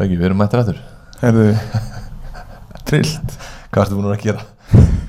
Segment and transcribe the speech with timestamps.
[0.00, 0.78] Beggi, við erum mættir eftir
[1.20, 1.46] Herðu,
[2.88, 3.34] trillt.
[3.68, 4.44] Hvað ertu búin að gera?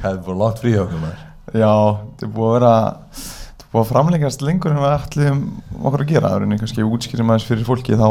[0.01, 1.21] Það er búin langt frí okkur maður.
[1.55, 1.71] Já,
[2.11, 2.73] þetta er búið að vera
[3.21, 5.39] Þetta er búið að framlengast lengur en við ætlum
[5.79, 6.27] okkur að gera.
[6.27, 7.95] Það er einhvern kannski útskýrum aðeins fyrir fólki.
[7.95, 8.09] Þá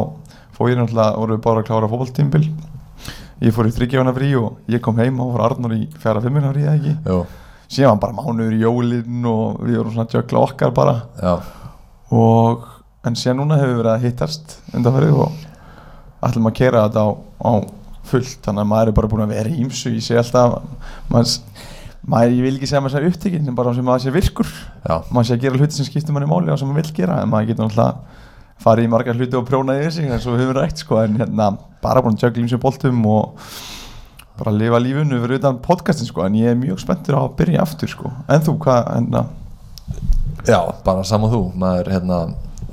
[0.57, 2.43] fór ég náttúrulega, voru við bara að klára fótballtímbil
[3.41, 6.51] Ég fór í þryggjána frí og ég kom heim og fór Arnur í fjara fimmina
[6.53, 6.97] frí eða ekki?
[7.09, 7.21] Jú,
[7.73, 10.97] Síðan var bara mánuður í jólinn og við vorum svona jökla okkar bara.
[11.21, 11.37] Já,
[12.12, 12.67] og
[13.09, 15.39] en síðan núna hefur við verið að hittast undanferðið og
[16.27, 17.09] ætlum að kera þetta á,
[17.41, 17.52] á
[18.10, 20.56] fullt þannig að maður er bara búin að vera í ímsu ég sé alltaf
[21.11, 21.34] maður,
[22.02, 24.55] maður, ég vil ekki segja að maður sé upptekinn sem bara sem maður sé virkur.
[24.84, 27.20] Já, maður sé að gera hluti sem skiptir manni máli og sem maður vil gera
[27.23, 28.19] en maður getur náttúrulega
[28.61, 31.20] farið í margar hluti og prjónaði yfir sig eins og við höfum rætt sko en
[31.20, 33.39] hérna bara búin að jökla ímsu boltum og
[34.41, 37.64] bara lifa lífunu fyrir utan podcastin sko en ég er mjög spenntur á að byrja
[37.64, 38.12] aftur sko.
[38.28, 39.25] En þú hvað hérna?
[40.48, 42.19] Já, bara saman þú Maður, hérna,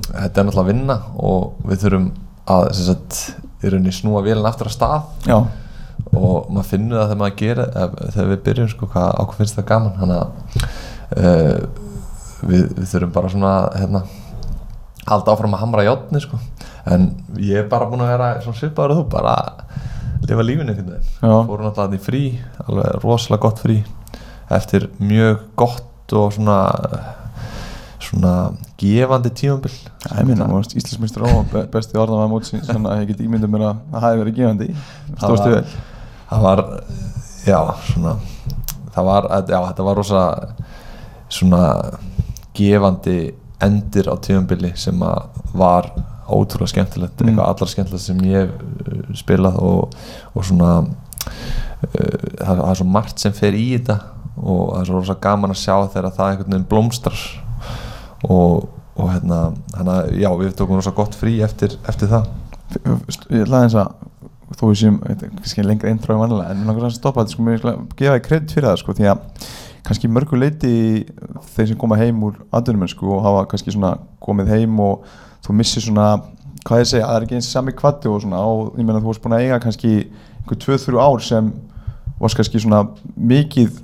[0.08, 2.06] þetta er náttúrulega vinna Og við þurfum
[2.48, 3.20] að, sagt
[3.58, 5.06] Í rauninni snúa vélinn aftur að stað.
[5.26, 5.38] Já.
[6.14, 7.72] Og maður finnur það þegar maður gerir
[8.14, 9.96] Þegar við byrjum, sko, hvað ákveð finnst það gaman?
[9.98, 10.28] Þannig að
[11.18, 11.88] uh,
[12.46, 14.04] við, við þurfum bara svona, hérna
[15.08, 16.38] Halda áfram að hamra játni, sko.
[16.88, 17.10] En
[17.42, 19.34] ég er bara búin að vera svona svipaður og þú Bara
[20.28, 21.12] lifa lífinu einhvern veginn.
[21.18, 21.34] Já.
[21.48, 22.22] fóru náttúrulega þarna í frí
[22.66, 23.78] alveg rosalega gott frí
[24.54, 26.58] eftir mjög gott og svona
[28.08, 28.32] svona
[28.80, 33.22] gefandi tímambil Já, ég minna, Íslandsmeistur á be- besti orðanvæða mótsins þannig að ég get
[33.26, 34.68] ímyndið mér að það hafi verið gefandi.
[35.18, 35.64] Stóðstu vel?
[36.28, 36.62] það var
[37.48, 38.14] já svona
[38.94, 40.22] það var, já þetta var rosa
[41.28, 41.62] svona
[42.56, 43.18] gefandi
[43.64, 45.90] endir á tímambili sem að var
[46.28, 47.20] ótrúlega skemmtilegt.
[47.20, 47.30] Mm.
[47.30, 49.94] eitthvað allar skemmtilegt sem ég uh, spilað og,
[50.34, 50.88] og svona uh,
[51.88, 53.98] það, það er svo margt sem fer í þetta
[54.38, 57.22] og það er svo rosa gaman að sjá þegar það einhvern veginn blómstrar
[58.26, 59.40] og, og hérna
[59.76, 62.28] hana, já við tókum rosa gott frí eftir, eftir það.
[62.74, 63.94] Ég ætlaði eins að
[64.58, 67.66] við séum, kannski lengra intro en vanlega en mér langar að stoppa þetta sko, mér
[67.98, 69.48] gefa kredit fyrir það sko, því að
[69.88, 70.72] kannski mörgu leiti
[71.54, 75.06] þeir sem koma heim úr atvinnumennsku og hafa kannski svona komið heim og
[75.46, 76.08] þú missir svona,
[76.66, 79.00] hvað ég segja, að það er ekki eins sami kvatti og svona og ég meina
[79.00, 81.50] þú varst búin að eiga kannski einhver 2-3 ár sem
[82.18, 82.82] varst kannski svona
[83.16, 83.80] mikið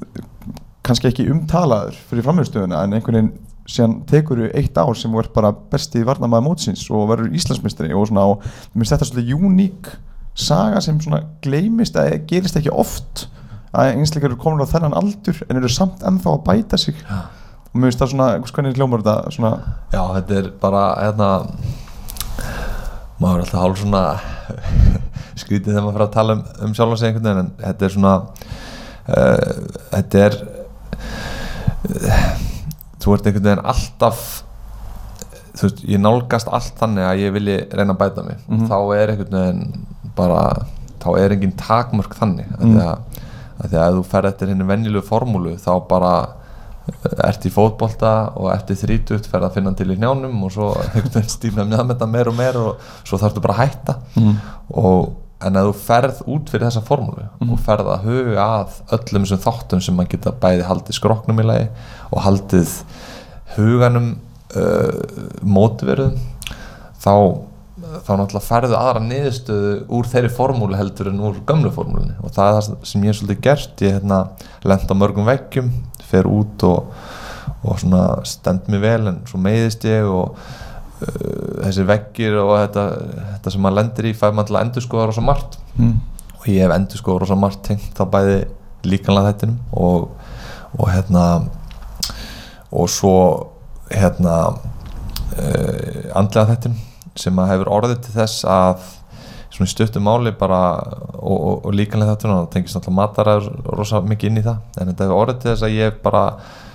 [0.84, 3.32] kannski ekki umtalaður fyrir framhjörnstöðuna en einhvern veginn
[3.70, 8.08] síðan tekur þú eitt ár sem ert bara besti varnamaður mótsins og verður Íslandsmeistari og
[8.10, 9.94] svona og mér finnst þetta svolítið uník
[10.34, 13.28] saga sem svona gleymist að gerist ekki oft
[13.74, 17.24] að einsleikar eru komin á þennan aldur en eru samt ennþá að bæta sig Já.
[17.70, 19.52] og mér finnst það svona, hvernig hljómar þetta svona,
[19.94, 21.30] Já, þetta er bara hérna
[23.22, 24.04] maður er alltaf hálf svona
[25.40, 27.94] skrítið þegar maður fyrir að tala um, um sjálf sig einhvern veginn en þetta er
[27.96, 28.14] svona
[29.08, 29.52] uh,
[29.94, 30.40] þetta er
[31.88, 32.43] uh,
[33.04, 34.22] þú ert einhvern veginn alltaf
[35.54, 38.64] þú veist, ég nálgast allt þannig að ég vilji reyna að bæta mig Mhm.
[38.70, 40.40] þá er einhvern veginn bara
[41.04, 42.64] þá er engin takmörk þannig mm.
[42.64, 42.72] Mm.
[42.74, 43.20] því að,
[43.60, 46.12] að því að þú fer eftir henni venjulegu formúlu þá bara
[46.88, 50.70] eh, ert í fótbolta og eftir þrítugt fer að finna til í njánum og svo
[51.36, 54.34] stýna með þetta meir og meir og svo þarfstu bara að hætta mm.
[54.74, 55.12] og,
[55.44, 57.52] en að þú ferð út fyrir þessa formúlu Mhm.
[57.52, 61.48] og ferð að huga að öllum þessum þáttum sem maður geta bæði haldið skroknum í
[61.48, 61.66] lagi
[62.12, 62.76] og haldið
[63.56, 64.12] huganum
[64.56, 66.16] uh, mótverðum
[67.04, 67.12] þá
[68.04, 72.48] þá náttúrulega ferðu aðra niðurstöðu úr þeirri formúlu heldur en úr gömlu formúlunni og það
[72.48, 74.20] er það sem ég hef svolítið gert ég hérna
[74.64, 75.68] lent á mörgum veggjum
[76.08, 76.94] fer út og,
[77.64, 77.84] og
[78.26, 80.38] stend mig vel en svo meiðist ég og
[81.64, 82.84] þessi veggir og þetta,
[83.34, 85.96] þetta sem maður lendir í fær maður til að endur skoða rosa margt Mm.
[86.38, 88.36] og ég hef endur skoða rosa margt tengt þá bæði
[88.86, 90.04] líkanlega þettinum og,
[90.78, 91.24] og hérna
[92.70, 93.14] og svo
[93.90, 96.78] hérna uh, andlega þettinum
[97.18, 98.84] sem að hefur orðið til þess að
[99.54, 100.60] svona í stuttum máli bara
[101.14, 104.80] og, og, og líkanlega þettinum og það tengist náttúrulega mataræður rosa mikið inn í það
[104.82, 106.24] en þetta hefur orðið til þess að ég bara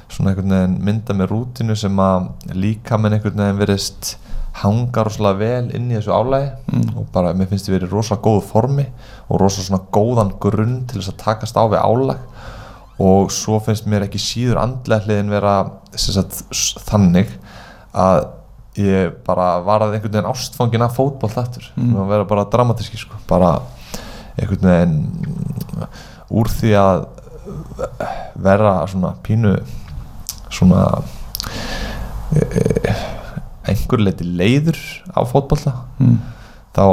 [0.10, 4.16] svona einhvern veginn mynda með rútinu sem að líka með einhvern veginn verist
[4.60, 6.98] hanga rosalega vel inn í þessu álægi Mm.
[6.98, 8.86] og bara mér finnst ég verið rosalega góðu formi
[9.30, 12.18] og rosalega svona góðan grunn til þess að takast á við álag
[13.00, 15.54] og svo finnst mér ekki síður andlega hliðin vera
[15.96, 16.42] sagt,
[16.90, 17.30] þannig
[17.94, 18.26] að
[18.80, 21.96] ég bara var að einhvern veginn ástfangin af fótboll þettur Mm.
[21.96, 23.54] að vera bara dramatíski sko bara
[24.38, 25.88] einhvern veginn
[26.30, 27.06] úr því að
[28.36, 29.56] vera svona pínu
[30.50, 30.84] svona
[32.36, 32.96] e, e,
[33.70, 34.80] einhver leiti leiður
[35.14, 36.18] á fótbolla Mm.
[36.76, 36.84] þá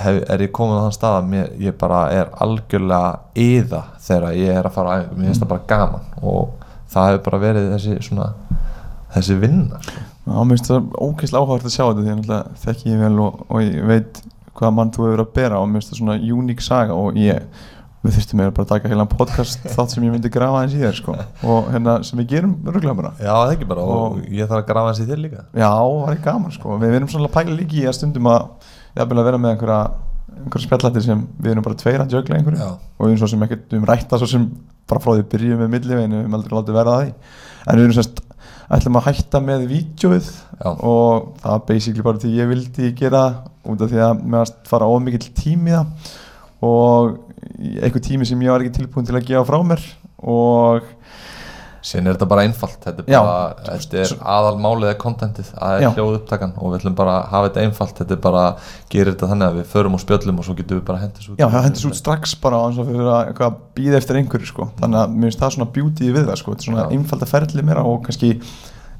[0.00, 4.36] hef, er ég komin á þann stað að mér, ég bara er algjörlega yða þegar
[4.38, 7.70] ég er að fara æfingu, mér finnst það bara gaman og það hefur bara verið
[7.74, 8.28] þessi svona
[9.14, 9.80] þessi vinna.
[10.26, 13.40] Já, mér finnst það ógeðslega áhugavert að sjá þetta því að þekki ég vel og,
[13.48, 14.20] og ég veit
[14.60, 17.64] hvaða mann þú hefur að bera og mér finnst það svona uník saga og ég
[18.00, 20.80] við þurftum meira bara að taka heilan podcast þátt sem ég myndi grafa eins í
[20.80, 21.16] þér sko.
[21.44, 23.10] Og hérna sem við gerum röglega bara.
[23.20, 25.42] Já, það ekki bara og, Og- ég þarf að grafa hans í þér líka.
[25.52, 26.78] Já, það er gaman sko.
[26.80, 29.80] Við erum svona að pæla líki í að stundum að jafnvel að vera með einhverja,
[30.40, 32.64] einhverja spjallættir sem við erum bara tveir að jögla einhverju.
[32.64, 32.70] Já.
[32.96, 34.48] og við erum svo sem ekkert, erum rætta svo sem
[34.90, 37.12] bara frá því að byrjum með milliveginu, við erum aldrei látið verða að því.
[37.70, 38.22] En við erum semst,
[38.70, 40.70] ætlum að hætta með vídjóið Já.
[40.72, 44.52] og það var basically bara því ég vildi gera það út af því að mér
[44.70, 46.12] fara of mikill tími í það.
[46.70, 47.14] Og
[47.80, 49.84] einhver tími sem ég var ekki tilbúin til að gefa frá mér
[50.20, 50.88] og
[51.80, 55.76] Síðan er þetta bara einfalt, þetta er, bara, þetta er aðal málið eða kontentið, það
[55.76, 55.88] er Já.
[55.94, 58.42] hljóð upptakan og við ætlum bara að hafa þetta einfalt, þetta er bara
[58.92, 61.40] gerir þetta þannig að við förum og spjöllum og svo getum við bara hendis út
[61.40, 64.68] Já, hendis út strax bara eins og fyrir að eitthvað býða eftir einhverju sko.
[64.82, 66.52] þannig að mér finnst það svona beauty við það sko.
[66.52, 66.92] þetta er svona Já.
[66.98, 68.34] einfalda ferli mér og kannski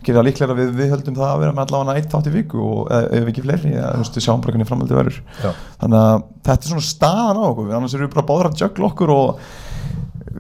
[0.07, 2.93] gera líklega við við höldum það að vera með allavega eitt átt í viku og
[2.97, 5.51] ef ekki fleiri, eða þú veist, við sjáum bara hvernig framhaldi verður Já.
[5.83, 8.63] þannig að þetta er svona staðan á okkur við annars erum við bara báður að
[8.65, 9.45] jökla okkur og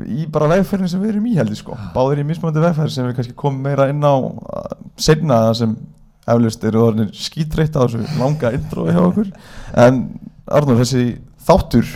[0.06, 1.78] í bara vegferðin sem við erum í heldur sko.
[1.94, 5.74] báður í mismunandi vegferð sem við kannski komum meira inn á uh, seinna það sem
[6.30, 9.32] eflust eru orðinir skítreitt á þessu langa intro hjá okkur
[9.84, 10.04] en
[10.50, 11.90] Arnur, þessi þáttur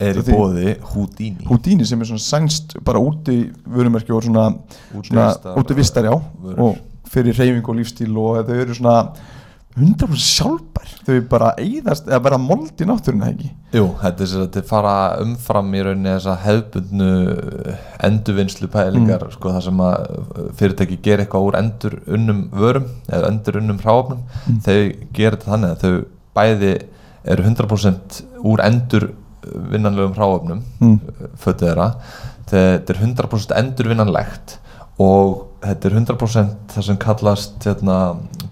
[0.00, 4.52] er í bóði Houdini Houdini sem er svona sænst bara úti vörumerki og svona,
[5.58, 6.58] úti vistar já vörur.
[6.58, 6.78] og
[7.08, 9.12] fyrir reyfing og lífstíl og þau eru svona
[9.78, 14.40] 100% sjálfbær þau bara eyðast eða bara mold í náttúruna ekki Jú, þetta er sér
[14.42, 17.10] að þetta fara umfram í rauninni þessa hefbundnu
[18.08, 19.32] endurvinnslu pælingar Mm.
[19.36, 23.78] sko það sem að uh, fyrirtæki gera eitthvað úr endur unnum vörum eða endur unnum
[23.82, 24.60] hráfnum Mm.
[24.66, 24.78] þau
[25.12, 26.04] gera þetta þannig að þau
[26.38, 26.72] bæði
[27.28, 29.08] eru 100% úr endur
[29.72, 30.96] vinnanlegum hráfnum mm.
[31.40, 31.92] fötu þeirra
[32.48, 34.58] þetta er 100% endurvinnanlegt
[35.02, 37.98] og þetta er 100% það sem kallast hérna,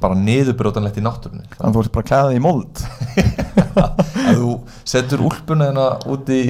[0.03, 1.47] bara niðurbrótanlegt í náttúrunni.
[1.57, 2.83] Þannig að þú ert bara þig í mold.
[4.31, 4.55] Ef þú
[4.87, 6.43] setur úlpuna hérna út í,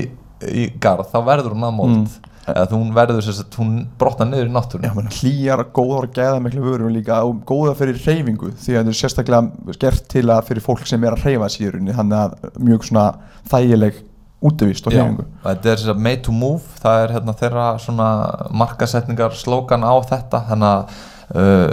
[0.53, 2.17] í garð þá verður hún að mold.
[2.47, 5.15] Eða þú verður þess að hún brotna niður í náttúrunni.
[5.17, 9.01] Hlýjar, góðar og gæða miklu vöru líka og góða fyrir reyfingu því að þetta er
[9.01, 13.09] sérstaklega gert til að fyrir fólk sem er að reyfa sérunni þannig að mjög svona
[13.51, 13.99] þægileg
[14.43, 14.93] útivist og
[15.45, 18.09] og þetta er að made to move það er hérna þeirra svona
[18.53, 20.83] markasetningar slókan á þetta þannig að
[21.35, 21.71] uh,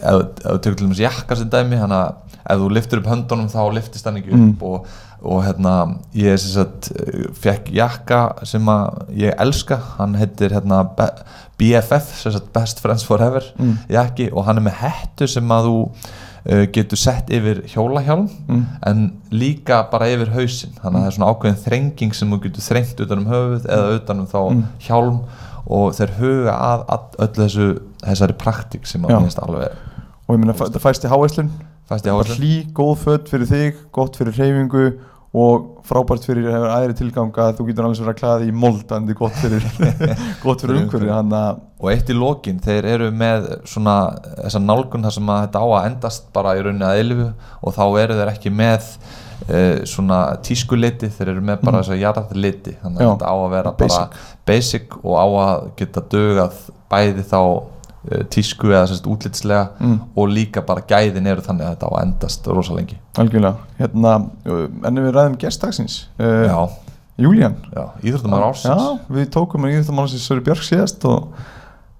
[0.00, 3.50] ef, þú tekur til dæmis jakka sem dæmi þannig að ef þú liftur upp höndunum
[3.52, 4.56] þá liftist hann ekki upp Mm.
[4.62, 4.86] og,
[5.22, 5.74] og hérna
[6.16, 10.80] ég sem sagt uh, fekk jakka sem að ég elska hann heitir hérna
[11.60, 13.76] BFF sem sagt Best Friends Forever Mm.
[13.92, 15.76] jakki og hann er með hettu sem að þú
[16.72, 18.64] getur sett yfir hjólahjálm mm.
[18.88, 20.72] en líka bara yfir hausinn.
[20.78, 23.94] Þannig að það er svona ákveðin þrenging sem þú getur þrengt utan um höfuð eða
[23.98, 24.62] utan um þá Mm.
[24.86, 25.20] hjálm
[25.70, 27.68] og þeir huga að, að öllu þessu
[28.00, 29.76] þessari praktík sem að minnst alveg
[30.26, 31.46] og ég meina þetta fæst í áherslu
[32.38, 34.84] hlý, góð fött fyrir þig gott fyrir reyfingu
[35.30, 38.56] og frábært fyrir hefur aðri tilgang að þú getur alveg verið að klæða þig í
[38.64, 39.66] mold en þetta er gott fyrir,
[40.42, 41.12] fyrir umhverju
[41.80, 43.94] og eitt í lokin, þeir eru með svona
[44.40, 47.28] þessa nálgun þar sem að þetta á að endast bara í rauninni að eilifu
[47.62, 51.84] og þá eru þeir ekki með uh, svona tískuliti, þeir eru með bara Mhm.
[51.84, 53.98] þessa jarðliti, þannig að þetta á að vera basic.
[53.98, 54.10] bara
[54.50, 56.58] basic og á að geta dögað
[56.90, 57.40] bæði þá
[58.32, 62.46] tísku eða sérst útlitslega mm, og líka bara gæðin eru þannig að þetta á endast
[62.48, 62.96] rosa lengi.
[63.20, 63.66] Algjörlega.
[63.76, 64.14] Hérna,
[64.48, 66.60] uh, en ef við ræðum gestdagsins uh, já,
[67.20, 67.58] Júlían
[68.00, 68.72] íþróttumar ársins.
[68.72, 71.34] Já, við tókum að íþjóttamálansins Söru Björk síðast og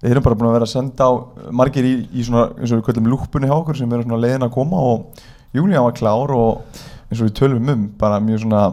[0.01, 1.11] við erum bara búin að vera að senda á
[1.53, 4.47] margir í, í svona, eins og við köllum lúkpunni hjá okkur sem eru svona leiðin
[4.47, 6.79] að koma og Júlían var klár og
[7.11, 8.63] eins og við tölum um bara mjög svona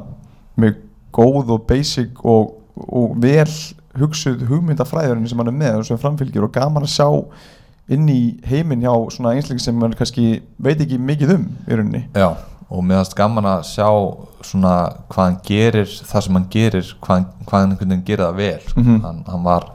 [0.56, 0.80] mjög
[1.18, 2.54] góð og basic og,
[2.88, 3.52] og vel
[3.98, 7.08] hugsuð hugmyndafræðurinn sem hann er með og sem framfylgir og gaman að sjá
[7.88, 12.02] inn í heiminn hjá svona einsleik sem hann kannski veit ekki mikið um í rauninni
[12.14, 12.28] Já,
[12.68, 13.88] og finnst gaman að sjá
[14.44, 14.74] svona
[15.08, 18.60] hvað hann gerir það sem hann gerir, hvað, hvað hann einhvern veginn gerir það vel
[18.68, 18.80] sko.
[18.84, 19.00] Mhm.
[19.06, 19.70] hann, hann var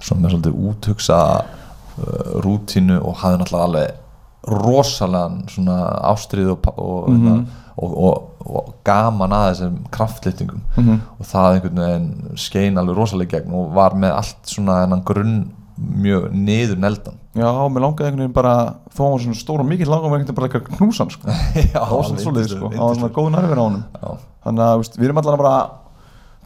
[0.00, 4.04] svona með svolítið úthugsa uh, rútínu og hafði náttúrulega alveg
[4.48, 7.46] rosalegan svona ástrið og, pa- og, Mhm.
[7.76, 10.98] og, og, og gaman að þessum kraftlýtingum mm -hmm.
[11.18, 15.38] og það einhvern veginn skein alveg rosalega gegn og var með allt svona þennan grunn
[15.78, 17.18] mjög niður neldan.
[17.38, 18.54] Já, mér langaði einhvern veginn bara
[18.98, 21.28] hann var svona stór og mikill langaði einhvern veginn bara eitthvað knúsan sko.
[21.74, 22.70] Já, það var svona svoleiðis sko.
[22.72, 24.10] það var svona góð nærvinn á Já,
[24.46, 25.54] þannig að veist, við erum allan bara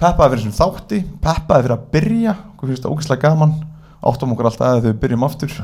[0.02, 2.36] peppaði fyrir þessum þátti peppaði fyrir að byrja.
[2.58, 3.56] Hvað finnst það ógeðslega gaman.
[4.02, 5.56] Áttum okkur alltaf að við byrjum aftur.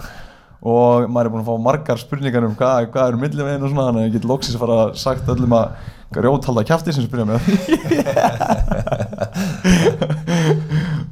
[0.58, 3.88] Og maður er búin að fá margar spurningar um hvað, hvað eru millivegin og svona
[3.88, 5.76] þannig að ég get loksins að fara sagt öllum að
[6.14, 7.38] grjóthalda kjafti sem spyrja með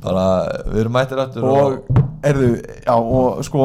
[0.04, 0.26] bara
[0.70, 1.70] við erum mættir aftur og
[2.26, 2.50] erðu,
[2.86, 3.62] já og sko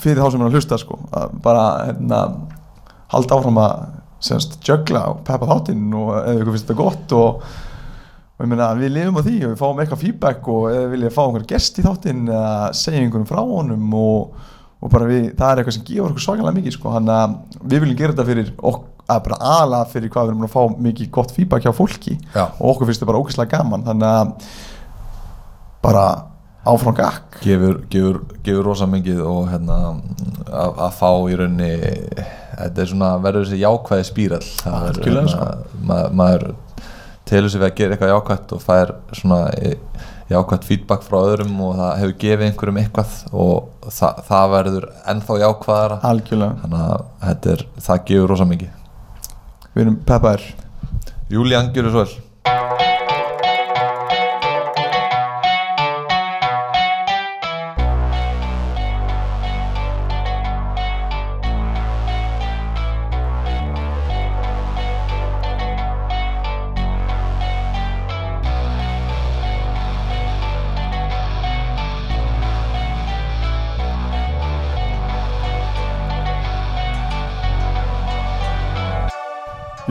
[0.00, 2.18] fyrir þá sem er að hlusta sko að bara hérna
[3.14, 3.74] halda áfram að
[4.24, 7.28] semst jögla og peppa þáttinn og ef ykkur finnst þetta gott og,
[8.34, 10.90] og ég meina við lifum á því og við fáum eitthvað feedback og ef við
[10.94, 14.48] viljum fá einhver gest í þáttinn eða segja einhverjum frá honum og,
[14.80, 17.84] og bara við, það er eitthvað sem gefur okkur svakalega mikið sko, hann að við
[17.84, 21.10] viljum gera þetta fyrir ok, að bara aðalega fyrir hvað við erum að fá mikið
[21.14, 22.18] gott feedback hjá fólki.
[22.34, 22.44] Já.
[22.58, 23.84] og okkur finnst þetta bara ógeðslega gaman.
[23.88, 24.54] Þannig að
[25.84, 26.06] bara
[26.64, 29.78] áfram gakk gefur, gefur, gefur rosa mikið og hérna
[30.48, 31.70] að, að fá í raunni
[32.14, 35.48] þetta er svona verður þessi jákvæði spírall það er hérna,
[35.84, 36.46] ma maður
[37.28, 39.76] telur sig við að gera eitthvað jákvætt og fær svona e-
[40.32, 43.12] jákvætt feedback frá öðrum og það hefur gefið einhverjum eitthvað
[43.44, 45.98] og það, það verður ennþá jákvæðara.
[46.08, 48.83] Algjörlega, þannig að þetta er, það gefur rosa mikið
[49.74, 50.46] við erum peppaðir.
[51.34, 52.23] Júlían, gjörðu svo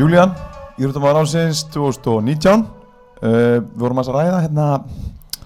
[0.03, 0.33] Júlían,
[0.75, 2.65] Íþróttamæður ásins 2019 uh,
[3.23, 4.65] Við vorum að ræða hérna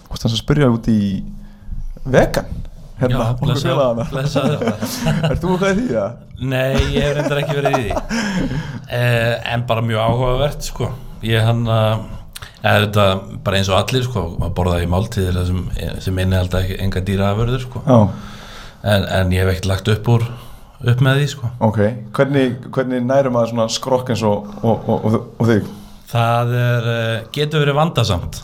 [0.08, 1.02] Hvort þannig að spyrja út í
[2.08, 2.48] vegan
[2.98, 4.64] Hérna, Já, félaganna blessaður.
[5.30, 6.16] Er þú hvað í því það?
[6.50, 8.00] Nei, ég hef reyndar ekki verið í því
[8.98, 10.90] eh, En bara mjög áhugavert sko.
[11.28, 12.08] Ég hann að
[12.64, 13.06] þetta
[13.46, 15.62] bara eins og allir sko, að borða í máltíðir sem,
[16.02, 17.86] sem inni alltaf enga dýraafurður sko.
[18.82, 20.26] En, en ég hef ekkert lagt upp úr
[20.84, 21.50] upp með því sko.
[21.66, 21.80] ok
[22.14, 25.72] Hvernig, hvernig nærum maður svona skrokk eins og, og, og, og, og þig?
[26.08, 28.38] Það er, eh, getur verið vandasamt.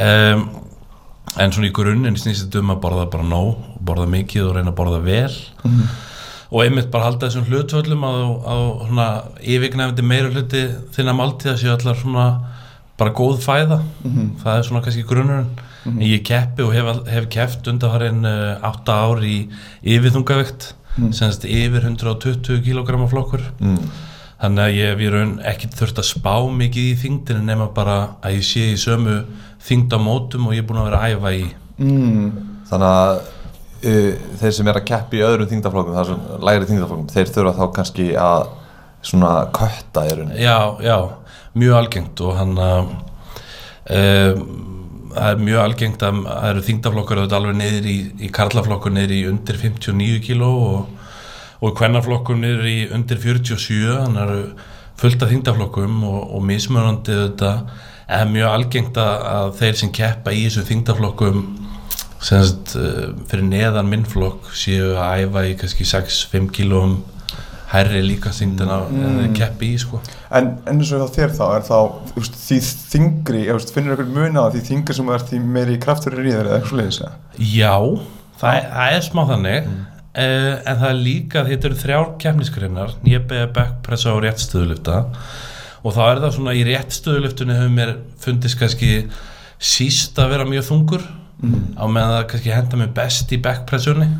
[0.00, 0.42] Um,
[1.40, 4.72] en svona í grunninn snýst þetta um að borða bara nóg borða mikið og reyna
[4.72, 5.36] að borða vel.
[6.50, 8.12] Og einmitt bara halda þessum hlutvöllum á,
[8.42, 8.56] á
[8.88, 9.08] svona
[9.40, 10.64] yfirgnefndi meira hluti
[10.96, 12.26] þinna máltíða séu allar svona
[12.98, 13.78] bara góð fæða.
[14.42, 15.52] Það er svona kannski grunnurinn.
[15.86, 19.36] En ég keppi og hef, hef keppt undanfarin uh, 8 ár í
[19.80, 21.12] yfirþungavegt mm.
[21.16, 23.80] semst yfir 120 kg flokkur mm.
[24.42, 27.98] þannig að ég hef í raun ekki þurft að spá mikið í þingdinu nema bara
[28.24, 29.22] að ég sé í sömu
[29.66, 31.48] þingd á mótum og ég er búin að vera að æfa í
[31.80, 32.32] Mm.
[32.68, 33.10] þannig að
[33.88, 37.54] uh, þeir sem er að keppi í öðrum þingdaflokkum það sem lægri þingdaflokkum, þeir þurfa
[37.56, 38.42] þá kannski að
[39.10, 40.96] svona kötta í rauninni já, já,
[41.56, 42.90] mjög algengt og hann að
[43.96, 44.42] um,
[45.14, 49.14] það er mjög algengt að það eru þingdaflokkar auðvitað alveg niður í, í karlaflokkur niður
[49.16, 51.08] í undir 59 kíló og,
[51.60, 54.42] og kvennaflokkur niður í undir 47 þannig eru
[55.00, 57.62] fullt af þingdaflokkum og, og mismunandi auðvitað.
[58.10, 61.44] En mjög algengt að, að þeir sem keppa í þessum þingdaflokkum
[62.20, 66.98] semst uh, fyrir neðan minnflokk séu að æfa í kannski 6-5 kílóum
[67.70, 69.34] hærri líka þingd en að mm.
[69.38, 70.00] keppi í sko
[70.34, 71.76] En, eins og hjá þér þá er þá
[72.16, 72.58] veist, því
[72.92, 76.26] þingri, ég veist, finnur eitthvað mun á því þingri sem er því meiri kraftur í
[76.26, 77.12] þér eða eitthvað eða?
[77.38, 77.74] Já,
[78.40, 79.78] það, er- það er smá þannig mm.
[80.24, 85.00] en það er líka þetta eru þrjár keppnisgreinar nýjabæða backpressa og réttstöðulifta
[85.80, 88.92] og þá er það svona í réttstöðuliftunni hefur mér fundist kannski
[89.60, 91.06] síst að vera mjög þungur
[91.40, 94.10] á meðan það kannski henda mér best í backpressunni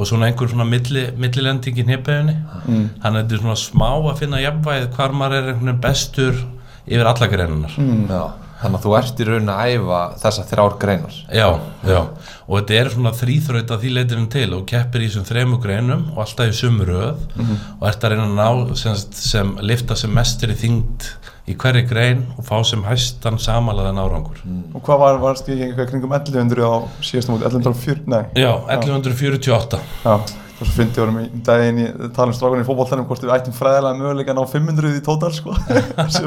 [0.00, 2.86] og svona einhver svona milli, millilending í nýjabæðunni Mm.
[3.02, 6.40] þannig að þetta er svona smá að finna jafnvægið hvar maður er einhvern veginn bestur
[6.86, 7.74] yfir alla greinunar
[8.10, 8.22] Já,
[8.60, 11.18] þannig að þú ert í rauninni að æfa þessar þrjár greinar.
[11.32, 11.48] Já,
[11.88, 12.00] já,
[12.46, 16.06] og þetta er svona þrýþraut að því leitirinn til og keppir í þessum þremu greinum
[16.14, 17.24] og alltaf í sömu röð
[17.80, 21.08] og ert að reyna að ná sem, sem lifta sem mestur í þyngd
[21.50, 24.42] í hverri grein og fá sem hæstan samanlegaðan árangur.
[24.76, 28.22] Og hvað var, varst ég eitthvað kringum 1100 á síðastum út, 1140, nei.
[28.38, 29.80] Já, 1148.
[30.04, 30.14] Já,
[30.60, 31.86] og svo fyndi vorum í daginn í
[32.16, 35.32] tala um strákunni í fótballtænum hvort við ættum fræðilega möguleika að ná 500 í tótal
[35.32, 35.56] sko.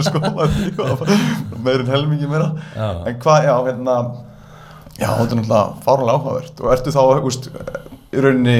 [0.09, 1.13] Sko hvað
[1.63, 2.49] meirinn helmingi meira.
[2.73, 2.87] Já.
[3.11, 3.97] en hvað, já, hérna
[4.97, 6.63] já, þetta er náttúrulega fárlega áhugavert.
[6.63, 7.49] Og ertu þá, úst,
[8.13, 8.59] í rauninni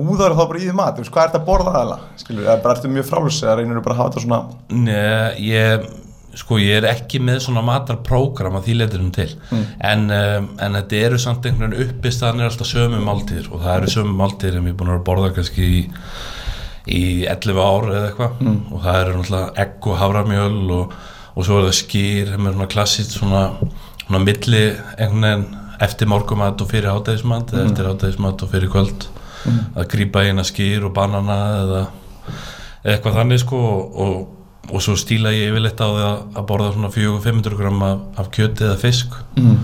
[0.00, 2.76] úðar þá bara í því mat, þú hvað ert að borða aðeins skilur, eða bara
[2.76, 4.40] ertu mjög frálus eða reynir bara að hafa þetta svona
[4.86, 5.88] Nei, ég,
[6.38, 9.28] sko, ég er ekki með svona matarprógram að því leiturum til.
[9.78, 13.76] En, um, en þetta eru samt einhvern veginn uppistaðan er alltaf sömu máltíðir og það
[13.76, 15.80] eru sömu máltíðir sem ég er búin að að borða kannski í,
[16.86, 18.42] í 11 ár eða eitthvað.
[18.70, 20.98] Og það eru náttúrulega egg og havramjöl og,
[21.34, 23.46] og svo er það skýr sem er svona klassist svona,
[24.04, 24.66] svona milli
[24.98, 25.48] einhvern veginn
[25.80, 29.08] eftir morgumat og fyrir hátæðismat eða eftir hátæðismat og fyrir kvöld.
[29.48, 31.84] Að grípa eina skýr og banana eða
[32.80, 33.60] eða eitthvað þannig sko
[34.04, 34.20] og,
[34.68, 38.66] og, svo stíla ég yfirleitt á því að, borða svona 400-500 gram af, af kjöti
[38.68, 39.16] eða fisk.
[39.38, 39.56] Mm.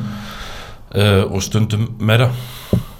[0.97, 2.31] uh, og stundum meira.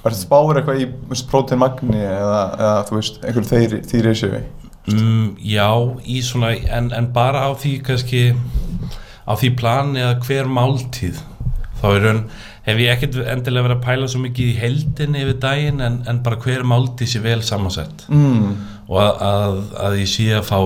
[0.07, 0.91] Ertu spáir eitthvað í
[1.31, 4.45] próteinmagni eða, eða þú veist, einhver þeir, því reysi við
[4.93, 5.71] mm, já,
[6.07, 8.27] í svona en, en bara á því kannski
[9.27, 11.19] á því plani að hver máltíð.
[11.81, 12.23] Þá er raun
[12.67, 16.23] hef ég ekkert endilega verið að pæla svo mikið í heldinni yfir daginn en, en
[16.25, 18.07] bara hver máltíð sé vel samansett.
[18.11, 18.57] Mm.
[18.87, 20.59] og að, að, að ég sé að fá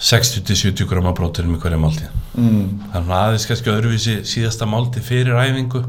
[0.00, 2.78] 60-70 grama próteinum í hverja máltíð Mm.
[2.92, 5.80] þannig að aðeins kannski öðruvísi síðasta máltíð fyrir æfingu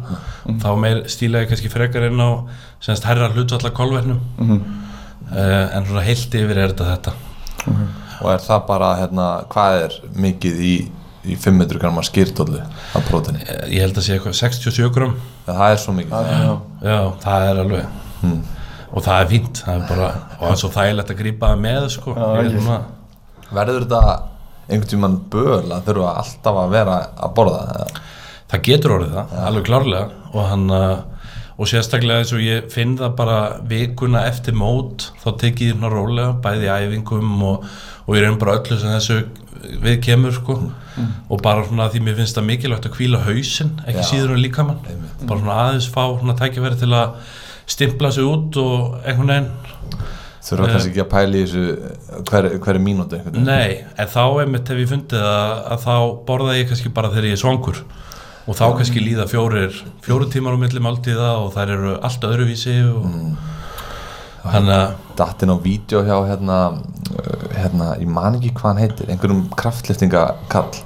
[0.60, 2.30] þá meir stílaði kannski frekar inn á
[2.82, 4.62] semst herra hlutvalla kolvernum Mm.
[5.32, 7.14] uh, en svona heilt yfir er þetta þetta
[8.22, 9.94] og er það bara, hérna, hvað er
[10.26, 10.74] mikið í,
[11.30, 12.60] í 500 gramma skýrtólu
[12.96, 13.44] af próteni?
[13.48, 15.14] Eh, ég held að sé eitthvað 67 gram
[15.46, 16.58] Það er svo mikið Já, já.
[16.90, 17.86] já, það er alveg
[18.22, 18.42] Hmm.
[18.94, 21.62] og það er fínt það er bara, og það er svo þægilegt að grípa það
[21.62, 22.14] með sko.
[22.18, 22.82] Já, Ég er ég- svona,
[23.52, 24.02] Verður þetta
[24.72, 28.04] einhvern tímann böl að þurfa alltaf að vera að borða eða?
[28.52, 31.22] það getur orðið það, alveg klárlega og hann uh,
[31.62, 33.38] og sérstaklega eins og ég finn það bara
[33.70, 37.68] vikuna eftir mót þá tekið ég hérna rólega bæði æfingum og,
[38.08, 39.20] og ég reyn bara öllu sem þessu
[39.84, 44.02] við kemur sko og bara svona því mér finnst það mikilvægt að hvíla hausinn ekki
[44.02, 44.08] Já.
[44.10, 45.28] síður en líkamann Einmitt.
[45.30, 47.38] bara svona aðeins fá svona tækifæri til að
[47.70, 50.10] stimpla sig út og einhvern veginn
[50.42, 50.72] Þurfa Eh.
[50.74, 51.64] kannski ekki að pæla í þessu
[52.30, 53.46] hver, hverju mínúti einhvern veginn.
[53.46, 55.96] Nei, en þá einmitt hef ég fundið að, að þá
[56.26, 57.82] borða ég kannski bara þegar ég er svangur.
[58.50, 62.74] Og þá kannski líða fjórir fjórir tímar á milli máltíða og þær eru allt öðruvísi
[62.90, 63.06] og
[64.50, 66.58] þannig að datt inn á vídeo hjá hérna,
[67.14, 70.82] uh, hérna, ég man ekki hvað hann heitir einhverjum kraftliftingakall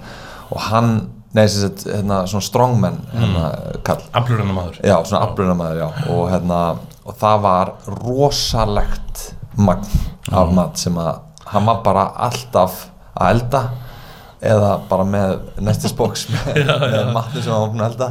[0.51, 0.91] og hann,
[1.31, 3.45] nei, sem sagt, hérna, svona strongman hérna,
[3.87, 4.03] kall.
[4.19, 5.87] Aflurinn maður já, svona já.
[6.11, 6.59] Og hérna,
[7.05, 9.25] og það var rosalegt
[9.57, 9.87] magn
[10.35, 11.21] af mat sem að
[11.51, 13.61] hann var bara alltaf að elda
[14.45, 18.09] eða bara með nestis box með, með matni sem hann var að elda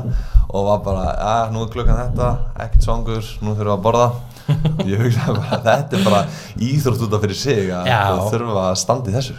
[0.55, 2.29] og var bara, að nú er klukkan þetta
[2.63, 4.05] ekkert svangur, nú þurfum við að borða.
[4.91, 6.21] Ég hugsaði bara, þetta er bara
[6.63, 8.03] íþrótt út af fyrir sig að Já.
[8.29, 9.35] þurfa að standa í þessu.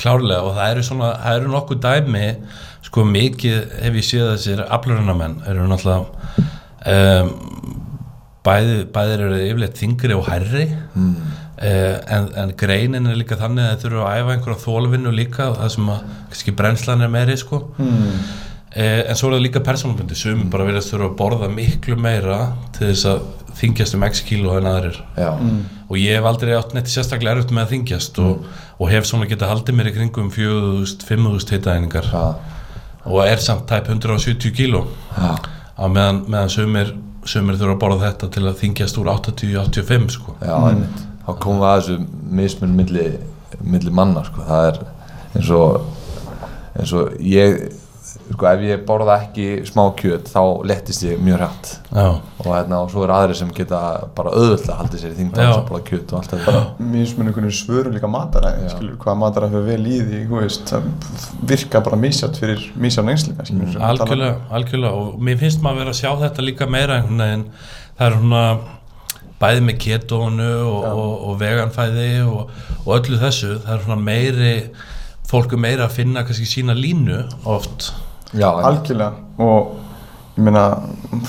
[0.00, 0.40] Klárlega.
[0.48, 2.24] Og það eru svona, það eru nokkuð dæmi
[2.88, 6.46] sko mikið hef ég séð þessir aflurinnamenn eru náttúrulega
[6.94, 7.32] um,
[8.48, 10.66] bæði, bæðir eru yfirleitt þingri og hærri.
[10.96, 11.14] Mm.
[11.58, 15.72] en, en greinin er líka þannig að þeir þurfa að æfa einhverja þólvinnu líka það
[15.74, 17.64] sem að kannski brennslan er meiri sko.
[17.78, 18.20] Mm.
[18.78, 20.16] Eh, en svo er það líka persónubundi.
[20.18, 22.38] Sumi bara verið að þurfa að borða miklu meira
[22.76, 23.22] til þess að
[23.58, 25.00] þingjast um x kíló en aðrir.
[25.18, 25.30] Já,
[25.88, 28.44] og ég hef aldrei átt neitt sérstaklega erfitt með að þingjast og,
[28.78, 32.10] og hef svona getað haldið mér í kringum 4.000, 5.000 heitaðeiningar
[33.08, 34.84] og er samt tæp 170 kíló.
[35.16, 36.92] Á meðan, meðan sumir,
[37.28, 40.36] sumir þurfa að borða þetta til að þingjast úr 80-85 sko.
[40.40, 41.02] já einmitt.
[41.26, 41.98] þá komum við að þessu
[42.40, 43.06] mismun milli,
[43.60, 44.46] milli manna sko.
[44.48, 44.80] það er
[45.36, 45.94] eins og
[46.78, 47.68] eins og ég
[48.32, 52.80] sko, ef ég borða ekki smá kjöt þá lettist ég mjög hrætt Já, og, hérna,
[52.84, 53.80] og svo er aðri sem geta
[54.16, 56.62] bara auðvitað haldið sér í þingd að borða kjöt og allt þetta.
[56.78, 60.88] Mismun einhvern veginn svörum líka mataræði skilur, hvað mataræði fyrir vel í því veist, það
[61.52, 65.04] virka bara misjátt fyrir einslinga skilur, sem tala- algjörlega, algjörlega.
[65.04, 67.46] Og mér finnst maður vera að sjá þetta líka meira veginn,
[67.98, 68.44] það er svona
[69.38, 74.52] bæði með ketónu og, og, og veganfæði og, og öllu þessu, það er svona meiri
[75.28, 77.90] fólk er meira að finna kannski sína línu oft
[78.34, 79.12] já, algjörlega.
[79.38, 79.76] Og
[80.38, 80.64] ég meina,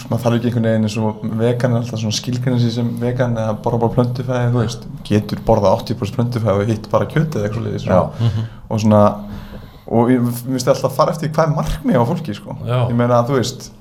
[0.09, 3.55] maður þarf ekki einhvern veginn eins og vegan er alltaf svona skilgrinni sem vegan eða
[3.63, 7.73] borða bara plöntufæði þú veist, getur borða 80% plöntufæði og hitt bara kjötið eða eitthvað
[7.79, 8.03] Já.
[8.13, 9.01] svoleiðis og svona
[9.89, 12.53] og ég finnst alltaf að fara eftir hvað er markmið á fólki sko.
[12.67, 12.77] Já.
[12.91, 13.71] ég meina þú veist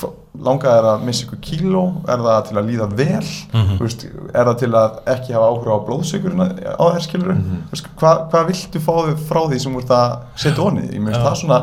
[0.00, 1.82] hva- langað er að missa ykkur kíló?
[2.08, 3.28] Er það til að líða vel?
[3.52, 7.36] Þú veist, er það til að ekki hafa áhuga á blóðsökurinn á þér skilur
[7.74, 11.04] veist, hvað, hvað viltu fá þig frá því sem þú ert að setja onnið ég
[11.04, 11.60] meina það er svona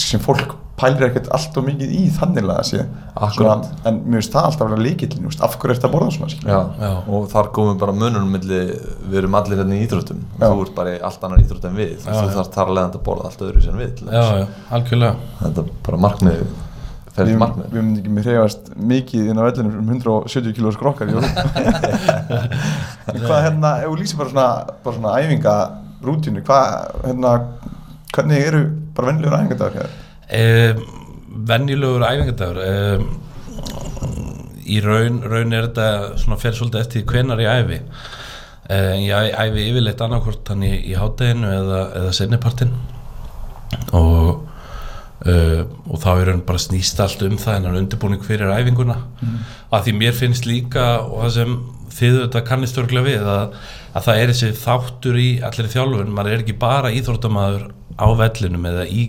[0.00, 2.86] sem fólk pælir ekkert allt og mikið í þanniglega sé.
[3.12, 3.66] Akkurat.
[3.66, 6.38] svona, en mér finnst það alltaf að vera líkillin af hverju ert að borða svona
[6.40, 6.60] Já.
[6.80, 6.92] Já.
[7.04, 8.62] og þar komum bara mununum milli,
[9.10, 10.24] við erum allir hérna í íþróttum.
[10.40, 11.92] Þú ert bara í allt annar íþrótt en við.
[12.00, 14.40] Já, þú þarf þar að borða allt öðru sem við til já, dæmis.
[14.40, 15.36] já, algjörlega.
[15.44, 16.42] Þetta er bara markmið
[17.20, 17.36] við,
[17.72, 21.26] við myndum ekki með hreyfast mikið inn á vellinu um 170 kíló skrokkar í Rúm
[23.10, 24.48] En hvað hérna, ef þú lýsir bara svona,
[24.84, 27.32] bara svona æfingarútínu, hvað, hérna,
[28.14, 28.62] hvernig eru
[29.00, 29.98] bara vennilegur æfingardagar hér?
[30.40, 30.84] um,
[31.50, 33.06] venjulegur æfingadagur um,
[34.70, 37.80] í raun, raun er þetta svona fer svolítið eftir hvenar ég æfi.
[38.70, 42.76] Um, ég æfi yfirleitt annarkvort hann í, í hátteginu eða, eða sennipartin
[43.96, 44.46] og
[45.20, 48.94] Uh, og þá er hann bara snýst allt um það en hann undirbúning fyrir æfinguna.
[49.68, 51.50] Að því mér finnst líka og það sem
[51.94, 53.56] þið þetta kannist örglega við að,
[53.94, 57.68] að það er þessi þáttur í allir þjálfun, maður er ekki bara íþróttamaður
[58.00, 59.08] á vellinum eða í,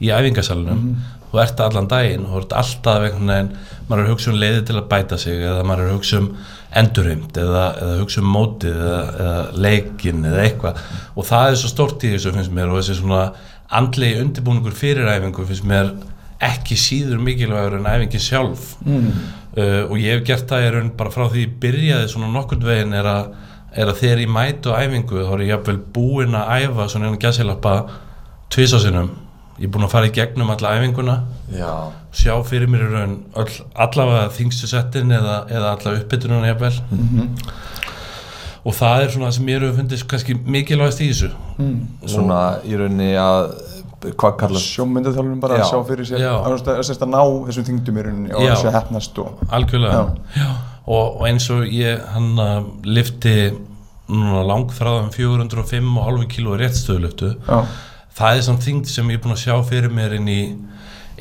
[0.00, 0.94] í æfingasalunum
[1.30, 3.52] þú ert allan daginn þú ert alltaf einhvern veginn
[3.90, 6.30] maður er hugsa um leiði til að bæta sig eða maður er hugsa um
[6.80, 10.84] endurheimt eða, eða hugsa um mótið eða, eða leikin eða eitthvað.
[11.16, 13.24] Og það er svo stórt í þessu finnst mér og þessi svona
[13.80, 15.92] andlegi undirbúningur fyrir æfingu finnst mér
[16.50, 18.74] ekki síður mikilvægur en æfingi sjálf.
[18.86, 19.10] Mm.
[19.56, 22.66] Uh, og ég hef gert það í raun bara frá því ég byrjaði svona nokkurn
[22.66, 23.32] veginn er að,
[23.74, 27.20] er að þegar ég mætu æfingu þá er ég jafnvel búinn að æfa svona einu
[27.22, 27.74] gæsilappa
[28.50, 29.10] tvisásinum
[29.60, 31.16] ég er búinn að fara í gegnum alla æfinguna
[31.52, 31.72] Já,
[32.16, 33.50] sjá fyrir mér í raun all,
[33.86, 36.78] allavega þingstu settin eða, eða allavega uppbytununa jafnvel.
[38.60, 41.30] Og það er svona það sem mér hefur fundist kannski mikilvægast í þessu.
[42.12, 43.54] Svona í rauninni að
[44.00, 45.64] hvað kallast sjómyndaþjálfum bara Já.
[45.64, 46.26] að sjá fyrir sér.
[46.30, 50.04] Að, að, að, ná þessum þingdum í rauninni og þessu hefnast og algjörlega.
[50.36, 50.48] Já.
[50.90, 53.34] Og, og eins og ég hann uh, lifti
[54.10, 57.58] núna langþráðum 405,5 kg réttstöðulöftu já,
[58.18, 60.40] það er samt þingd sem ég er búin að sjá fyrir mér inn í,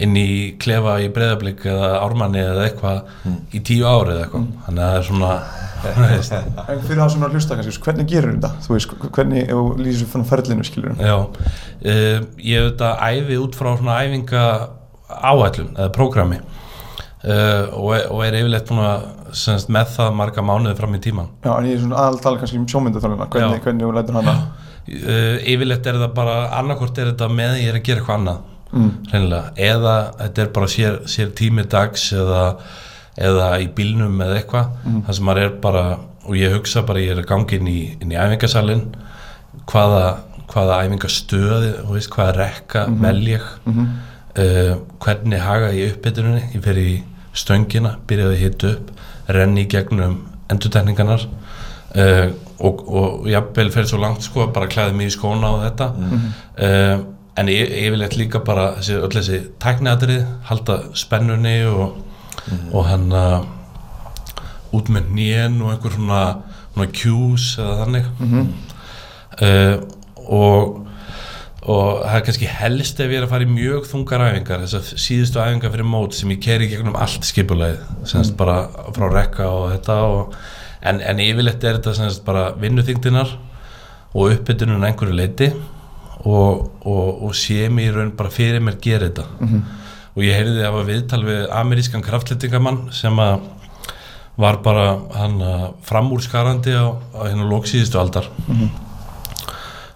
[0.06, 0.28] inn í
[0.62, 4.46] klefa í breyðablík eða ármanni eða eitthvað í tíu ári eða eitthvað.
[4.68, 5.34] Þannig að það er svona
[5.80, 8.50] en fyrir það sem er að hlusta kannski, hvernig gerur þetta?
[8.66, 11.16] Þú veist, hvernig, ef þú lýsir fyrir ferlinu skilur já.
[11.16, 14.46] Uh, ég hef þetta æfi út frá svona æfinga
[15.10, 16.42] áætlun eða prógrami.
[17.20, 21.26] Uh, og, og er yfirleitt búin að semst, með það marga mánuði fram í tíman
[21.44, 23.64] Já, en ég er svona aðaltala kannski um sjómyndaþjálfuna hvernig, Já.
[23.66, 24.36] hvernig þú lætur hana.
[24.88, 28.40] Uh, yfirleitt er það bara annarkvort er þetta með ég er að gera eitthvað annað
[28.72, 28.92] mm.
[29.56, 32.44] eða þetta er bara sér, sér tími dags eða,
[33.18, 35.02] eða í bílnum eða eitthvað Mm.
[35.06, 35.86] þar sem maður er bara
[36.30, 38.86] og ég hugsa bara ég er að gangi inn í, inn í æfingasalinn
[39.70, 40.18] hvaða,
[40.52, 43.28] hvaða æfingastöði og veist, hvaða rekka mm -hmm.
[43.28, 43.88] ég Mhm.
[44.40, 47.04] uh, hvernig haga ég uppbytuninni ég fer í
[47.34, 48.92] stöngina, byrjaði að hita upp
[49.28, 50.18] renni í gegnum
[50.50, 51.26] endurtekningarnar
[51.96, 55.94] uh, og, og jafnvel fer svo langt sko bara klæði mig í skóna og þetta
[56.60, 57.00] uh,
[57.40, 61.96] en ég, yfirleitt líka bara þessi, öll þessi tækniatrið halda spennunni og,
[62.74, 63.40] og hann uh,
[64.76, 66.22] út með nén og einhver svona,
[66.74, 68.12] svona cues eða þannig.
[69.40, 69.76] Uh,
[70.30, 70.86] og
[71.70, 75.02] og það er kannski helst ef ég er að fara í mjög þungar æfingar þessar
[75.04, 78.62] síðustu æfingar fyrir mót sem ég keri gegnum allt skipulegið semst bara
[78.96, 80.38] frá rekka og þetta og,
[80.80, 83.36] en, en yfirleitt er þetta semst bara vinnuþingdinar
[84.16, 85.52] og uppbytunum einhverju leiti
[86.26, 89.26] og, og, og sé mér í raun bara fyrir mér gera þetta.
[90.16, 93.40] Og ég heyrði að var viðtal við amerískan kraftlettingamann sem að
[94.40, 98.30] var bara hann uh, framúrskarandi á, á hérna lóksíðustu aldar.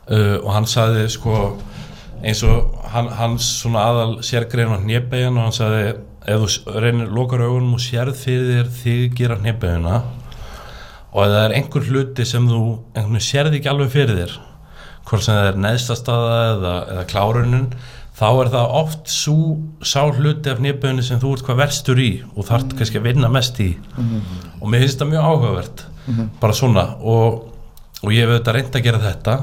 [0.08, 1.38] Uh, og hann sagði sko
[2.24, 7.12] eins og hann, hans svona aðal sérgrein á hnébegin og hann sagði ef þú reynir
[7.12, 9.98] lokar augunum og sérð fyrir þér þig gera hnébegina
[11.14, 12.62] og ef það er einhver hluti sem þú
[12.94, 14.38] einhvern veginn sérð ekki alveg fyrir þér
[15.10, 17.68] hvort sem það er neðstastaða eða, eða klárunin
[18.14, 19.38] þá er það oft sú,
[19.82, 23.32] sá hluti af hnébeginu sem þú ert hvað verstur í og þarft kannski að vinna
[23.34, 23.72] mest í.
[24.62, 25.84] Og mér finnst það mjög áhugavert
[26.42, 26.86] bara svona.
[27.02, 27.42] Og,
[28.04, 29.38] og ég hef auðvitað reynd að gera þetta.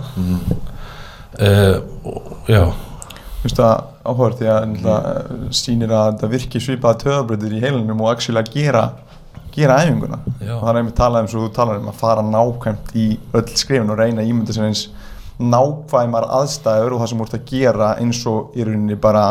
[1.41, 2.63] Uh, og, já.
[3.41, 3.75] Þú veist það
[4.11, 5.45] áhverð því að mm.
[5.57, 8.85] sýnir að þetta virki svipaða töðabröður í heilinum og actually að gera
[9.51, 10.21] gera æfinguna.
[10.39, 10.55] Já.
[10.55, 13.49] og það er einmitt talað um svo þú talar um að fara nákvæmt í öll
[13.59, 14.85] skrifin og reyna ímynda sér eins
[15.41, 19.25] nákvæmar aðstæður og það sem þú ert að gera eins og í rauninni bara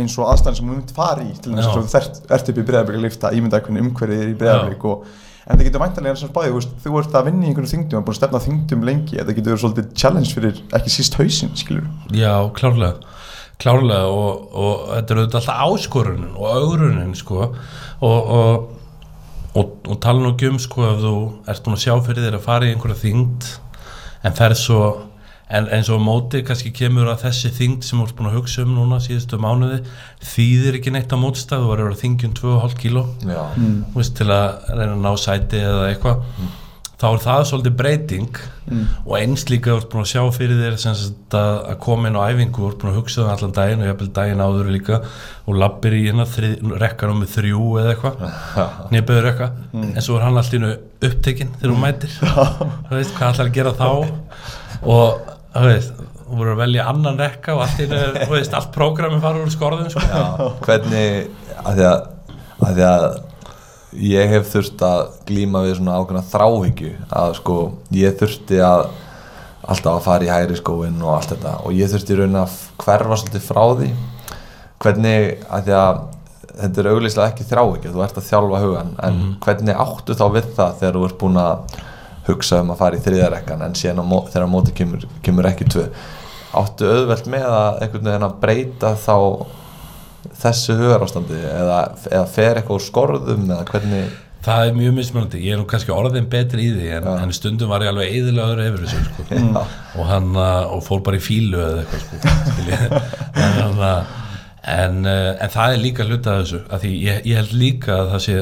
[0.00, 2.58] eins og aðstæðan sem þú mynd fara í til þess að þú ert, ert upp
[2.58, 5.06] í breyðarbygg að lifta ímynda hvernig umhverfið er í breyðarbygg og
[5.42, 7.98] en það getur væntanlega eins og spáði, þú þú ert að vinna í einhvern þingdum
[7.98, 11.56] og búin að stefna þingdum lengi, þetta getur verið svolítið challenge fyrir ekki síst hausinn,
[11.58, 13.18] skilur Já, klárlega
[13.62, 18.70] klárlega og, og þetta er auðvitað alltaf áskorunin og augrunin sko og, og,
[19.58, 21.16] og, tala nú ekki um sko ef þú
[21.50, 23.50] ert búin að sjá fyrir þér að fara í einhverja þyngd
[24.22, 24.82] en ferð svo
[25.52, 28.64] en eins og móti kannski kemur að þessi þyngd sem þú ert búin að hugsa
[28.64, 29.82] um núna síðustu mánuði
[30.32, 33.04] þýðir ekki neitt á mótstað þú var að vera þyngjum 2,5 kíló.
[33.26, 36.26] Já, þú veist, til að reyna að ná sæti eða eitthvað.
[37.02, 38.36] Þá er það svolítið breyting.
[39.02, 42.14] Og eins líka þú ert búin að sjá fyrir þér sem að, að koma inn
[42.14, 45.00] á æfingu þú ert búin að hugsa um allan daginn og jafnvel daginn áður líka.
[45.50, 46.28] Og lappir í hérna
[46.84, 48.22] rekkanum með þrjú eða eitthvað.
[48.94, 49.50] Nýjabeður rekka.
[49.82, 52.14] En svo er hann alltaf upptekinn þegar hún mætir.
[52.86, 53.88] Þú veist hvað ætlar að gera þá?
[54.94, 59.20] Og þú veist þú voru að velja annan rekka og allt þú veist allt prógrami
[59.20, 60.00] fara úr skorðum sko.
[60.00, 60.24] já,
[60.64, 61.30] hvernig
[61.62, 62.08] að því að,
[62.62, 63.06] að því að
[64.02, 67.56] ég hef þurft að glíma við svona ákveðna þráhyggju að sko
[67.98, 68.86] ég þurfti að
[69.62, 71.52] alltaf að fara í hægri skóin og allt þetta.
[71.66, 73.90] Og ég þurfti raun að hverfa svolítið frá því.
[74.82, 76.00] Hvernig að því að
[76.52, 80.48] þetta er auglýslega ekki þráhyggja þú ert að þjálfa hugan en hvernig áttu þá við
[80.58, 81.78] það þegar þú ert búin að
[82.28, 85.68] hugsa um að fara í þriðarekkan en síðan mó, þegar á móti kemur, kemur ekki
[85.72, 85.88] tvö.
[86.58, 89.16] Áttu auðvelt með að einhvern veginn að breyta þá
[90.42, 91.78] þessu hugarástandi eða,
[92.10, 94.12] eða fer eitthvað úr skorðum eða hvernig?
[94.42, 97.70] Það er mjög mismunandi, ég er nú kannski orðin betri í því en, en stundum
[97.70, 99.62] var ég alveg eðilegaður yfir þessu sko.
[100.02, 103.02] og hann uh, og fór bara í fílu eða eitthvað sko,
[103.46, 104.16] en, uh,
[104.72, 107.98] en, uh, en það er líka hluta af þessu að því ég, ég held líka
[108.00, 108.38] að það sé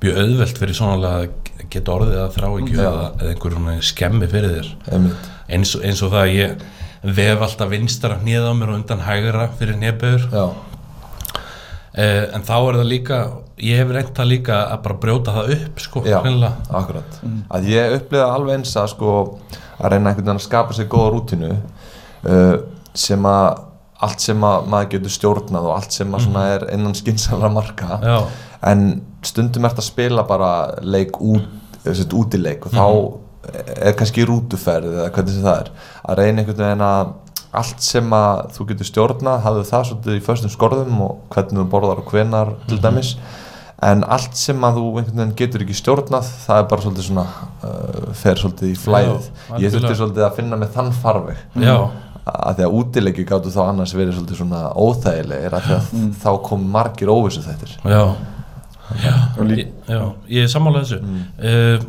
[0.00, 1.26] mjög auðvelt fyrir svona að
[1.70, 4.70] geta orðið að þrá ekki eða, eða einhver svona skemmi fyrir þér.
[5.50, 6.64] Eins, og- eins og það að ég
[7.20, 12.54] vef alltaf vinstra hnið á mér og undan hægra fyrir nefnböður já, uh, en þá
[12.58, 13.20] er það líka
[13.60, 16.52] ég hef reynt það líka að bara brjóta það upp sko, já, hreinlega.
[16.80, 17.18] akkurat.
[17.52, 19.14] Að ég upplifa alveg eins að sko
[19.80, 22.54] að reyna einhvern veginn að skapa sér góða rútinu uh,
[22.94, 23.66] sem að
[24.00, 27.98] allt sem að maður getur stjórnað og allt sem að svona er innan skynsala marka
[28.00, 28.14] Já.
[28.66, 28.86] En
[29.24, 31.48] stundum ert að spila bara leik út,
[32.12, 32.86] útileik og þá
[33.80, 35.70] er kannski rútuferð eða hvernig sem það er.
[36.04, 37.12] Að reyna einhvern veginn að
[37.60, 41.64] allt sem að þú getur stjórnað hafðu það svolítið í föstum skorðum og hvernig þú
[41.72, 43.14] borðar og hvenar til dæmis.
[43.80, 47.24] En allt sem að þú einhvern veginn getur ekki stjórnað það er bara svolítið svona
[47.64, 49.30] uh, fer svolítið í flæðið.
[49.30, 49.74] Ég algjörlega.
[49.76, 51.42] þurfti svolítið að finna með þann farveg.
[51.64, 51.76] Já.
[52.30, 55.88] að því að útileiki gáttu þá annars verið svolítið svona óþægilegir því að
[56.20, 58.02] þá kom margir óvissu þettir Já.
[58.98, 61.00] Ég, já, ég er sammálað þessu.
[61.40, 61.86] Uh,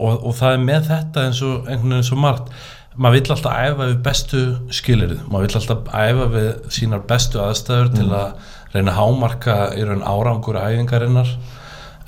[0.00, 2.54] og, og það er með þetta eins og einhvern veginn svo margt.
[3.00, 4.40] Maður vill alltaf æfa við bestu
[4.74, 10.02] skilirið maður vill alltaf æfa við sínar bestu aðstæður til að reyna hámarka í raun
[10.06, 11.30] árangur æfingarinnar.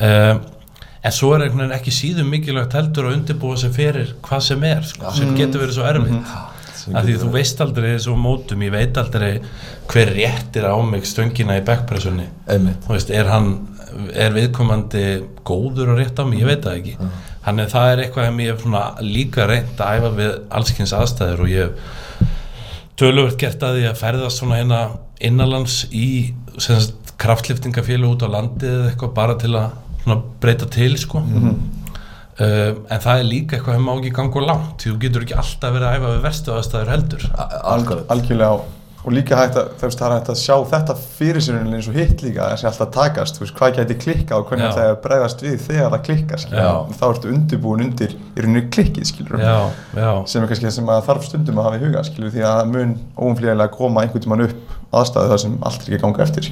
[0.03, 0.35] Uh,
[1.03, 4.67] en svo er einhvern veginn ekki síðum mikilvægt heldur að undirbúa sig fyrir hvað sem
[4.67, 6.35] er sko, sem getur verið svo erfitt
[6.91, 9.31] af því þú veist aldrei þessu mótum ég veit aldrei
[9.93, 12.27] hver réttir á mig stöngina í backpressunni.
[12.89, 13.53] Veist, er hann
[14.17, 15.05] er viðkomandi
[15.45, 17.11] góður og rétt á mig, ég veit það ekki.
[17.45, 21.45] Þannig að það er eitthvað sem ég svona líka reynd að æfa við allskins aðstæður
[21.45, 21.69] og ég
[23.03, 24.81] töluvert gert að því að ferðast svona hérna
[25.23, 26.09] innanlands í
[27.23, 31.23] kraftliftingafélag út á landið eða eitthvað bara til að breyta til sko
[32.41, 35.25] Uh, en það er líka eitthvað sem má ekki ganga of langt því þú getur
[35.27, 37.27] ekki alltaf verið að æfa við verstu aðstæður heldur.
[38.15, 38.55] Algjörlega.
[38.55, 41.59] Og, og líka hægt að, þú veist, það er hægt að sjá þetta fyrir sér
[41.61, 44.87] eins og hitt líka þessi alltaf takast, þú veist, hvað gæti klikka og hvernig það
[44.87, 49.43] er að bregðast við þegar það klikkar þá ertu undirbúin undir í rauninu klikkið skilur
[49.43, 49.59] já,
[49.99, 52.47] já, sem er kannski það sem að þarf stundum að hafa í huga skilur, því
[52.47, 56.07] að það mun óumflýjanlega koma einhvern tímann upp aðstæðu þar sem allt er ekki að
[56.07, 56.51] ganga eftir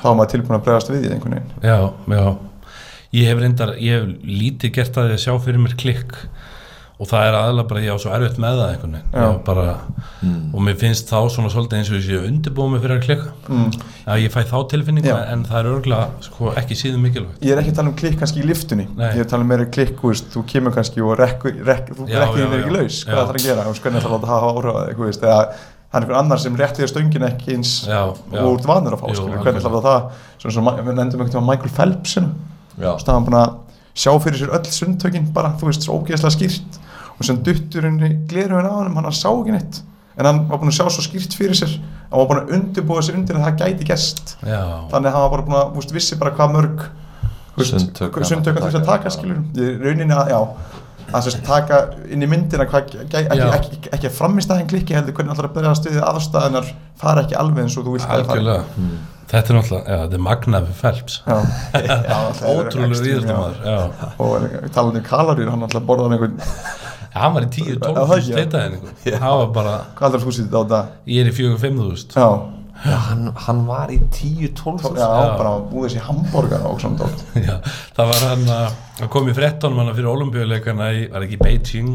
[0.00, 1.54] þá er maður tilbúin að bregðast við í einhvern veginn.
[1.62, 1.78] Já,
[2.16, 2.55] já
[3.14, 6.16] ég hef reyndar, ég hef lítið gert að því að sjá fyrir mér klikk
[6.96, 9.64] og það er aðalega bara, ég á svo erfitt með það einhvern veginn, ég bara
[10.56, 13.34] og mér finnst þá svona svolítið eins og ég sé undirbúið mig fyrir að klikka.
[13.52, 13.74] Mm.
[14.06, 15.18] já, ég fæ þá tilfinningu, Já.
[15.34, 17.44] en það er örgulega sko, ekki síðan mikilvægt.
[17.44, 19.10] Ég er ekki að tala um klikk kannski í liftunni Nei.
[19.12, 21.92] ég er að tala um meira klikk, þú veist, þú kemur kannski og rekkur, rekk,
[22.00, 23.02] þú rekkir er ekki laus.
[23.04, 25.28] Hvað það þarf að gera, hvernig það þarf að hafa áhrif á þig, þú veist,
[25.28, 25.38] eða
[25.86, 28.40] það er einhver annar sem rétti þér stöngin ekki eins Já, já.
[28.40, 29.44] og út vanur að fá, Jú, skilur, algjörlega.
[29.44, 30.10] hvernig þarf það?
[30.40, 32.16] Svona svo, við nefndum einhvern veginn Michael Phelps
[32.76, 33.02] hérna, Já.
[33.02, 33.56] staðan búin að
[33.96, 36.80] sjá fyrir sér öll sundtökin bara, þú veist, svo ógeðslega skýrt.
[37.16, 39.82] Og sem duttur henni gleru henni á hann hann sá ekki neitt.
[40.16, 41.78] En hann var búin að sjá svo skýrt fyrir sér.
[42.10, 44.60] Hann var búin að undirbúa sér undir að það gæti gest já,
[44.92, 46.84] þannig að hann var bara búin að, þú veist, vissi bara hvað mörg
[47.56, 50.40] þú veist, Sundtök hann sundtök hann þurfti að taka, skilur ég rauninni að, já
[51.06, 51.80] að þess að taka
[52.12, 55.72] inn í myndina hvað, ekki, ekki, ekki, ekki að framistæðin klikki heldur hvernig að byrja
[55.72, 58.40] að stuðið aðstæðinar fara ekki alveg eins og þú vilt að það
[59.30, 61.16] þetta er náttúrulega, já, þetta er magnað við Phelps.
[61.26, 61.46] Það
[61.82, 63.22] er ótrúlega
[63.66, 63.78] já.
[64.22, 69.18] og talandi um kaloríur hann alltaf borðan einhvern já, hann var í 10-12 Já, það
[69.24, 70.82] það var bara, hvað aldrei þú sýttið á þetta?
[71.14, 72.16] Ég er í 4-5 þúsund.
[72.20, 72.28] Já,
[72.84, 75.06] Já, hann, hann var í 10-12 já,
[75.40, 77.54] bara búið sér hambúrgar og svona dótt Já,
[77.96, 81.90] það var hann að að kom í frettónum hann fyrir olimpíuleikana í, var ekki Beijing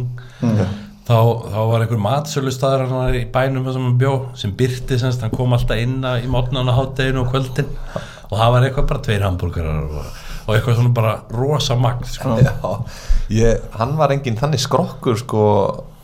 [1.08, 1.18] þá,
[1.52, 5.24] þá var einhver matsölu staðar hann í bænum þar sem hann bjó sem byrti semst,
[5.26, 7.70] hann kom alltaf inn í mótnan á hátteginu og kvöldin.
[8.32, 12.38] Og það var eitthvað bara tveir hambúrgarar og, og eitthvað svona bara rosa magn sko.
[12.40, 12.74] Já,
[13.42, 15.46] ég, hann var engin þannig skrokkur sko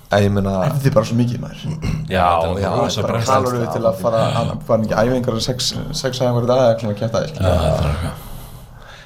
[0.07, 1.63] að ég meina Erði bara svo mikið maður?
[2.07, 3.39] Já, þetta já, var rosa bara brennsla.
[3.41, 7.35] Kaloríu til að fara hann var ekki æfingar sex, sex æfingar í dag eða aðeins
[7.35, 8.26] Já, þetta var eitthvað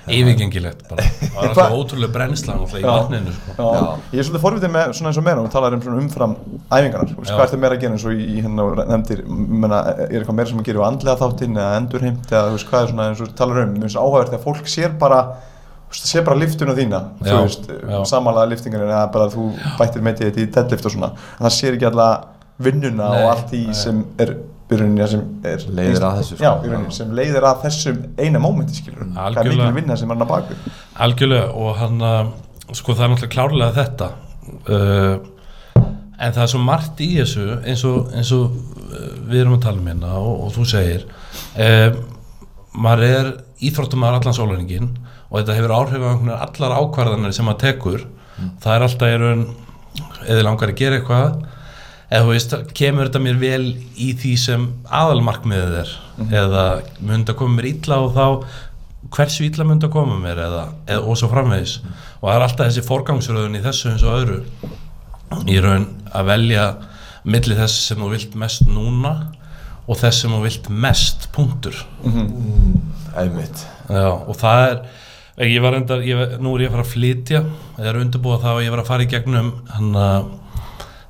[0.08, 1.04] yfirgengilegt bara.
[1.22, 3.56] Það var alltaf ótrúlega brennsla í vatninu sko.
[3.58, 3.84] Já.
[4.16, 6.34] Ég er svolítið forvitið með svona eins og meira og talar um svona umfram
[6.72, 10.40] æfingarnar, hvað ertu meira að gera eins og í, í hérna nefndir, menna, er eitthvað
[10.40, 13.08] meira sem að gera á andlega þáttinn eða endurheimt eða þú veist hvað er svona
[13.12, 15.22] eins og þú talar um, mér finnst áhægvært að fólk sér bara
[15.92, 17.72] þú sér bara liftuna þína Já, þú veist,
[18.10, 21.14] samanlega liftingarinn eða bara þú bættir með þetta í deadlift og svona.
[21.38, 22.10] En það sér ekki alla
[22.62, 24.36] vinnuna Nei, og allt því sem er
[24.72, 26.46] byrjuninja sem er Leiðir að þessu, sko.
[26.46, 29.68] já, rauninni, sem leiðir að þessum eina mómenti skilur hvað er Algjörlega.
[29.68, 30.58] mikil vinna sem er hann að baku
[31.06, 32.32] algjörlega og hann að
[32.78, 34.10] sko það er náttúrulega klárlega þetta.
[34.72, 35.16] Uh,
[36.22, 39.64] en það er svo margt í þessu eins og, eins og uh, við erum að
[39.66, 41.08] tala um hérna og, og þú segir
[41.58, 41.98] um,
[42.86, 43.32] maður er
[43.62, 44.92] íþróttumar allan sólarningin
[45.30, 46.12] og þetta hefur áhrif á
[46.48, 48.06] allar ákvarðanir sem maður tekur.
[48.64, 49.10] Það er alltaf
[50.32, 51.42] eða langar að gera eitthvað
[52.12, 53.64] eða þú veist, kemur þetta mér vel
[53.96, 55.94] í því sem aðalmarkmiðið er?
[56.28, 56.66] Eða
[57.00, 58.26] mun þetta koma mér illa og þá
[59.16, 61.78] hversu illa mun þetta koma mér eða, eða og svo framvegis?
[62.20, 64.40] Og það er alltaf þessi forgangsröðun í þessu eins og öðru.
[65.48, 66.66] Í raun að velja
[67.24, 69.14] milli þess sem þú vilt mest núna
[69.88, 71.80] og þess sem þú vilt mest punktur.
[73.16, 73.64] Einmitt.
[73.88, 74.84] Já, og það er
[75.48, 77.40] ég var enda, ég, nú er ég að fara að flytja
[77.80, 80.28] ég er undirbúið það og ég var að fara í gegnum hann að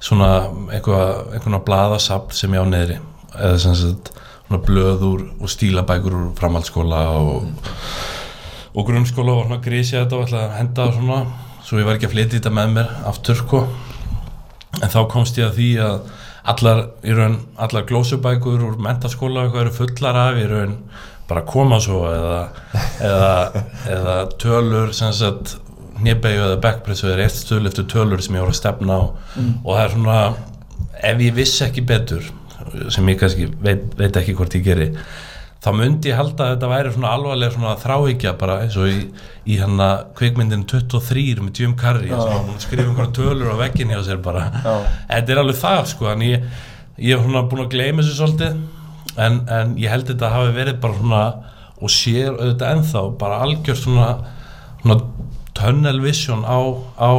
[0.01, 0.31] svona
[0.73, 2.97] eitthvað, eitthvað blaðasapt sem ég á neðri.
[3.37, 7.69] Eða sem sagt svona blöð úr og stílabækur úr framhaldsskóla og,
[8.75, 11.21] og grunnskóla og svona grísja þetta og ætla að henda það svona.
[11.61, 13.61] Svo ég var ekki að flytja þetta með mér aftur sko.
[14.81, 15.95] En þá komst ég að því að
[16.51, 20.77] allar, raun, allar glósubækur úr mentaskóla og eitthvað eru fullar af í raun
[21.31, 22.39] bara koma svo eða,
[22.99, 25.55] eða, eða tölur sem sagt
[26.01, 29.03] hnébegju eða backpressu er eitt stöðl eftir tölur sem ég voru að stefna á.
[29.63, 30.19] Og það er svona
[31.11, 32.25] ef ég vissi ekki betur
[32.93, 34.89] sem ég kannski veit, veit ekki hvort ég geri
[35.61, 39.01] þá myndi ég halda að þetta væri svona alvarlega svona þráhyggja bara eins og í,
[39.45, 43.97] í hann að kvikmyndin 23 með Jim Carrey sem hann skrifa einhverja tölur á vegginni
[43.97, 44.47] á sér bara.
[44.65, 44.73] Já.
[45.11, 46.47] þetta er alveg það sko en ég,
[46.97, 50.81] ég hef svona búin að gleyma þessu svolítið en, en ég held þetta hafi verið
[50.81, 51.23] bara svona
[51.81, 54.09] og sér auðvitað ennþá bara algjör svona,
[54.81, 54.99] svona
[55.61, 56.59] tunnel vision á,
[56.97, 57.11] á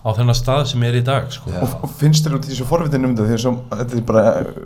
[0.00, 1.50] á þennan stað sem er í dag sko.
[1.60, 3.50] og, og finnst þér út í þessu forvitin um þetta?
[3.68, 4.22] Að þetta er bara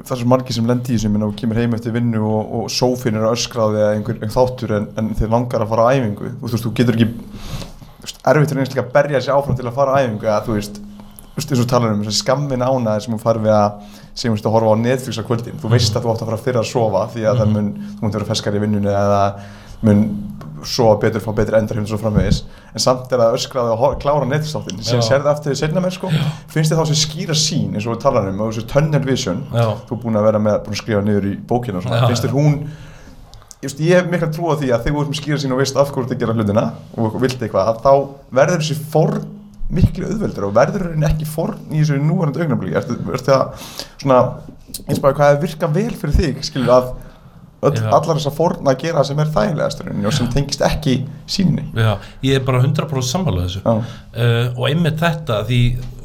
[0.06, 3.26] það svo margir sem lendi í og kemur heim eftir vinnu og, og sófin er
[3.32, 6.30] öskraði eða einhver, einhver þáttur en, en þeir langar að fara á æfingu.
[6.38, 9.58] Og þú veist, þú getur ekki þú veist, erfitt er einslega að berja sér áfram
[9.58, 10.80] til að fara á æfingu eða þú veist,
[11.34, 15.18] um skammin ánaði sem hún fari við að sem þú veist að horfa á Netflix
[15.18, 15.58] á kvöldin.
[15.58, 18.04] Þú veist að þú átt að fara fyrir að sofa því að það mun, þú
[18.04, 19.22] munt vera feskar í vinnunni eða
[19.82, 20.04] mun
[20.64, 22.42] sofa betur, fá betri endur hérna svo framvegis.
[22.72, 25.06] En samt er það öskraði að klára Netflix-þáttin sem Já.
[25.10, 26.08] sérði aftur setna mér sko.
[26.52, 29.44] Finnst þið þá sem skýra sín eins og við talar um og þessu tunnel vision?
[29.52, 29.66] Já.
[29.88, 32.06] þú er búin að vera með, búin að skrifa niður í bókina og svona, Já,
[32.08, 32.58] finnst þér hún
[33.64, 35.60] veist, ég hef mikla trú á því að þegar þú ert með skýra sín og
[35.62, 36.64] veist af hverju að gera hlutina
[36.96, 37.92] og vilt eitthvað, að þá
[38.40, 39.24] verður þessi forn
[39.74, 42.76] miklu auðveldur og verður henni ekki forn í þessu núvarandi augnablík
[47.64, 50.96] að að öll, allar þessar forn að gera sem er þægilegasturinn og sem tengist ekki
[51.26, 51.92] síninni Já,
[52.24, 53.62] ég er bara 100% sammála þessu.
[53.64, 55.60] Uh, og einmitt þetta því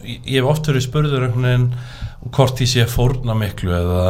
[0.10, 1.68] ég hef oft verið spurður einhvern veginn
[2.36, 4.08] hvort ég sé að fórna miklu eða,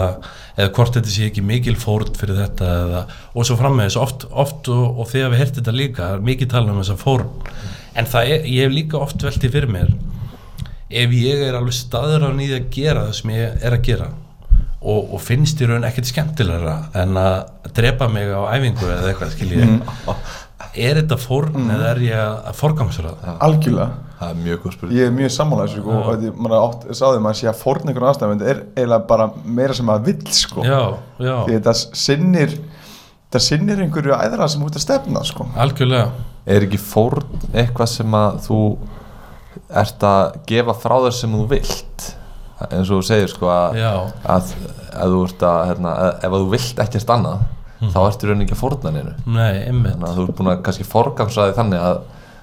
[0.57, 4.69] eða hvort þetta sé ekki mikil fórn fyrir þetta eða, og svo frammeðis oft, oft
[4.73, 7.29] og, og þegar við hertum þetta líka er mikið tala um þessa fórn.
[7.97, 9.93] En það er, ég hef líka oft veltið fyrir mér
[10.89, 14.09] ef ég er alveg staður á nýði að gera það sem ég er að gera
[14.81, 19.33] og, og finnst í raun ekkert skemmtilegra en að drepa mig á æfingu eða eitthvað
[19.35, 19.73] skil ég.
[20.79, 23.33] Er þetta fórn eða er ég að forgangsraða?
[23.43, 24.05] Algjörlega.
[24.19, 24.97] Það er mjög góð spurning.
[24.99, 27.91] Ég er mjög sammála þessu sko, og þetta- maður átt, sáði maður sé að forna
[27.91, 30.63] einhvern aðstæðum er eiginlega bara meira sem maður vill sko.
[30.67, 30.81] já,
[31.19, 32.55] já, því þetta sinnir
[33.29, 35.47] þetta sinnir einhverju æðra sem ert að stefna sko.
[35.55, 36.09] algjörlega.
[36.45, 38.59] Er ekki fórn eitthvað sem að þú
[39.69, 42.09] ert að gefa frá þér sem þú vilt
[42.67, 43.79] eins og þú segir sko að,
[44.27, 44.53] að,
[44.99, 47.47] að þú ert að hérna, ef að þú vilt ekkert annað
[47.79, 49.93] þá ertu raunin ekki að nei, einmitt.
[49.95, 51.99] Þannig að þú ert búin að kannski forgangsraði þannig að,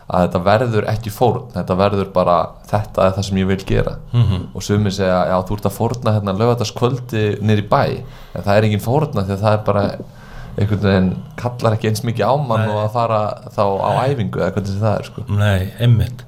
[0.07, 2.37] að þetta verður ekki fórn þetta verður bara
[2.71, 3.97] þetta er það sem ég vil gera.
[4.13, 4.47] Mhm.
[4.55, 7.83] og sumir segja já þú ert að fórna hérna lögataskvöldi í bæ
[8.35, 9.85] en það er engin fórna því að það er bara
[10.57, 12.71] einhvern veginn kallar ekki eins mikið á mann Nei.
[12.73, 13.21] og að fara
[13.53, 15.25] þá á æfingu eða hvernig það er sko.
[15.29, 16.25] Nei, einmitt.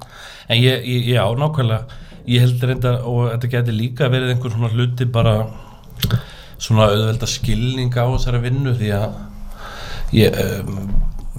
[0.49, 1.98] En ég, ég já, nákvæmlega
[2.29, 5.35] Ég held reynda, og þetta geti líka verið einhver svona hluti bara
[6.59, 9.17] svona auðvelda skilning á þessari vinnu því að
[10.15, 10.91] ég, um,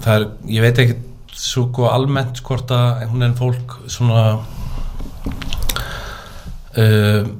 [0.03, 0.97] er, ég veit ekki
[1.37, 4.25] svo góð almennt hvort að hún er fólk svona
[6.75, 7.31] um,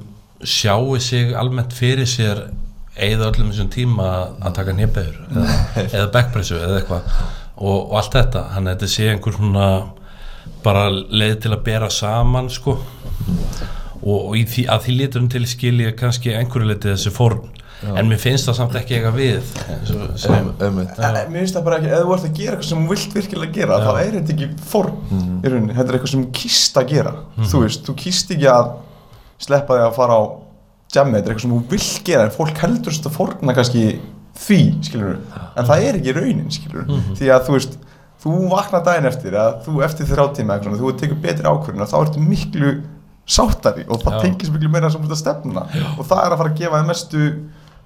[0.42, 2.46] sjáu sig almennt fyrir sér
[2.92, 4.08] eða öllum þessum tíma
[4.42, 7.12] að taka nýjabeður eða, eða backpressu eða eitthvað
[7.56, 9.66] og, og allt þetta, hann þetta sé einhver svona
[10.64, 12.78] bara leið til að bera saman sko.
[14.02, 17.44] Og, því, að því líturum til skilja kannski einhverju leiti þessi form.
[17.82, 19.48] En mér finnst það samt ekki eitthvað við.
[20.22, 22.68] Sem, um, um, En mér finnst það bara ekki, ef þú ert að gera eitthvað
[22.68, 23.86] sem þú vilt virkilega gera, Já.
[23.86, 27.62] þá er þetta ekki form í rauninni, þetta er eitthvað sem kýst að gera þú
[27.64, 28.70] veist, þú kýst ekki að
[29.42, 30.22] sleppa þig að fara á
[30.94, 33.84] jammi, þetta er eitthvað sem þú vilt gera en fólk heldur þetta forna kannski
[34.42, 36.86] því, skilur en það er ekki raunin, skilur
[37.18, 37.78] því að þú veist,
[38.22, 41.86] þú vaknar daginn eftir að þú eftir þrjá tíma eitthvað, svona, þú tekur betri ákvörðin
[41.86, 42.74] og þá ertu miklu
[43.32, 44.20] sáttari og það Já.
[44.26, 45.66] tengis miklu meira sem þú ert að stefna
[45.96, 47.26] og það er að fara að gefa þér mestu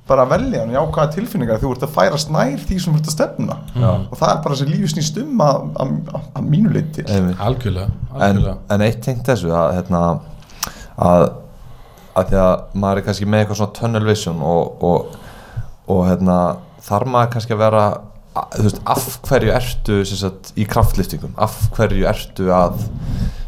[0.06, 3.08] bara velja hann í ákvaða tilfinningar þú ert að færa snær því sem þú ert
[3.10, 3.88] að stefna Já.
[3.90, 7.40] og það er bara sem lífi snýst um að, að, að, að mínu leiti Einmitt.
[7.42, 8.56] algjörlega, en, algjörlega.
[8.76, 10.02] en eitt tengt þessu að, hérna,
[11.08, 11.24] að,
[12.14, 15.18] að því að maður er kannski með eitthvað svona tunnel vision og, og,
[15.90, 16.38] og hérna,
[16.86, 17.84] þarf maður kannski að vera
[18.58, 22.82] veist, af hverju ertu sagt, í kraftliftingum, af hverju ertu að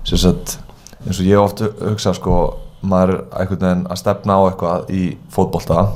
[0.09, 0.59] sagt,
[1.05, 2.41] eins og ég oft hugsa sko,
[2.89, 5.89] maður er að stefna á eitthvað í fótbolta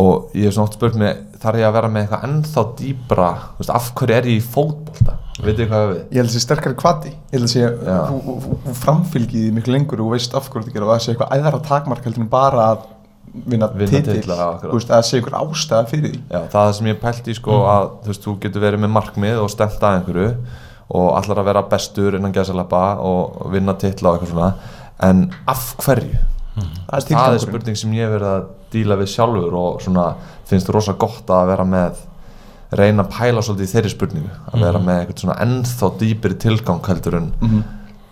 [0.00, 3.28] og ég hef svona oft spurt mig þarf ég að vera með eitthvað ennþá dýbra
[3.58, 5.18] veist, af hverju er ég í fótbolta?
[5.42, 6.00] Veit ég hvað við?
[6.00, 7.98] Ég held að það sé sterkari kvati ég held að sé, Já.
[8.08, 10.92] þú, þú, þú, þú framfylgið því miklu lengur og veist af hverju þetta gera og
[10.94, 12.86] það sé eitthvað æðara takmark heldur en bara að
[13.34, 14.14] vinna, Vinna titil.
[14.20, 14.70] titla, akkurat.
[14.72, 16.20] Þú veist, að það sé einhver ástæða fyrir því.
[16.30, 18.92] Já, það er það sem ég pælti sko að þú veist, þú getur verið með
[18.96, 20.28] markmið og stemt að einhverju
[20.92, 24.52] og allar að vera bestur innan gæsalappa og vinna titla og eitthvað svona
[25.08, 26.18] en af hverju?
[26.52, 28.42] það er það er spurning sem ég verið að
[28.74, 30.02] díla við sjálfur og svona
[30.50, 32.02] finnst rosa gott að vera með
[32.76, 36.82] reyna að pæla svolítið í þeirri spurningu að vera með eitthvað svona ennþá dýpri tilgang
[36.90, 37.62] heldur en Mhm.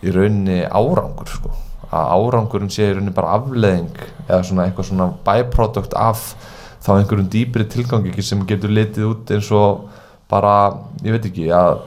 [0.03, 1.51] í rauninni árangur sko
[1.91, 6.27] að árangurinn sé í rauninni bara afleðing eða svona eitthvað svona byproduct af
[6.81, 9.89] þá einhverjum dýpri tilgangi sem getur litið út eins og
[10.31, 10.55] bara,
[11.03, 11.83] ég veit ekki að,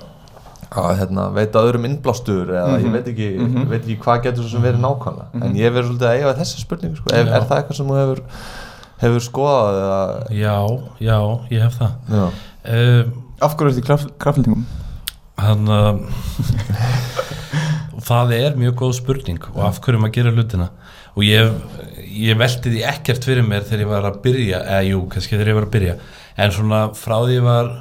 [0.76, 3.30] að hérna, veita öðrum innblástur eða ég veit ekki,
[3.72, 5.42] veit ekki hvað getur svo sem verið nákvæmlega.
[5.48, 7.14] En ég verður svolítið að eiga við þessa spurningu sko.
[7.16, 8.24] er, er það eitthvað sem þú hefur
[9.04, 10.02] hefur skoðað eða,
[10.38, 10.56] já,
[11.04, 11.18] já,
[11.52, 11.94] ég hef það.
[12.14, 12.26] Já,
[12.76, 13.04] uh,
[13.44, 14.68] af hverju er þetta kraf, kraftlendingum
[15.44, 15.98] hann uh,
[18.04, 20.70] það er mjög góð spurning og af hverju maður gerir hlutina.
[21.14, 21.50] Og ég,
[22.10, 25.52] ég velti því ekkert fyrir mér þegar ég var að byrja eða jú, kannski þegar
[25.52, 25.98] ég var að byrja.
[26.42, 27.74] En svona frá því ég var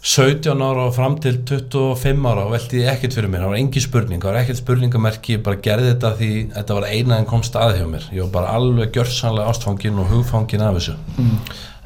[0.00, 3.84] 17 ára og fram til 25 ára velti ég ekkert fyrir mér, það var engin
[3.84, 7.42] spurning það var ekkert spurningamerki, ég bara gerði þetta því þetta var eina en kom
[7.44, 8.06] stað hjá mér.
[8.16, 10.96] Ég var bara alveg gjörsanlega ástfangin og hugfangin af þessu.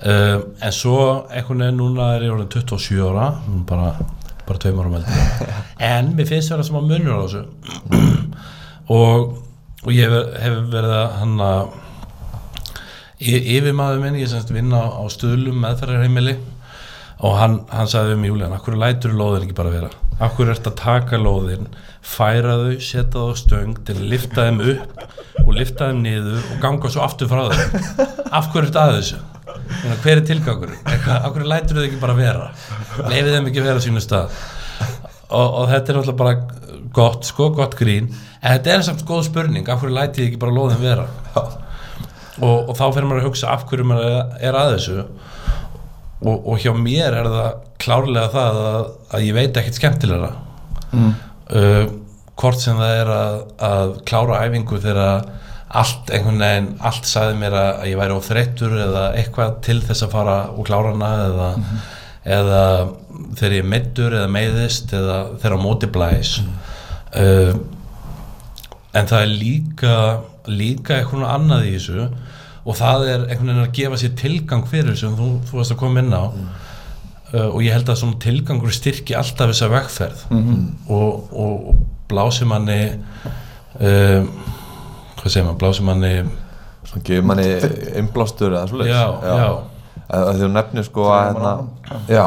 [0.04, 0.98] Uh, en svo
[1.32, 3.26] einhvern veginn núna er ég orðin 27 ára
[3.66, 3.90] bara,
[4.48, 5.48] bara tveim ára meldi
[5.90, 7.42] en mér finnst vera sem að munur á þessu.
[8.92, 9.38] Og,
[9.84, 11.72] og ég hef, hef verið að hann að
[13.24, 16.36] yfirmaður minn, ég semst vinna á stuðlum meðferðarheimili
[17.24, 19.90] og hann, hann sagði við mig Júlían, akkur lætur lóðin ekki bara vera?
[20.22, 21.70] Akkur ert að taka lóðin
[22.04, 26.42] færa þau, setja þau á stöng til að lifta þeim upp og lifta þeim niður
[26.42, 28.12] og ganga svo aftur frá þeim?
[28.28, 29.22] Af hverju ert að þessu
[30.02, 32.50] hver er tilgangur akkur lætur þau ekki bara vera?
[33.08, 34.36] Leifið þeim ekki vera á sínu stað.
[35.34, 38.10] Og, og þetta er náttúrulega bara gott, sko, gott grín.
[38.40, 41.08] En þetta er samt góð spurning, hverju lætið ekki bara lóðin vera?
[42.42, 45.04] Og, og þá fyrir maður að hugsa af hverju maður er að þessu.
[46.24, 50.32] Og, og hjá mér er það klárlega það að, að ég veit ekkert skemmtilegra.
[50.94, 51.14] Mm.
[51.50, 51.84] uh,
[52.38, 53.36] hvort sem það er að,
[53.68, 55.28] að klára æfingu þegar
[55.74, 60.06] allt einhvern veginn, allt sagði mér að ég væri of þreyttur eða eitthvað til þess
[60.06, 61.48] að fara og klára hana eða,
[62.36, 62.60] eða
[63.38, 66.36] þegar ég meittur eða meiðist eða þegar á móti blæs.
[67.14, 67.56] Uh,
[68.94, 69.96] en það er líka
[70.50, 72.06] líka eitthvað annað í þessu
[72.64, 75.80] og það er einhvern veginn að gefa sér tilgang fyrir þessu þú, þú varst að
[75.82, 76.24] koma inn á.
[77.34, 80.26] Uh, og ég held að svona tilgangur styrki alltaf þessa vegferð.
[80.86, 82.82] Og, og, og blási manni
[83.82, 84.22] uh,
[85.24, 86.10] hvað segir maður, blási manni
[86.84, 87.46] svona gefur manni
[87.96, 88.92] innblástur eða svoleiðis.
[88.92, 91.52] Já, já, að að þú nefnir sko að hérna,
[92.12, 92.24] já,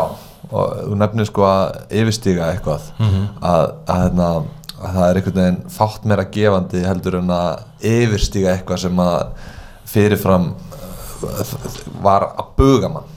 [0.49, 2.87] og þú nefnir sko að yfirstíga eitthvað.
[2.97, 4.29] Að, að, hérna,
[4.77, 9.45] að það er einhvern veginn fátt meira gefandi heldur en að yfirstíga eitthvað sem að
[9.87, 11.55] fyrirfram uh,
[12.01, 13.13] var að buga mann.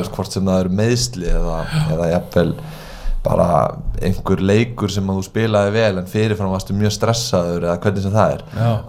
[0.00, 1.60] Veist, hvort sem það eru meðsli eða,
[1.92, 2.50] eða jafnvel
[3.24, 3.48] bara
[4.00, 8.14] einhver leikur sem að þú spilaði vel en fyrirfram varstu mjög stressaður eða hvernig sem
[8.14, 8.46] það er.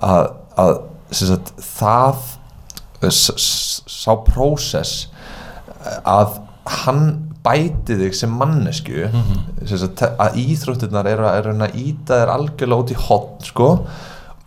[0.07, 0.29] Að,
[0.63, 0.71] að
[1.21, 2.21] sagt, það
[3.11, 5.09] sá prósess
[6.05, 6.39] að
[6.81, 7.03] hann
[7.41, 9.07] bæti þig sem mannesku
[9.65, 13.69] sem sagt, að íþróttirnar eru að, eru að íta þér algjörlega út í hotn sko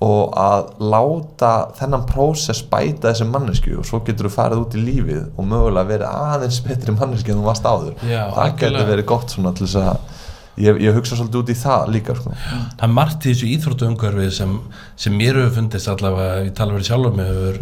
[0.05, 4.83] og að láta þennan prósess bæta þessi mannesku og svo getur þú farið út í
[4.85, 9.09] lífið og mögulega verið aðeins betri mannesku en þú varst áður Já, það getur verið
[9.13, 10.21] gott svona til þess að
[10.61, 12.35] ég, ég hugsa svolítið út í það líka sko.
[12.35, 14.53] það er margt í þessu íþróttuumhverfi sem,
[15.01, 17.59] sem mér hefur fundist allavega, ég tala verið sjálf með hefur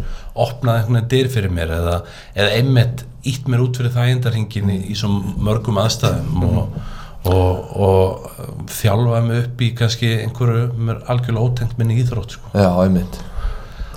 [0.47, 2.01] opnað einhvern veginn dyr fyrir mér eða,
[2.37, 5.13] eða einmitt ítt mér út fyrir þægindarhingin í, í svo
[5.47, 6.77] mörgum aðstæðum og,
[7.25, 12.51] og, og þjálfa mig upp í kannski einhverju mér algjörlega ótengt minni íþrótt sko.
[12.55, 13.21] já, einmitt.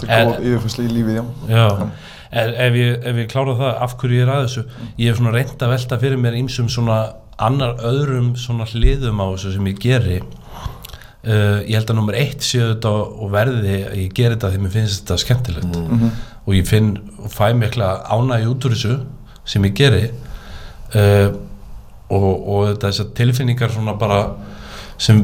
[0.05, 1.26] En- er góð yfirfærsli í lífið, já.
[1.49, 1.67] Já,
[2.32, 4.65] ef, ef, ég, ef ég klára það af hverju ég er að þessu?
[4.99, 6.99] Ég hef svona reynd að velta fyrir mér ýmsum svona
[7.38, 10.19] annar öðrum svona hliðum á þessu sem ég geri.
[11.26, 14.59] Uh, ég held að nummer eitt séu þetta og verði að ég geri þetta því
[14.61, 15.80] mér finnst þetta skemmtilegt.
[16.45, 18.99] Og ég finn og fæ mikla ánægi út úr þessu
[19.49, 20.03] sem ég geri.
[20.93, 21.32] Uh,
[22.14, 24.22] og, og þessar tilfinningar svona bara
[25.01, 25.24] sem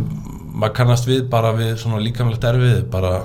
[0.52, 3.22] maður kannast við bara við svona líkamlegt erfið bara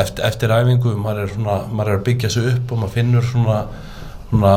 [0.00, 3.26] eftir, eftir æfingu maður er, svona, maður er að byggja sig upp og maður finnur
[3.28, 3.58] svona,
[4.30, 4.54] svona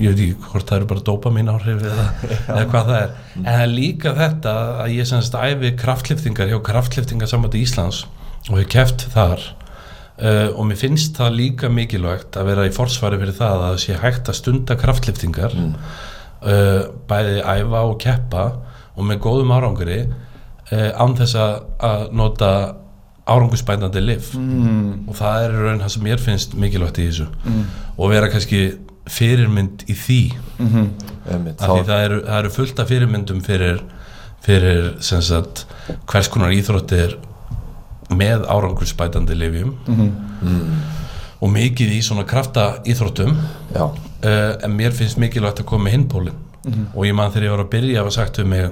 [0.00, 2.06] ég veit ekki hvort það eru bara dopamin áhrif eða,
[2.56, 3.18] eða hvað það er.
[3.40, 4.54] En það er líka þetta
[4.84, 8.04] að ég semst æfi kraftliftingar hjá kraftliftingarsambandi Íslands
[8.50, 9.44] og hef keft þar
[10.20, 13.78] uh, og mér finnst það líka mikilvægt að vera í forsvari fyrir það að það
[13.86, 15.56] sé hægt að stunda kraftliftingar
[16.44, 18.46] uh, bæði æfa og keppa
[18.94, 22.50] og með góðum árangri uh, án þess að, nota
[23.24, 25.08] árangusbændandi lif mm.
[25.08, 27.28] og það er í raun það sem mér finnst mikilvægt í þessu.
[27.96, 28.66] Og vera kannski
[29.08, 30.22] fyrirmynd í því.
[30.60, 30.88] Mm
[31.30, 33.80] einmitt, af því það eru, það eru fullt af fyrirmyndum fyrir,
[34.44, 35.64] fyrir sem sagt,
[36.10, 37.16] hvers konar íþróttir
[38.14, 39.74] með árangusbætandi lifjum
[41.44, 43.92] og mikið í svona krafta íþróttum uh,
[44.24, 46.42] en mér finnst mikilvægt að koma með hinpólin
[46.94, 48.68] og ég man þegar ég var að byrja að sagt við mig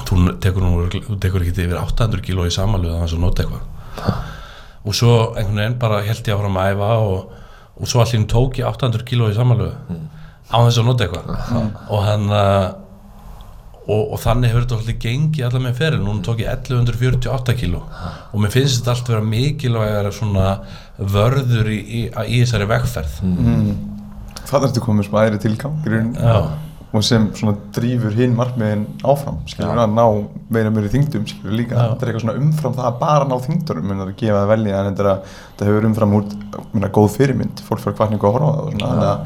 [0.00, 3.44] þú tekur, nú, þú tekur ekki yfir 800 kíló í samanlöðu að hans að nota
[3.44, 4.20] eitthvað.
[4.82, 7.34] Og svo einhvern veginn bara held ég áfram að æfa og,
[7.76, 9.98] og svo allir tók ég 800 kíló í samanlöðu
[10.48, 11.28] á þess að nota eitthvað.
[11.92, 12.72] Og hann uh,
[13.82, 17.84] og, og þannig hefur þetta alltaf gengið allar með feril, núna tók ég 1148 kíló.
[18.32, 20.48] Og mér finnst þetta allt vera mikilvægar svona
[20.98, 23.16] vörður í, í, í þessari vegferð.
[24.48, 26.20] Það ertu komið smá aðri tilgang í rauninni.
[26.20, 29.84] Já, og sem svona drýfur hinn markmiðin áfram skilur Já.
[29.86, 30.02] að ná
[30.52, 31.92] meira mjög þingdum skilur líka, Já.
[31.92, 34.80] þetta er eitthvað svona umfram það að bara ná þingdunum, menn að gefa það velja
[34.80, 36.34] en þetta, að, þetta hefur umfram út
[36.74, 39.24] minna, góð fyrirmynd, fólk fyrir kvartningu að horfa á það að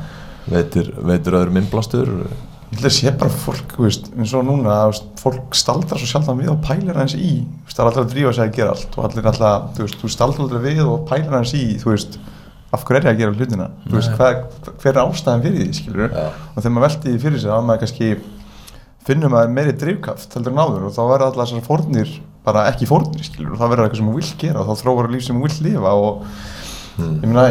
[1.10, 2.12] veitir öðrum innblástur
[2.66, 5.54] ég held að sé bara fólk, þú veist, eins og núna að, þú veist, fólk
[5.60, 8.32] staldrar svo sjaldan við og pælir aðeins í, þú veist, það er alltaf að drífa
[8.36, 11.30] sig að gera allt og allir alltaf, þú veist, þú staldrar aldrei við og pælir
[11.36, 12.18] aðeins í, þú veist
[12.76, 14.16] af hverju er ég að gera hlutina, þú veist, Nei.
[14.18, 16.24] hvað, hver er ástæðan fyrir því, skilur Já.
[16.26, 18.08] og þegar maður velti því fyrir sig, þá er maður kannski
[19.06, 22.10] finnum maður meiri drifkraft heldur en áður og þá verða allar þessar fórnir
[22.46, 25.08] bara ekki fórnir, skilur, og það verður eitthvað sem hún vill gera og þá þróar
[25.14, 26.26] líf sem hún vill lifa og
[26.96, 27.18] Hmm.
[27.20, 27.42] ég meina,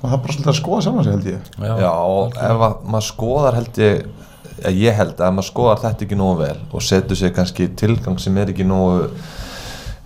[0.00, 2.62] og það er bara svolítið að skoða sjálf sig held ég já, Já, og ef
[2.64, 4.06] að maður skoðar held ég
[4.74, 8.36] ég held að maður skoðar þetta ekki nógu vel og setur sér kannski tilgang sem
[8.40, 9.04] er ekki nógu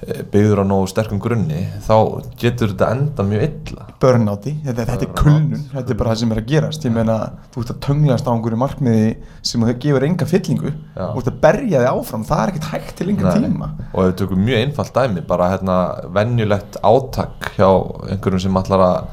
[0.03, 1.95] eh, byggður á nógu sterkum grunni þá
[2.41, 3.87] getur þetta enda mjög illa.
[4.03, 7.19] Burnáti, þetta, þetta er kulnun þetta er bara það sem er að gerast, ég meina
[7.55, 9.11] þú ert að tönglast á einhverju markmiði
[9.53, 11.05] sem þú gefur enga fyllingu, Já.
[11.07, 13.73] þú ert að berja þig áfram það er ekkert hægt til enga tíma.
[13.93, 15.79] Og við tökum mjög einfalt dæmi bara hérna
[16.19, 17.69] venjulegt átak hjá
[18.11, 19.13] einhverjum sem ætlar að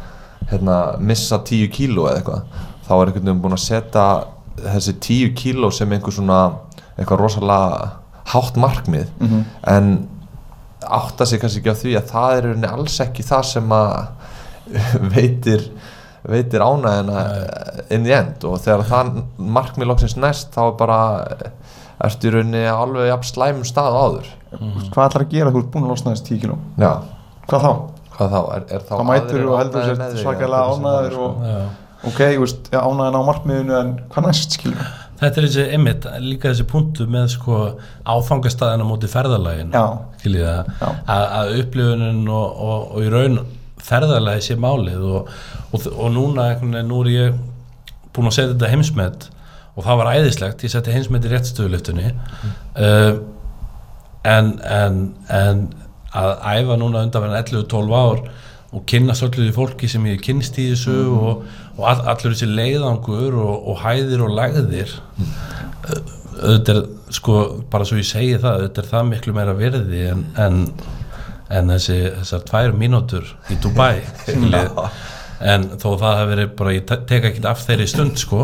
[0.49, 4.05] hérna, missa 10 kíló eða eitthvað þá er einhvern veginn búin að setja
[4.65, 6.39] þessi 10 kíló sem einhver svona
[6.97, 7.89] eitthvað rosalega
[8.33, 9.43] hátt markmið Mhm.
[9.67, 9.91] en
[10.89, 14.07] átta sig kannski ekki á því að það er alls ekki það sem að
[15.15, 15.69] veitir
[16.29, 17.21] veitir ánæðina
[17.95, 20.99] inn í end og þegar það markmið loksins næst þá er bara
[22.03, 24.27] ertu í rauninni alveg jafn slæmum stað áður
[24.93, 26.91] hvað ætlar að gera þú ert búin að losna þessi 10 kíló já,
[27.49, 27.71] hvað þá?
[28.19, 28.39] hvað þá?
[28.55, 31.59] Er, er þá þá mætur aðrir og heldur ánægðir sér svakalega ánæður og já.
[32.07, 34.89] Ok, þú veist, já, ánæðin á markmiðinu en hvað næst, skilur
[35.19, 37.55] Þetta er þessi einmitt, líka þessi punktu með sko
[38.07, 39.73] áfangastæðina móti ferðalægin
[40.21, 43.41] skiljið að, upplifunin og, og, og í raun
[43.83, 45.33] ferðalægi sé málið og,
[45.73, 47.41] og, og núna, nú er ég
[48.15, 49.27] búin að setja þetta heimsmet
[49.75, 53.19] og það var æðislegt, ég setti heimsmet í réttstöðuliftunni uh,
[54.27, 55.03] en, en,
[55.35, 55.65] en
[56.15, 58.23] að æfa núna undanverðin 11-12 ár
[58.69, 61.43] og kynnast öllu því fólki sem ég kynnst í þessu og,
[61.77, 64.93] og all, allur þessi leiðangur og, og hæðir og lægðir.
[65.19, 67.37] Uh, auðvitað er sko,
[67.71, 70.59] bara svo ég segi það auðvitað er það miklu meira virði en, en,
[71.57, 73.95] en þessi, þessar tvær mínútur í Dubai.
[75.39, 78.41] En þó það hefur verið bara, ég te- tek ekki af þeirri stund sko.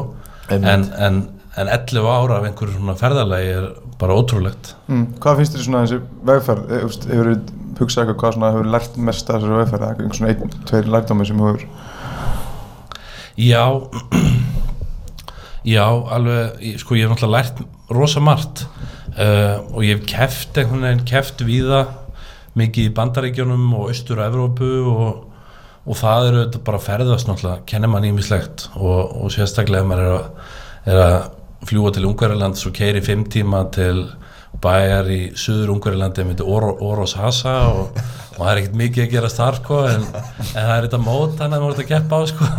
[0.47, 1.17] En, en,
[1.55, 3.67] en 11 ára af einhverju svona ferðalagi er
[3.99, 4.73] bara ótrúlegt.
[4.87, 5.05] Mm.
[5.23, 6.71] hvað finnst þér svona þessi vegferð?
[6.71, 7.35] Eh, hefur þú
[7.79, 9.87] hugsað eitthvað hvað svona hefur lært mest af þessari vegferð?
[9.89, 11.67] Einhvern svona einn, tveir lærdómi sem hefur
[13.35, 13.65] Já
[15.65, 18.67] Já, alveg sko ég hef náttúrulega lært rosa margt.
[19.15, 21.85] Uh, og ég hef keft einhvern veginn, keft víða
[22.59, 25.23] mikið í Bandaríkjunum og Austur Evrópu og,
[25.87, 30.15] og það eru bara ferðast náttúrulega, kennir mann ímislegt og, og sérstaklega ef maður er
[30.17, 30.53] að,
[30.91, 31.17] er að
[31.65, 34.03] fljúa til Ungverjalands og keiri fimm tíma til
[34.61, 37.97] bæjar í söður Ungverjalandi með þetta Oro, Oros Hasa og,
[38.35, 41.41] og það er ekkert mikið að gera þar sko en, en það er þetta mót
[41.43, 42.49] hann að maður að keppa á sko.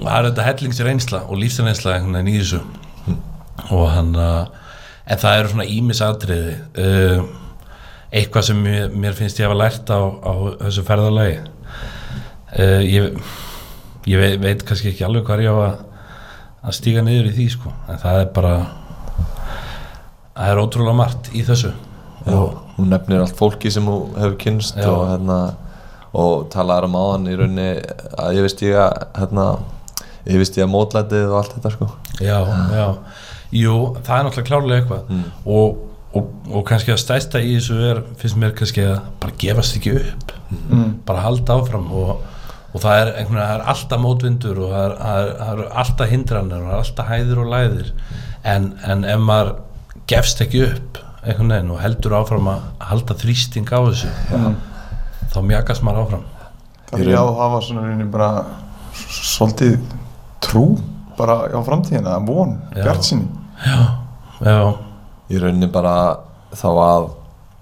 [0.00, 1.40] Og það er þetta hellingsreynsla og
[2.16, 2.62] veginn í þessu.
[3.76, 4.48] Og hann uh,
[5.10, 7.22] en það eru svona ímisatriði uh,
[8.10, 10.32] eitthvað sem mér, mér finnst ég hafa lært á, á
[10.64, 11.38] þessu ferðalagi.
[12.56, 13.20] Uh, ég,
[14.10, 15.84] ég veit, veit kannski ekki alveg hvað ég á að,
[16.60, 18.54] að stíga niður í því sko en það er bara
[20.36, 21.72] það er ótrúlega margt í þessu
[22.20, 22.36] Já,
[22.76, 24.88] hún nefnir allt fólki sem hún hefur kynst Já.
[24.92, 25.38] og hérna
[26.20, 27.68] og talaður um áðan í rauninni
[28.18, 29.44] að ég veist ég að hérna,
[30.26, 31.88] ég veist ég að mótlætið og allt þetta sko
[32.20, 32.38] já,
[32.74, 32.86] já,
[33.56, 35.22] jú, það er náttúrulega klárlega eitthvað Mm.
[35.46, 35.78] og,
[36.18, 39.94] og, og kannski að stæsta í þessu er finnst mér kannski að bara gefast ekki
[40.00, 40.90] upp mm.
[41.06, 42.16] bara halda áfram og,
[42.70, 45.62] og það er einhvern veginn, það er alltaf mótvindur og það er, það er, það
[45.64, 47.92] er alltaf hindranir og er alltaf hæðir og læðir
[48.54, 49.52] en, en ef maður
[50.10, 54.54] gefst ekki upp einhvern veginn og heldur áfram að halda þrýsting á þessu Mm.
[55.34, 56.22] þá mjakast maður áfram
[56.90, 58.30] Það er já að hafa svona rauninni bara
[59.10, 59.76] svolítið
[60.42, 60.64] trú
[61.18, 62.82] bara á framtíðina, von, Já.
[62.86, 63.28] bjart sinni
[64.40, 64.72] já,
[65.30, 65.94] í rauninni bara
[66.56, 67.08] þá að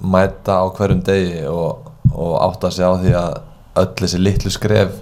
[0.00, 3.38] mæta á hverjum degi og, og átta sig á því að
[3.82, 4.98] öll þessi litlu skref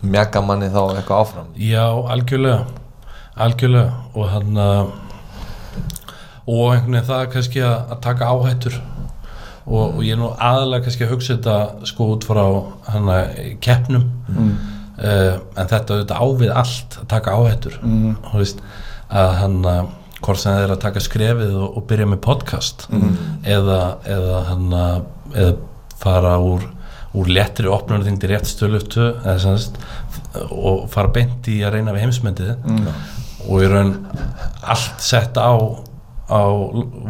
[0.00, 1.52] mjaka manni þá eitthvað áfram?
[1.60, 2.64] Já, algjörlega.
[3.40, 3.92] Algjörlega.
[4.14, 4.92] Og hann að
[6.50, 8.80] og einhvern veginn það kannski að, taka áhættur.
[9.68, 12.42] Og, og ég er nú aðalega kannski að hugsa þetta sko út frá
[12.90, 14.08] hann að keppnum.
[14.32, 14.50] Mm.
[14.98, 17.78] uh, en þetta auðvitað ávið allt að taka áhættur.
[17.84, 18.16] Mm.
[18.34, 18.64] veist
[19.10, 22.88] að hann að hvort sem það er að taka skrefið og, og byrja með podcast.
[23.46, 25.54] Eða, eða hann að eða
[26.00, 26.66] fara úr
[27.16, 29.08] úr léttri opnunarþyngdi rétt stöluftu
[30.50, 32.52] og fara beint í að reyna við heimsmyndið.
[32.70, 32.90] Mm.
[33.48, 33.94] og í raun
[34.60, 35.50] allt sett á
[36.30, 36.42] á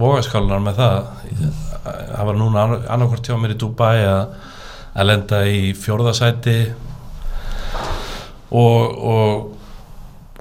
[0.00, 1.10] vogaskálunar með það.
[1.84, 4.36] Það var núna annarkvort hjá mér í Dubai að,
[4.94, 6.58] að lenda í fjórðasæti
[8.50, 9.56] og, og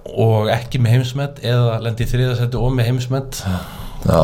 [0.10, 3.42] og ekki með heimsmet eða lenda í þriðasæti og með heimsmet.
[4.08, 4.22] Já,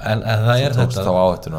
[0.00, 1.04] en, en það er þetta.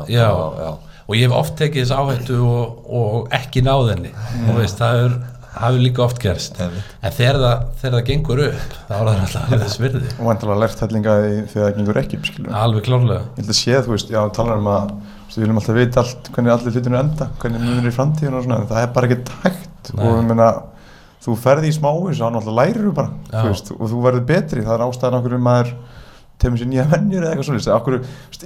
[0.10, 0.28] Já.
[0.64, 0.72] já.
[1.06, 4.12] Og ég hef oft tekið þess áhættu og, og ekki náð henni.
[4.50, 5.18] Og veist, það er
[5.56, 6.58] hafi líka oft gerst.
[6.60, 10.14] En þegar það, þegar það gengur upp þá er það alltaf þess virði.
[10.16, 13.28] Og vantilega því þegar það gengur ekki upp alveg klárlega.
[13.36, 14.96] Ég held að sé þú veist, já, talar um að
[15.36, 18.60] við viljum alltaf vita allt, hvernig allir hlutinu enda hvernig munir í framtíðinu og svona
[18.62, 19.90] en það er bara ekki hægt.
[19.92, 20.06] Nei.
[20.06, 20.48] og ég meina
[21.26, 24.26] þú ferði í smáis og hann alltaf lærir þú bara þú veist, og þú verður
[24.30, 25.74] betri, það er ástæðan okkur um maður
[26.42, 27.98] tegum sér nýja vennjur eða eitthvað svona okkur,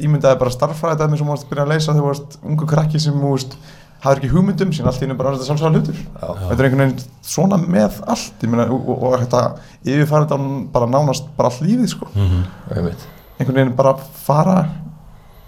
[0.06, 2.68] ímyndaði bara starffræði dæmi sem þú varst að byrja að leysa þegar þú varst ungu
[2.70, 3.56] krakki sem þú veist
[4.04, 6.84] hafði ekki hugmyndum sín allt í hennu bara var þetta sjálfsagt hlutur þetta er einhvern
[6.86, 8.46] veginn svona með allt.
[8.46, 9.42] Meina, og, og, og þetta
[9.84, 10.38] yfirfæra þetta
[10.76, 12.12] bara nánast bara allt lífið sko.
[12.16, 12.46] Mm
[12.78, 13.04] einmitt.
[13.40, 14.60] Einhvern veginn bara fara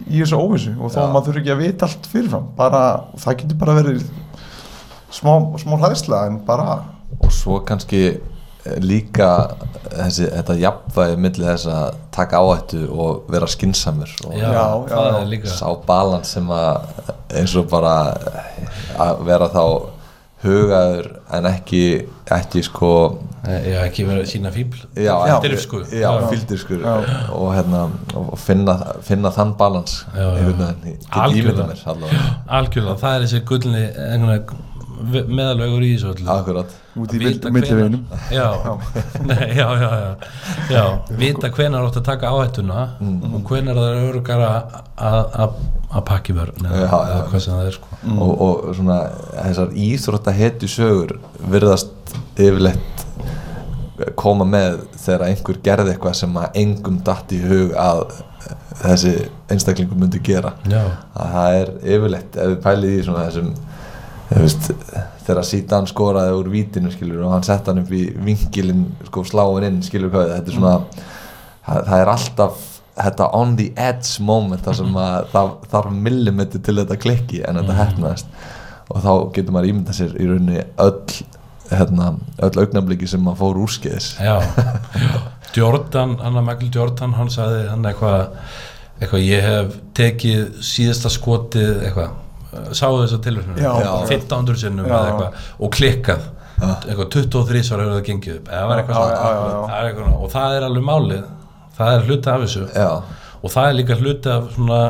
[0.08, 2.52] í þessu óvissu og að maður þurfi ekki að vita allt fyrirfram.
[2.58, 2.84] Bara,
[3.24, 4.04] það getur bara verið
[5.12, 6.80] smá, smá hlæðsla en bara
[7.22, 8.02] og svo kannski
[8.82, 9.30] líka
[9.92, 14.52] þessi, þetta jafnvægi milli þess að taka áhættu og vera skinsamur og já,
[14.92, 15.16] það já.
[15.22, 15.56] er líka.
[15.56, 17.02] sá balans sem að
[17.42, 17.96] eins og bara
[19.02, 19.64] að vera þá
[20.42, 21.84] hugaður en ekki
[22.32, 22.94] ekki sko
[23.42, 25.80] Eh, já, ekki verið að sína fíbl já, Dirfsku.
[25.90, 26.12] já,
[26.78, 27.22] Já.
[27.34, 27.80] og hérna
[28.14, 30.04] og finna, finna þann balans
[31.90, 32.28] allavega,
[32.60, 33.82] algjörlega, það er þessi gullni
[35.10, 36.30] meðalvegur í þessu öllu.
[36.30, 37.20] Akkurat út í
[37.52, 38.02] milliveginum.
[38.32, 38.48] Já,
[39.30, 40.16] Nei, já, já, já,
[40.72, 40.84] já
[41.18, 43.34] vita hvenar átt að taka áhættuna Mm.
[43.36, 47.88] og hvenar það er örugar að- pakki vörn eða, hvað sem það er sko.
[48.16, 48.98] og, og svona
[49.36, 51.18] þessar íþrótta hetju sögur
[51.52, 51.92] virðast
[52.40, 53.06] yfirleitt
[54.18, 58.06] koma með þegar einhver gerði eitthvað sem að engum datt í hug að
[58.82, 59.12] þessi
[59.52, 60.54] einstaklingur myndi gera.
[60.66, 60.82] Já,
[61.14, 63.52] að það er yfirleitt ef við pælið í svona þessum
[64.32, 69.68] þegar Sítan skoraði úr vítinu skilur og hann sett hann upp í vingilin sko sláin
[69.68, 70.76] inn skilur hvað þetta er svona
[71.66, 72.64] það, það er alltaf
[73.02, 77.60] þetta on the edge moment þar sem að það þarf millimetri til þetta klikki en
[77.62, 78.34] þetta hefnaðist
[78.92, 81.22] og þá getur maður ímyndað sér í rauninni öll
[81.72, 82.10] hérna,
[82.44, 84.10] öll augnabliki sem maður fór úrskeiðis.
[84.20, 84.42] Já,
[85.00, 85.22] já.
[85.56, 88.36] Jordan, hann að Michael Jordan hann sagði hann eitthvað
[89.02, 92.12] eitthvað ég hef tekið síðasta skotið eitthvað,
[92.78, 93.72] sáu þess að tilhörnum Já.
[93.82, 93.92] Já.
[94.10, 96.30] 1500 sinnum eða eitthvað og klikkað.
[96.62, 98.52] Eitthvað 23 svar hefur það gengið upp.
[98.52, 101.24] Eða var eitthvað svona er og það er alveg málið.
[101.78, 102.66] Það er hluti af þessu.
[102.76, 102.92] Já,
[103.42, 104.82] og það er líka hluti af svona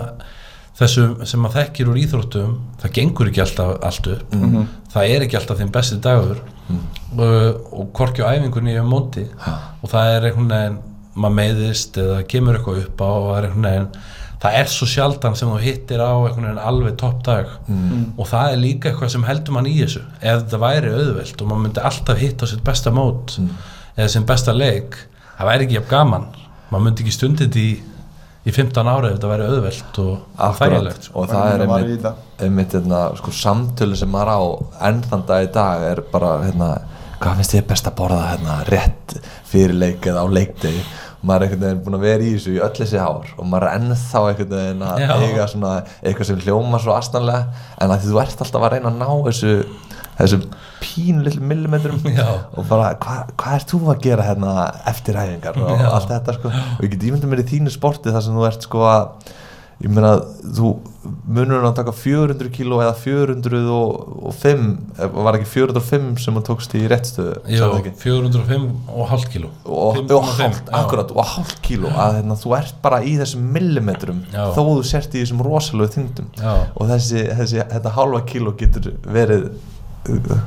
[0.81, 2.53] þessu sem maður þekkir úr íþróttum.
[2.81, 4.35] Það gengur ekki alltaf allt upp.
[4.35, 4.69] Mhm.
[4.91, 6.41] það er ekki alltaf þinn besti dagur.
[6.71, 9.27] Og, og korki á æfingunni um móti.
[9.83, 10.79] Og það er einhvern veginn
[11.15, 13.87] maður meiðist eða kemur eitthvað upp á og það er einhvern veginn
[14.41, 17.51] það er svo sjaldan sem þú hittir á einhvern veginn alveg topp dag.
[18.17, 20.01] Og það er líka eitthvað sem heldur mann í þessu.
[20.21, 23.37] Ef þetta væri auðvelt og maður myndi alltaf hitta á sitt besta mót
[23.97, 24.97] eða sem besta leik
[25.37, 26.27] það væri ekki jafn gaman.
[26.71, 27.67] Maður myndi ekki stundið í,
[28.47, 30.15] í 15 ári ef þetta væri auðvelt og
[31.05, 31.19] sko.
[31.19, 32.23] og það er einmitt, það.
[32.47, 34.41] einmitt hérna, sko, samtölu sem maður á
[34.89, 36.71] enn þann dag í dag er bara hérna,
[37.21, 39.17] hvað finnst þið best að borða hérna, rétt
[39.51, 40.81] fyrir leik eða á leikdegi
[41.21, 43.67] maður er einhvern veginn búin að vera í þessu í öll þessi ár og maður
[43.67, 45.11] er ennþá einhvern veginn að Já.
[45.21, 48.99] eiga svona eitthvað sem hljóma svo astanlega en að þú ert alltaf að reyna að
[49.01, 49.51] ná þessu
[50.21, 50.39] þessu
[50.81, 52.25] pínu litlu millimetrum Já.
[52.57, 54.55] og bara hvað hva ert þú að gera hérna
[54.91, 55.87] eftir æfingar og Já.
[55.93, 58.67] allt þetta sko og ég get ímyndað mér í þínu sporti þar sem þú ert
[58.67, 59.31] sko að
[59.81, 60.75] ég meina þú
[61.31, 64.65] munur að taka 400 kíló eða 405
[65.01, 67.33] eh, var ekki 405 sem þú tókst í réttstöðu
[67.79, 67.93] ekki?
[68.03, 70.75] 405 og hálft kíló og, 5,5, og já.
[70.81, 74.43] akkurat og hálft kíló að hérna, þú ert bara í þessum millimetrum Já.
[74.53, 76.53] þó þú sért í þessum rosalegu þyngdum Já.
[76.75, 79.49] og þessi, þessi þetta hálfa kíló getur verið
[80.11, 80.43] uh,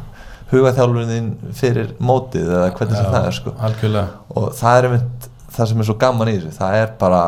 [0.52, 5.70] hugaþjálfunin fyrir mótið eða hvernig sem það er sko algjörlega og það er einmitt það
[5.70, 7.24] sem er svo gaman í þessu það er bara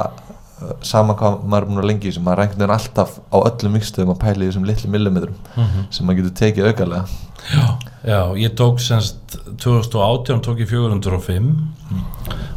[0.83, 4.13] sama hvað maður er búin að lengi í þessu maður veginn alltaf á öllum mikstöðum
[4.15, 5.87] að pæla í þessum litlu millimetrum Mhm.
[5.91, 7.05] sem maður getur tekið aukalega.
[7.53, 7.67] Já,
[8.09, 11.51] já, ég tók semst 2018 tók ég 405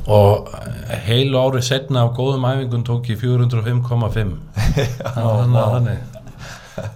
[0.08, 0.48] og
[1.06, 4.38] heilu ári setna af góðum æfingum tók ég 405,5
[5.14, 6.00] þannig að þannig.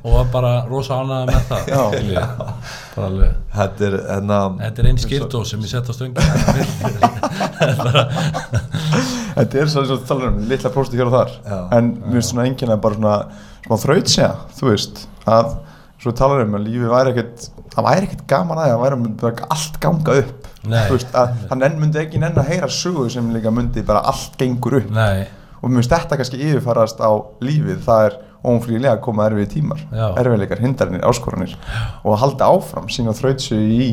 [0.04, 2.24] Og var bara rosa ánægða með það Já.
[2.96, 3.34] bara alveg.
[3.54, 6.16] Þetta er hérna Þetta er einn skildó sem ég sett á stöngi
[7.60, 7.92] Þetta er svo
[9.64, 11.36] eins og þú talar um, litla prósti hér og þar.
[11.44, 11.58] Já.
[11.78, 13.18] en mér finnst svona enginn að bara svona
[13.64, 15.54] smá þraut segja, þú veist að
[16.04, 18.98] svo talar um að lífið væri ekkert það væri ekkert gaman að því að væri
[19.30, 20.50] að allt ganga upp.
[20.64, 20.84] Nei.
[20.88, 24.04] þú veist, að hann enn myndi ekki nenn að heyra sögu sem líka myndi bara
[24.12, 24.92] allt gengur upp.
[24.96, 25.26] Nei,
[25.60, 27.12] og mér finnst þetta kannski yfirfarast á
[27.44, 29.84] lífið það er óumflýlega að koma erfið tímar
[30.20, 31.54] erfiðleikar, hindarinir, áskoranir
[32.04, 33.88] og að halda áfram sína þrautsu í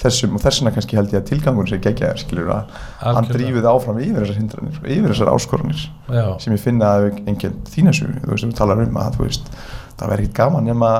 [0.00, 3.36] þessum og þessuna kannski held ég að tilgangun sé geggjaðar skilur að hann Algjörlega.
[3.36, 7.60] drífið áfram yfir þessar hindranir og yfir þessar áskoranir já, sem ég finna að enginn
[7.68, 9.52] þína sögu þú veist, þú talar um að veist
[10.00, 10.90] það verður ekkert gaman nema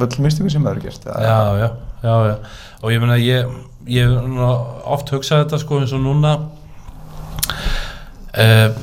[0.00, 1.68] völl mistöku sem það eru gert já, já,
[2.06, 2.36] já, já.
[2.82, 3.56] Og ég meina ég,
[3.90, 4.12] ég
[4.84, 6.36] oft hugsað þetta sko eins og núna.
[8.36, 8.76] Uh,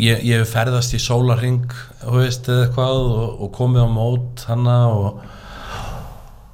[0.00, 1.68] ég, ég ferðast í sólarring
[2.04, 5.24] veist eða eitthvað og, og komið á mót hana og,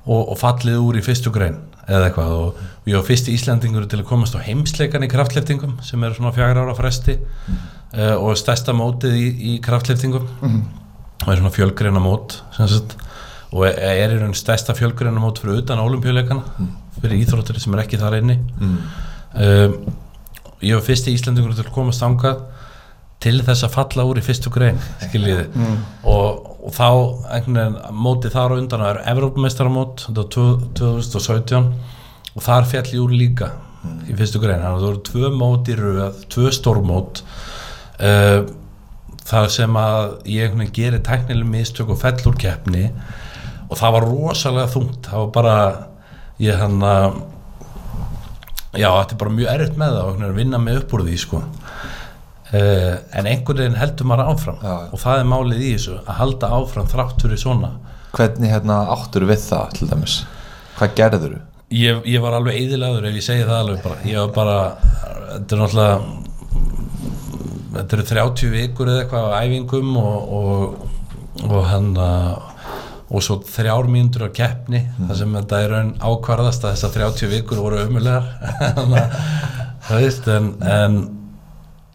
[0.05, 1.61] og, og fallið úr í fyrstu grein
[1.91, 2.35] eða eitthvað.
[2.37, 6.19] Og, og ég var fyrsti Íslandingur til að komast á heimsleikan í kraftleftingum sem eru
[6.19, 10.29] svona fjagra ára fresti uh, og stærsta mótið í, í kraftleftingum
[11.21, 12.97] og er svona fjölgreina mót sagt,
[13.51, 16.69] og er, er í raun stærsta fjölgreina mót fyrir utan olimpíuleikana
[17.01, 18.39] fyrir íþróttir sem er ekki þar inni.
[18.61, 18.79] Mm.
[19.35, 19.77] um,
[20.61, 22.43] ég var fyrsti Íslandingur til að komast ángað
[23.21, 25.49] til þess að falla úr í fyrstu grein skiljiði.
[25.55, 25.81] Mm.
[26.09, 26.87] og, og þá
[27.37, 29.67] einhvern veginn mótið þar á undan er þetta
[30.17, 31.73] var tvö- 2017
[32.31, 33.51] og þar fjall ég úr líka
[34.09, 37.23] í fyrstu grein, þannig að það voru tvö mót í röð tvö stórmót
[38.01, 38.41] uh,
[39.31, 42.89] þar sem að ég einhvern veginn gerir tæknileg mistök og fell úr keppni.
[43.71, 45.57] Og það var rosalega þungt það var bara
[46.43, 47.21] ég hann að
[48.81, 51.19] já, þetta er bara mjög erfitt með það og að vinna mig upp úr því
[51.25, 51.43] sko
[52.51, 54.59] Uh, en einhvern veginn heldur maður áfram.
[54.65, 54.75] Já.
[54.91, 57.77] og það er málið í þessu að halda áfram þrátt fyrir svona.
[58.17, 60.17] Hvernig hérna áttur við það til dæmis?
[60.81, 61.45] Hvað gerður þú?
[61.71, 63.99] ég, ég var alveg eðilagur ef ég segi það alveg bara.
[64.09, 64.57] Ég var bara,
[65.31, 65.97] þetta er náttúrulega
[67.71, 70.89] þetta eru 30 vikur eða eitthvað á æfingum og, og,
[71.47, 71.93] og hann
[73.11, 74.85] og svo þrjár mínútur á keppni.
[74.99, 78.27] Þar sem þetta er raun ákvarðast að þessar 30 vikur voru ömulegar
[79.87, 81.01] það veist en, en,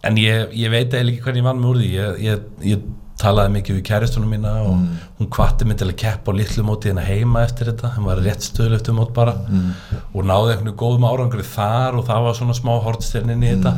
[0.06, 1.90] en ég, ég veit eiginlega ekki hvernig ég vann mig úr því.
[1.96, 2.86] Ég, ég, ég
[3.20, 4.74] talaði mikið við kæristunum mína og
[5.20, 7.94] hún kvatti mig til að keppa á litlu móti hérna heima eftir þetta.
[7.96, 9.38] Hann var rétt stöðlöftu mót bara.
[10.14, 13.74] Og náði einhvern veginn góðum árangri þar og það var svona smá hortstyrnin í þetta.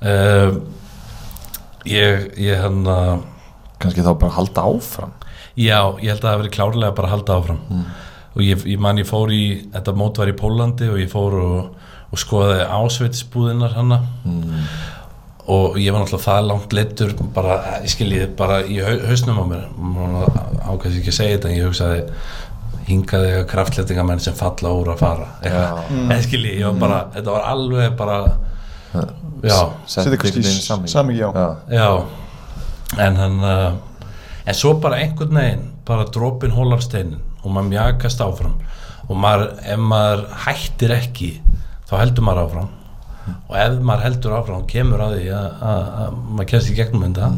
[0.00, 0.60] Um,
[1.88, 3.24] ég, ég hann að
[3.80, 5.16] kannski þá bara halda áfram?
[5.56, 7.60] Já, ég held að það hafi verið klárlega bara halda áfram.
[8.36, 11.34] Og ég, ég man ég fór í þetta mót var í Pólandi og ég fór
[11.40, 14.02] og, og skoðaði ásveitsbúðinnar hana
[15.48, 19.44] og ég var náttúrulega það langt leittur bara, ég skilji bara í hau- hausnum á
[19.50, 19.64] mér
[20.70, 22.02] ákveðs ekki að segja þetta en ég hugsaði
[22.90, 25.26] hingaði eitthvað kraftlettingamenn sem falla úr að fara.
[25.42, 28.16] Eitthvað, en skilji, ég var bara þetta var alveg bara
[29.46, 30.90] já, Setja kannski inn í samhengi.
[30.90, 31.46] samhengi, já.
[31.70, 31.90] já.
[32.98, 33.72] En hann uh,
[34.46, 38.58] en svo bara einhvern veginn bara dropin hólar steinin og maður mjakast áfram.
[39.08, 41.30] Og maður, ef maður hættir ekki
[41.90, 42.68] þá heldur maður áfram
[43.48, 47.06] og ef maður heldur áfram kemur að því að, að, að maður kemst í gegnum
[47.06, 47.30] þetta.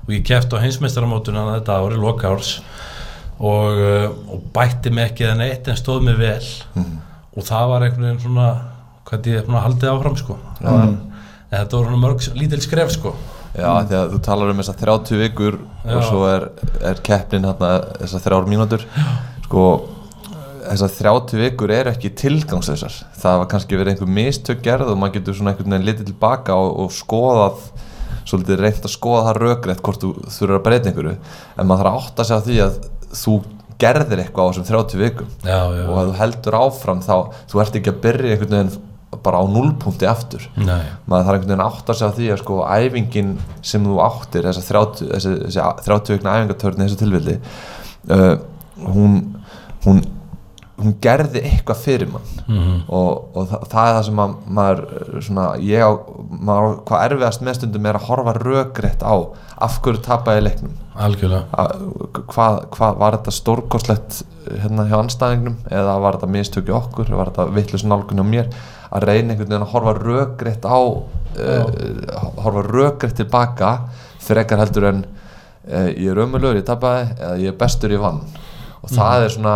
[0.00, 2.52] Og ég keft á heimsmeistaramótuna þetta ári, loka árs
[3.40, 6.40] og, uh, og bætti mig ekki eða neitt en stóð mig vel.
[7.36, 8.48] Og það var einhvern veginn svona
[9.10, 10.38] hvað ég haldið áfram sko.
[10.60, 10.88] Var,
[11.50, 13.14] en þetta voru svona mörg lítil skref sko.
[13.50, 15.94] Já, því að þú talar um þessar 30 vikur Já.
[15.96, 16.44] og svo er,
[16.86, 18.84] er keppnin hérna þessar þrjár mínútur.
[19.48, 19.64] Sko
[20.64, 25.18] þessar 30 vikur eru ekki tilgangslösar það var kannski verið einhver mistök gerð og maður
[25.18, 27.64] getur svona einhvern veginn litið tilbaka og, og skoðað
[28.28, 31.16] svolítið reynt að skoða það rökrétt hvort þú þurfur að breyta einhverju.
[31.56, 32.76] En maður þarf að átta sig á því að
[33.20, 33.34] þú
[33.80, 35.32] gerðir eitthvað á þessum 30 vikum.
[35.40, 37.16] Já, já, og að þú heldur áfram þá
[37.50, 38.78] þú ert ekki að byrja einhvern veginn
[39.24, 40.46] bara á nullpunkti aftur.
[40.60, 43.34] Nei, maður þarf einhvern veginn að átta sig á því að sko æfingin
[43.72, 47.36] sem þú áttir þessa 30, þessi, þessi 30 vikna æfingatörn í þessu tilvilli
[48.14, 48.34] uh,
[48.94, 49.18] hún,
[49.86, 50.04] hún
[50.82, 52.32] hún gerði eitthvað fyrir mann.
[52.46, 52.80] Mhm.
[52.88, 54.82] og, og það, það er það sem að maður
[55.26, 55.90] svona, ég á,
[56.50, 59.14] maður, hvað erfiðast með stundum er að horfa rökrétt á
[59.60, 60.76] af hverju tapaði leiknum.
[61.00, 61.44] Algjörlega.
[61.52, 61.86] Að,
[62.32, 64.20] hvað, hvað var þetta stórkostlegt
[64.50, 68.50] hérna hjá anstæðingnum eða var þetta mistöki okkur, var þetta vittlust nálgun á mér,
[68.90, 71.66] að reyna einhvern veginn að horfa rökrétt á uh,
[72.40, 73.72] horfa rökrétt tilbaka
[74.20, 78.22] frekar heldur en uh, ég er ömulur, ég tapaði eða ég er bestur, ég vann.
[78.80, 79.54] Og það er svona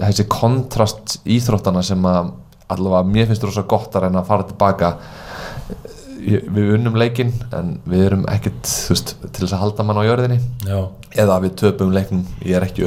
[0.00, 2.34] þessi kontrast íþróttana sem að
[2.72, 4.92] allavega mér finnst rosa gott að reyna að fara tilbaka.
[6.26, 10.38] Við unnum leikinn en við erum ekkert veist, til þess að halda mann á jörðinni.
[10.66, 10.78] Já,
[11.22, 12.86] eða við töpum leiknum, ég er ekki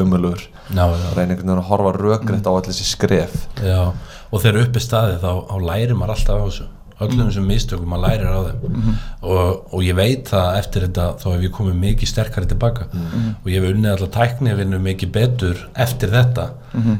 [0.92, 3.38] já, reyna einhvern veginn að horfa rökrétt á allir þessi skref.
[3.64, 3.94] Já
[4.30, 6.68] og þegar uppi staðið þá, þá lærir maður alltaf á þessu
[7.06, 8.88] öllum þessum mistökum maður lærir á þeim.
[9.22, 13.48] Og, og ég veit að eftir þetta þá hef ég komið mikið sterkari tilbaka og
[13.50, 16.50] ég hef unnið alltaf tæknivinnu mikið betur eftir þetta.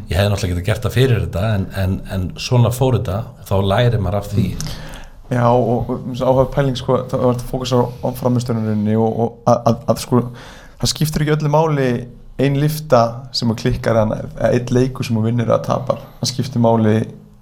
[0.10, 3.20] Ég hefði náttúrulega getað gert það fyrir þetta en, en, en svona fór þetta
[3.50, 4.48] þá lærir maður af því.
[5.30, 9.84] Já og áhuga pæling sko það var að fókusa á, framistöruninni og, og að, að,
[9.94, 10.22] að sko
[10.80, 11.90] það skiptir ekki öllu máli
[12.40, 13.02] ein lifta
[13.36, 16.06] sem að klikkar einn leikur sem að vinnur að tapar.
[16.22, 16.96] Það skiptir máli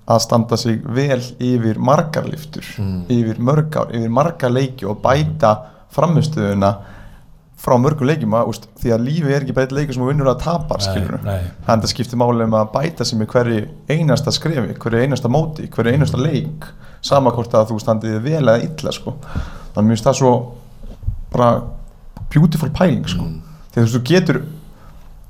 [0.08, 2.64] að standa sig vel yfir margar liftur
[3.12, 5.56] yfir mörg ár, yfir margar leiki og bæta
[5.92, 6.72] framistöðuna
[7.58, 8.36] frá mörgum leikjum.
[8.38, 10.84] Að, úst, því að lífi er ekki bara einn leikur sem að vinnur að tapar
[11.26, 11.32] þannig
[11.66, 15.68] að það skiptir máli um að bæta sig með hverju einasta skrefi, hverju einasta móti
[15.74, 16.68] hverju einasta leik
[17.02, 19.16] sama hvort að þú standið þig vel eða illa sko.
[19.26, 20.32] þannig að mér finnst það svo
[21.34, 21.50] bara
[22.34, 23.28] beautiful pæling sko.
[23.74, 24.42] því að þú getur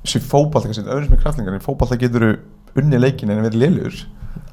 [0.04, 2.28] þessi fótballta, kannski öðru sem er kraftlingar en fótballta getur
[2.78, 4.06] unni leikin en verið liður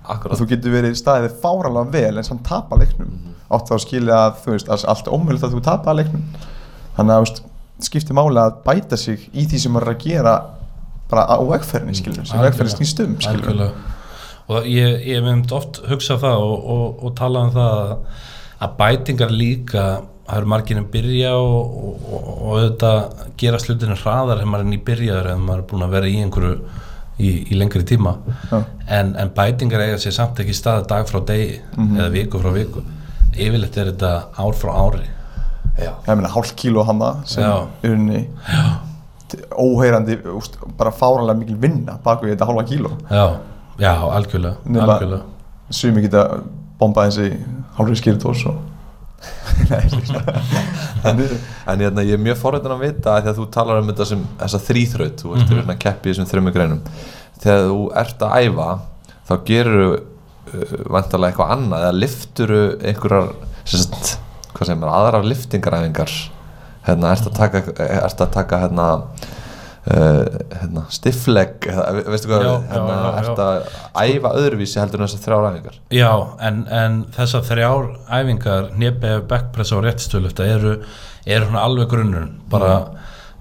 [0.04, 3.16] og akkurat þú getur verið staðið fáralega vel en samt tapa leiknum.
[3.48, 6.24] Átt þá að skilja að þú veist að allt ómöðulegt að þú tapa leiknum.
[6.98, 7.42] Þannig að
[7.82, 10.34] skiptir máli að bæta sig í því sem maður er að gera
[11.10, 13.92] bara á vegferðinni skilur sem vegferðin snýst um Algjörlega.
[14.52, 19.34] og ég, ég mynd oft hugsað það og, og, og talað um það að, bætingar
[19.34, 19.84] líka
[20.24, 24.64] það eru margir en byrja og, og, og, og auðvitað gera slutinu hraðar en maður
[24.64, 26.54] er nýbyrjaður en maður er búin að vera í einhverju
[27.18, 28.16] í, í lengri tíma.
[28.86, 32.82] En, en bætingar eiga sér samt ekki stað dag frá degi eða viku frá viku.
[33.34, 35.06] Yfirleitt er þetta ár frá ári.
[35.78, 38.28] Já, ég meina hálf kíló hana sem er unni
[39.58, 42.92] óheyrandi, úst, bara fáralega mikil vinna baku við þetta hálfa kíló.
[43.10, 43.24] Já,
[43.82, 45.22] já, algjörlega, algjörlega.
[45.70, 46.22] sumi geta
[46.78, 47.40] bombað þessi
[47.78, 48.60] hálfri skýrtós og
[51.04, 51.34] Þannig
[51.70, 54.08] en hérna, ég er mjög forrættin að vita að því að þú talar um þetta
[54.10, 55.72] sem þessa þrýþraut þú ert mm -hmm.
[55.74, 56.82] að keppi í þessum þrjum greinum.
[57.44, 58.68] Þegar þú ert að æfa
[59.28, 63.30] þá gerur uh, vantarlega eitthvað annað eða lifturu einhverjar
[63.64, 64.18] sem sagt,
[64.60, 66.12] aðrar liftingaræfingar
[66.84, 68.88] hérna, ert að taka ert að taka hérna
[69.84, 71.66] Uh, hérna, stiffleg
[72.08, 75.74] veistu hvað, Já, hérna, já, já, ert að æfa öðruvísi heldur en þessar þrjár æfingar?
[75.92, 76.12] Já,
[76.48, 80.72] en, en þessar þrjár æfingar, nefnbeg, backpress og réttstöðlufta eru,
[81.28, 82.78] eru svona alveg grunnurinn, bara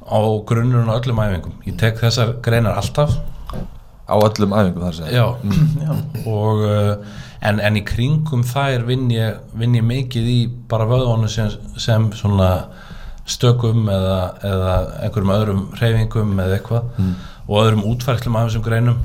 [0.04, 0.20] á
[0.52, 1.56] grunnurinn á öllum æfingum.
[1.64, 3.16] Ég tek þessar greinar alltaf,
[4.04, 5.24] á öllum æfingum þar segja.
[5.24, 5.88] Já,
[6.36, 11.32] og uh, en, en í kringum þær vinn ég, vinn ég mikið í bara vöðvonu
[11.32, 12.52] sem, sem svona
[13.26, 14.74] stökum eða, eða
[15.06, 16.90] einhverjum öðrum hreyfingum eða eitthvað
[17.48, 19.00] og öðrum útfærslum af þessum greinum.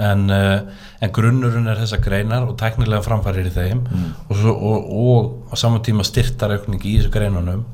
[0.00, 0.60] En, uh,
[1.02, 3.82] en grunnurinn er þessar greinar og tæknilega framfærir í þeim
[4.30, 7.64] og, svo, og, og á saman tíma styrtaraukning í þessu greinunum.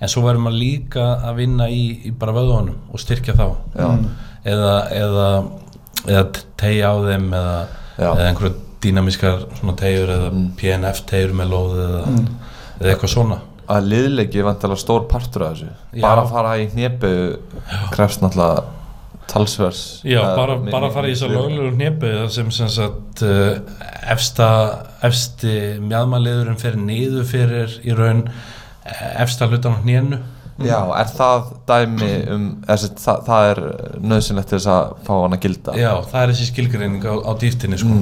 [0.00, 3.46] En svo verður maður líka að vinna í, í bara vöðvunum og styrkja þá.
[4.44, 5.28] Eða, eða,
[6.06, 6.24] eða
[6.60, 7.58] tegja á þeim eða,
[7.98, 10.30] eða einhverja dýnamískar svona tegjur eða
[10.60, 12.00] PNF tegjur með lóð eða,
[12.80, 13.38] eða eitthvað svona
[13.70, 15.68] að liðleiki er vantilega stór partur af þessu.
[15.94, 16.02] Já.
[16.04, 17.12] bara að fara í hnepu
[17.94, 18.64] krefst náttúrulega
[19.30, 23.56] talsvers Já, bara, bara mi- fara í að löglegu hnepu þar sem sem sagt uh,
[24.12, 24.48] efsta,
[25.06, 30.20] efsti mjadmaliðurinn fyrir niður fyrir í raun eh, efsta hlutan á hnénu.
[30.62, 33.60] Já, er það dæmi um þessi, það, það er
[34.12, 35.74] nöðsynlegt til þess að fá hann að gilda?
[35.80, 37.96] Já, það er þessi skilgreining á, á dýftinni sko.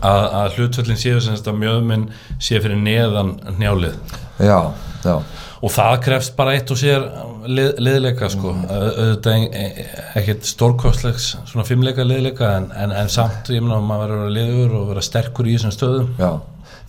[0.00, 2.08] að, að hlutföllin séu sem sagt að mjöðminn
[2.42, 3.94] sé fyrir neðan hnjálið
[4.42, 4.58] Já,
[5.06, 5.14] já,
[5.62, 7.04] og það krefst bara eitt og sér
[7.46, 8.52] lið, liðleika sko.
[8.56, 8.64] Mm.
[8.66, 9.86] Au- auðvitað e-
[10.18, 14.74] ekkert stórkostlegs svona fimmleika liðleika en, en, en samt ég meina maður verður að liður
[14.80, 16.10] og vera sterkur í þessum stöðum.
[16.18, 16.32] Já.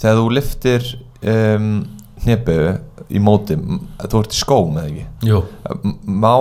[0.02, 0.88] Þegar þú liftir
[1.34, 1.70] um,
[2.26, 2.58] hnepu
[3.14, 3.58] í móti
[4.10, 5.06] þú ert í skóm eða ekki?
[5.30, 5.42] Jú,
[6.10, 6.34] má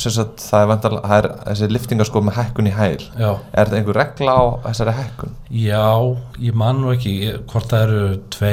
[0.00, 3.02] sagt, það er, vantarlega, það er þessi liftingarskó með hækkun í hæl.
[3.20, 3.30] Já.
[3.52, 5.34] Er þetta einhver regla á þessari hækkun?
[5.52, 5.84] Já,
[6.46, 7.14] ég man nú ekki
[7.52, 8.52] hvort það eru 2,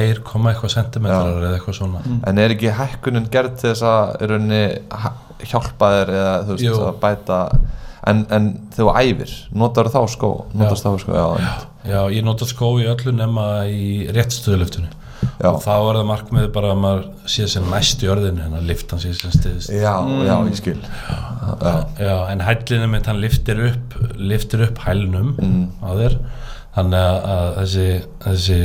[0.51, 2.03] eitthvað sentimetrar eða eitthvað svona.
[2.27, 6.55] En er ekki hækkunin gerð til þess að í rauninni ha- hjálpa þér eða þú
[6.57, 6.77] veist Jú.
[6.89, 7.39] að bæta
[8.09, 10.31] en, en þú æfir, notar þá skó?
[10.53, 11.51] Notast þá skó, já, já.
[11.89, 14.89] Já, ég nota skó í öllu nema í réttstöðulöftunni
[15.39, 15.49] Já.
[15.51, 18.67] og þá er það markmið bara að maður sé sem næst í örðinu en að
[18.69, 19.93] liftan sé sem stiðist já,
[20.27, 20.77] já, ég skil.
[20.79, 25.67] Já, Já, en hællinu mitt hann liftir upp liftir upp hælnum Mm.
[25.83, 26.17] á þér.
[26.75, 27.87] Þannig að, að þessi
[28.23, 28.59] þessi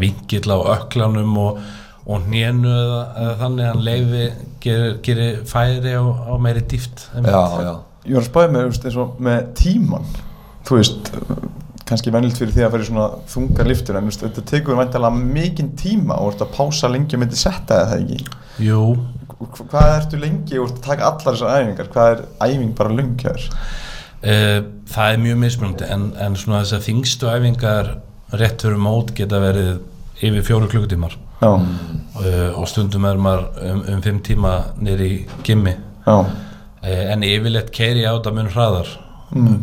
[0.00, 1.60] vingill á öklanum og,
[2.06, 4.24] og hnénu eða, eða þannig að hann leifi
[4.64, 7.72] gerir, gerir færi á, á meiri dýft já, já.
[8.06, 10.06] Ég var að spáði með, eins og með tíman
[10.68, 11.10] Þú veist,
[11.90, 15.22] kannski vennilt fyrir því að fara í svona þungar liftur en veist, þetta tekur væntalega
[15.36, 18.20] mikinn tíma og ert að pása lengi og myndi setja það ekki?
[18.66, 18.82] Jú,
[19.40, 21.86] Hva- Hvað ertu lengi og ert að taka allar þessar æfingar?
[21.94, 23.46] Hvað er æfing bara lungjar?
[24.20, 24.58] Uh,
[24.92, 27.86] það er mjög mismunandi en, en svona þess að þingstu æfingar
[28.36, 29.78] rétt fyrir mót geta verið
[30.20, 31.16] yfir fjóru klukkutímar.
[31.40, 34.50] Uh, og stundum er maður um, um fimm tíma
[34.84, 35.72] nýri í gimmi.
[36.04, 36.28] Uh,
[36.84, 38.92] en yfirleitt keiri á þetta mun hraðar.
[39.30, 39.56] Mm.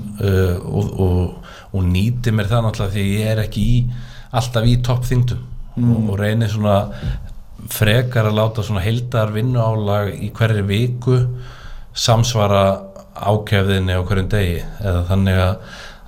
[0.63, 1.37] og, og,
[1.74, 3.78] og nýti mér það náttúrulega því ég er ekki í
[4.38, 5.43] alltaf í toppþyngdum
[5.78, 6.78] og, og reynir svona
[7.74, 11.18] frekar að láta svona heildar vinnuálag í hverri viku
[11.97, 12.65] samsvara
[13.18, 15.55] ákefðinni á hverjum degi eða þannig að,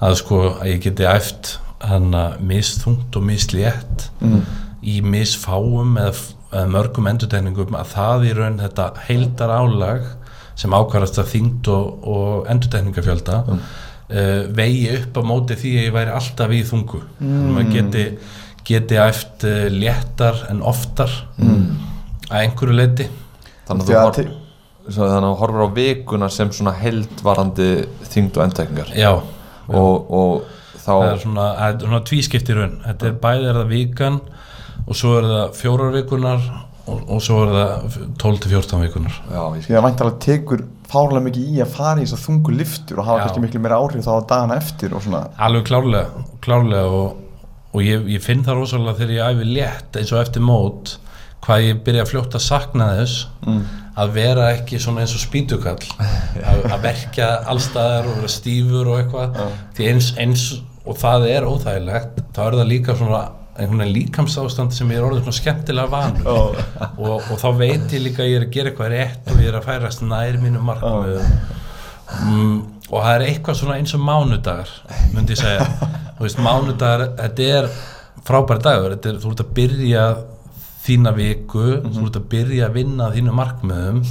[0.06, 4.42] að sko að ég geti æft hann að misþungt og mislétt Mm.
[4.84, 6.12] í misfáum eða,
[6.52, 10.02] eða mörgum endurtekningum að það í raun þetta heildar álag
[10.60, 13.62] sem ákvarðast að þyngd og, og endurtekningafjölda mm.
[14.10, 17.02] Vegi upp á móti því að ég væri alltaf í þungu.
[17.20, 17.50] Mm.
[17.56, 18.06] maður geti,
[18.66, 21.66] geti æft uh, léttar en oftar mm.
[22.30, 23.10] að einhverju leiti
[23.70, 24.22] þannig að
[24.90, 27.70] þú horfur á vikuna sem svona heldvarandi
[28.10, 29.12] þyngd og endtekningar já,
[29.70, 30.48] og, og
[30.80, 32.76] þá það er svona, það er svona tvískipt í raun.
[32.86, 34.20] Þetta er bæði er það vikan
[34.86, 36.50] og svo er það fjórar vikunar
[36.90, 39.22] og, og svo er það 12-14 vikunar.
[39.30, 43.02] Já, ég Því að væntalega tekur fárlega mikið í að fara í þessar þungu liftur
[43.02, 45.26] og hafa kannski miklu meira áhrif þá á dagana eftir og svona.
[45.48, 47.20] Alveg klárlega, klárlega og,
[47.74, 50.96] og ég, ég finn það rosalega þegar ég æfi létt eins og eftir mót
[51.46, 53.60] hvað ég byrja fljótt að sakna þess mm.
[54.04, 59.00] að vera ekki svona eins og spýtukall að, að verkja allstaðar og vera stífur og
[59.00, 59.40] eitthvað.
[59.78, 60.48] Því eins, eins
[60.90, 63.24] og það er óþægilegt þá er það líka svona
[63.60, 66.58] einhvern veginn líkamsástand sem ég er orðið svona skemmtilega van oh.
[66.98, 69.52] og, og þá veit ég líka að ég er að gera eitthvað rétt og ég
[69.52, 71.32] er að færast nær mínu markmiðum
[72.26, 72.58] mm,
[72.90, 74.76] og það er eitthvað svona eins og mánudagar
[75.14, 75.96] myndi ég segja.
[76.20, 77.70] Veist mánudagar, þetta er
[78.28, 80.06] frábæri dagur, er, þú ert að byrja
[80.84, 84.02] þína viku þú ert að byrja að vinna þínu markmiðum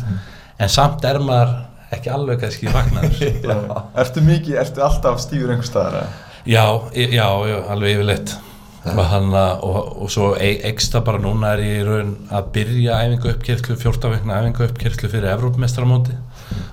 [0.59, 1.57] en samt er maður
[1.97, 3.09] ekki alveg kannski fagnar
[4.03, 6.13] Ertu mikið, ertu alltaf stífur einhver staðar?
[6.49, 8.37] Já, já, já, alveg yfirleitt
[8.85, 13.01] og, hana, og, og svo e- ekstra bara núna er ég í raun að byrja
[13.03, 16.17] æfingu uppkjörklu, 14 vegna æfingu uppkjörklu fyrir Evrópmestramóti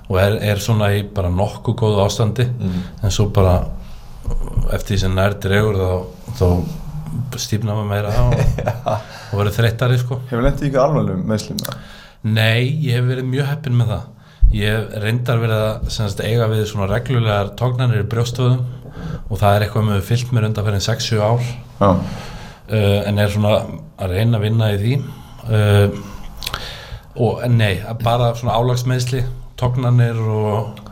[0.08, 2.46] og er, er svona í bara nokkuð góðu ástandi.
[3.02, 3.58] En svo bara
[4.74, 5.90] eftir því sem nær dregur þá,
[6.38, 8.38] þá stífna maður meira og,
[8.92, 10.20] og verður þreyttari sko.
[10.30, 11.84] Hefur lendið ykkur alvarlegum meðslum það?
[12.26, 14.08] Nei, ég hef verið mjög heppinn með það.
[14.56, 18.60] Ég reyndar verið að sem sagt, eiga við svona reglulegar tóknarnir í brjóstöðum
[19.26, 21.48] og það er eitthvað með fyllt mér undan fyrir 6-7 ár
[21.80, 21.96] uh,
[23.06, 23.56] en er svona
[23.96, 24.94] að reyna að vinna í því.
[25.46, 25.98] Uh,
[27.16, 29.22] og nei, bara svona álagsmeðsli
[29.56, 30.82] tóknarnir og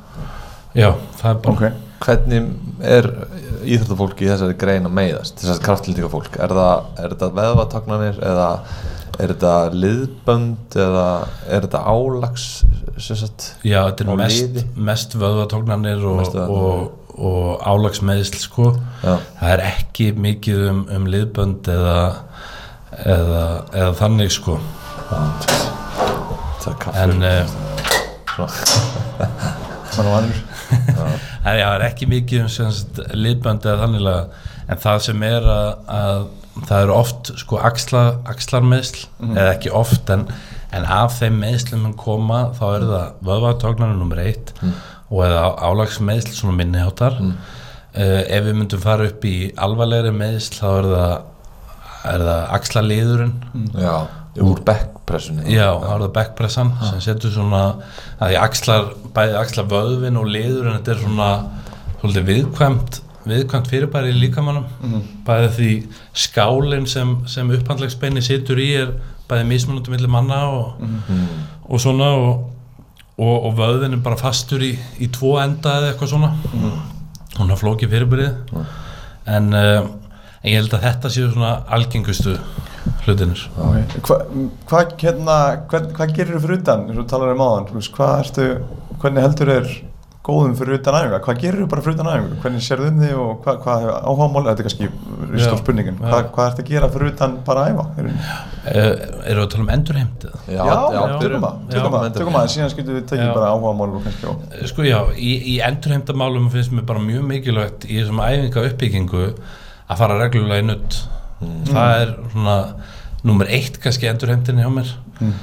[0.72, 1.82] já, það er bara ok.
[2.05, 2.49] Hvernig
[2.85, 3.07] er
[3.64, 8.49] íþróttafólki í þessari grein að meiðast þessari kraftlýtinga fólk er það, er þetta veðvatagnanir eða
[9.14, 11.07] er þetta liðbönd eða
[11.47, 12.49] er þetta álags
[12.99, 14.61] sem sagt Já, þetta er mest,
[14.91, 18.71] mest vöðvatóknarnir og, og, og álagsmeðsl sko.
[19.03, 21.99] Já, það er ekki mikið um, um liðbönd eða,
[23.05, 24.59] eða, eða þannig sko.
[26.95, 27.21] En
[31.45, 34.09] en já, það er ekki mikið um liðbönd eða þannig
[34.65, 36.25] en það sem er að, að
[36.62, 40.27] það eru oft sko axla, axlarmeðsl eða ekki oft en,
[40.75, 44.55] en af þeim meðslum sem koma þá er það vöðvatóknarnir nummer eitt
[45.11, 47.21] og eða álagsmeðsl svona minniháttar.
[47.21, 47.37] Mm.
[47.95, 51.13] ef við myndum fara upp í alvarlegri meðsl þá er það,
[52.11, 53.35] er það axlaliðurinn.
[53.79, 53.97] Já,
[54.43, 57.63] úr backpressunni Já, það er það backpressan sem setur svona
[58.23, 61.29] að axlar, bæði axlar vöðvin og liður en þetta er svona
[62.01, 65.71] svolítið viðkvæmt viðkvæmt fyrirbæri í líkamannum bæði því
[66.25, 68.91] skálinn sem, sem upphandlegsbeini situr í er
[69.31, 70.83] bæði mismunandi milli manna og,
[71.65, 72.43] og svona og,
[73.19, 76.33] og, og vöðvin er bara fastur í, í tvo enda eða eitthvað svona.
[77.39, 78.57] Hún har flókið fyrirbærið
[79.27, 79.87] en, uh,
[80.43, 82.37] en ég held að þetta séu svona algengustu
[83.05, 84.03] hlutinir okay.
[84.05, 84.23] Hvað
[84.69, 85.39] hva, hérna,
[85.71, 88.62] hvern, hva gerir þú fyrir utan þú talar um áðan?
[89.03, 89.73] Hvernig heldur þér
[90.25, 93.18] góðum fyrir utan æfinga, hvað gerir þú bara fyrir utan æfinga hvernig sérðu um þig
[93.20, 96.89] og hvað, hvað áhugamál, þetta er kannski Já, stór spurningin hvað, hvað ertu að gera
[96.95, 97.85] fyrir utan bara að æfa?
[97.85, 98.39] Í rauninni?
[98.72, 100.39] uh, Eru að tala um endurheimtið?
[100.49, 104.33] já, já, já, tökum að, tökum að, síðan skiltum við tekið bara áhugamál og kannski
[104.33, 104.33] á
[104.72, 109.27] Sko já, í, í endurheimtamálum finnst mér bara mjög mikilvægt í þessum æfinga uppbyggingu
[109.85, 111.03] að fara reglulega í nutt
[111.68, 112.57] það er svona
[113.25, 114.95] nummer eitt kannski endurheimtin hjá mér.
[115.20, 115.35] Mm.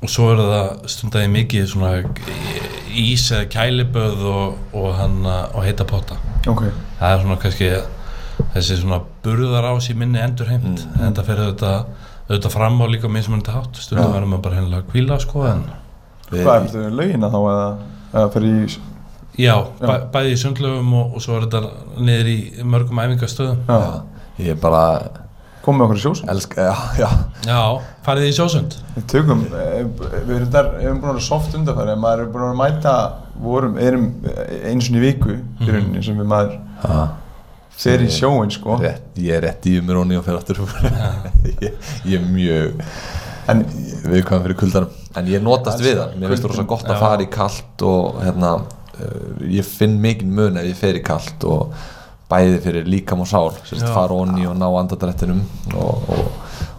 [0.00, 1.92] Og svo er það stundaði mikið svona
[2.90, 6.18] ís eða kæliböð og, og, hann, og heita potta.
[6.50, 6.64] Ok,
[6.98, 7.72] það er svona kannski
[8.54, 10.86] þessi svona burðarás í minni endurheimt.
[10.96, 13.82] En þetta fer auðvitað, auðvitað fram á líka mismunandi hátt.
[13.84, 15.66] Stundum verðum við bara hennilega að kvíla sko en
[16.30, 17.66] hvað ertu lögina þá eða,
[18.12, 18.78] eða fyrir í
[19.40, 22.36] Já, bæ, bæði í sundlöfum og, og svo er þetta niður í
[22.66, 23.60] mörgum æfingastöðum.
[23.68, 24.82] Já, já, ég er bara
[25.64, 27.08] komið okkur í sjós elska, já, já.
[27.46, 27.60] Já,
[28.06, 28.76] farið í sjósund?
[28.96, 29.80] Við tökum, eh,
[30.26, 32.94] við erum þar, við erum búin að vera soft undanfæri, maður er búin að mæta,
[33.40, 34.06] vorum, erum
[34.64, 37.00] einu sinni í viku í rauninni sem við maður Já,
[37.80, 38.78] fer í sjóin sko.
[38.80, 40.62] rétt, ég er rétt í mér og fyrir aftur
[41.64, 42.86] ég, ég er mjög
[43.50, 43.62] En
[44.06, 44.98] viðkvæm fyrir kuldanum.
[45.18, 47.00] En ég notast við það, mér finnst það rosa gott að Já.
[47.02, 51.46] fara í kalt og hérna uh, ég finn mikinn mun ef ég fer í kalt
[51.48, 51.74] og
[52.30, 55.42] bæði fyrir líkam og sál sérst, fara onni og ná andadrættinum
[55.74, 56.28] og, og,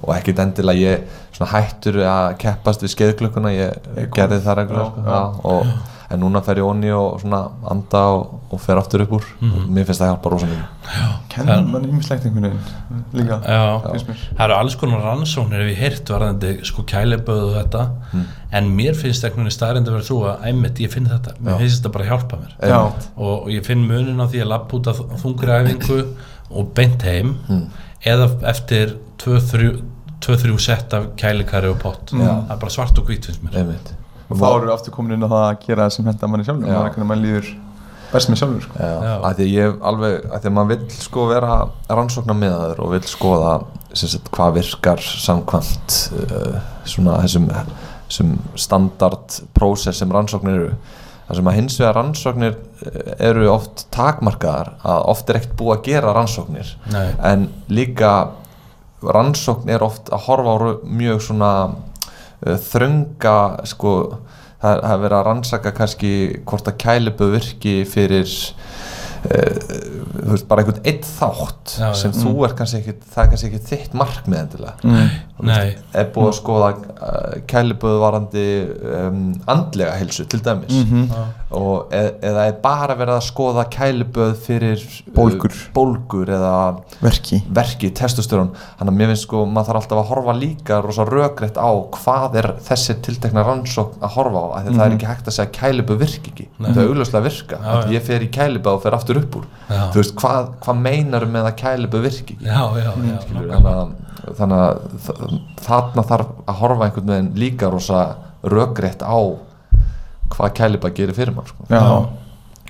[0.02, 1.20] og ekkit endilega ég
[1.52, 4.12] hættur að keppast við skeiðklökkuna, ég, kom.
[4.14, 5.72] gerði það reglulega og,
[6.12, 7.40] en núna fer ég onni og svona
[7.72, 9.28] anda og, og fer aftur upp úr.
[9.48, 11.12] Og mér finnst það hjálpa rosa mikið.
[11.32, 14.24] Kennum mann ímislegt einhvern veginn líka, Já, finnst mér.
[14.36, 17.86] það eru alls konar rannsóknir ef ég heyrt varðandi sko kæliböð og þetta.
[18.60, 21.62] En mér finnst einhvern veginn staðrind að vera þú að einmitt ég finn þetta, mér
[21.64, 22.58] finnst þetta bara að hjálpa mér.
[22.74, 26.02] Já, og, og ég finn munin á því að lappa út af þungri æfingu
[26.52, 27.38] og beint heim.
[28.02, 32.12] Eða eftir 2-3 sett af kælikari og pott.
[32.12, 33.62] Það er bara svart og hvít finnst mér.
[33.64, 33.96] Einmitt
[34.32, 36.48] og þá erum við aftur komin inn á það að gera það sem henda manni
[36.48, 36.78] sjálfur, Já.
[36.78, 37.52] maður hvernig mann líður
[38.12, 38.88] best með sjálfur sko.
[38.88, 41.60] Að því að ég alveg, að því að maður vill sko vera
[41.92, 43.54] rannsóknar með það og vill skoða
[43.92, 46.58] sagt, hvað virkar samkvæmt uh,
[46.88, 47.48] svona þessum,
[48.10, 50.74] þessum standard prósess sem rannsóknir eru
[51.32, 55.78] það sem að hins vegar rannsóknir eh, eru oft takmarkaðar að oft er ekkert búið
[55.78, 57.08] að gera rannsóknir Nei.
[57.30, 58.12] en líka
[59.02, 61.78] rannsókn er oft að horfa á mjög svona uh,
[62.42, 63.36] þrönga
[63.70, 63.96] sko,
[64.62, 66.14] það er verið að rannsaka kannski
[66.48, 69.60] hvort að kæliböð virki fyrir uh,
[70.22, 73.52] þú veist, bara einhvern einn þátt Já, sem þú er kannski ekkit það er kannski
[73.52, 74.76] ekkit þitt markmið endilega.
[74.86, 75.20] Mm.
[75.48, 78.46] Nei, er búið að skoða uh, kæliböð varandi
[79.02, 80.74] um, andlega heilsu til dæmis.
[80.86, 81.08] Mhm.
[81.52, 85.56] og e eða er bara verið að skoða kæliböð fyrir uh, Bólgur.
[85.76, 86.52] bólgur eða
[87.04, 87.42] verki.
[87.52, 91.60] verki, testostyrun þannig að mér finnst sko, maður þarf alltaf að horfa líka rosa rökrétt
[91.60, 95.10] á hvað er þessi tiltekna rannsókn að horfa á af því að það er ekki
[95.12, 96.48] hægt að segja að kælibu virki ekki.
[96.62, 96.70] Nei.
[96.72, 97.92] það er augljóslega virka, Já, já.
[97.98, 99.46] ég fer í kælibu og fer aftur upp úr.
[99.68, 99.82] Já.
[99.92, 102.38] þú veist, hvað, hvað meinar með að kælibu virki ekki?
[102.46, 103.94] Já, þannig að,
[104.38, 105.31] þannig að
[105.62, 108.02] þarna þarf að horfa einhvern veginn líka rosa
[108.44, 109.20] rökrétt á
[110.32, 111.68] hvað kæliba gerir fyrir mann sko.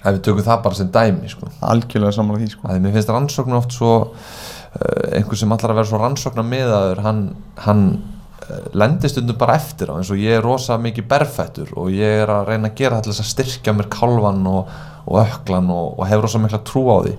[0.01, 1.49] Ef við tökum það bara sem dæmi sko.
[1.61, 2.67] algjörlega samanlega því sko.
[2.67, 7.03] að mér finnst rannsókn oft svo uh, einhver sem allar að vera svo rannsóknar miðaður
[7.05, 7.19] hann,
[7.67, 11.93] hann uh, lendir stundum bara eftir á eins og ég er rosa mikið berfættur og
[11.93, 14.73] ég er að reyna að gera til þess að styrkja mér kálvan og,
[15.05, 17.15] og öklan og, og hefur rosa mikla trú á því.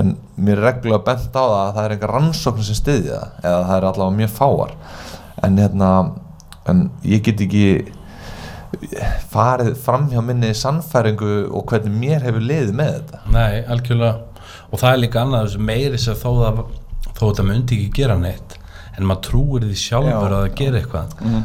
[0.00, 3.48] En mér er reglulega bent á það að það er einhver rannsókn sem styðja það
[3.50, 4.74] eða það er allavega mjög fáar.
[5.44, 5.90] En hérna
[6.70, 7.66] en ég get ekki
[9.30, 13.20] farið fram hjá minni sannfæringu og hvernig mér hefur liðið með þetta.
[13.34, 14.14] Nei, algjörlega.
[14.70, 16.62] Og það er líka annað þessu meiri sem þó það
[17.14, 18.56] þó þetta myndi ekki gera neitt
[18.94, 20.18] en maður trúir því sjálfur Já.
[20.24, 21.18] að það gerir eitthvað.
[21.24, 21.44] Mhm.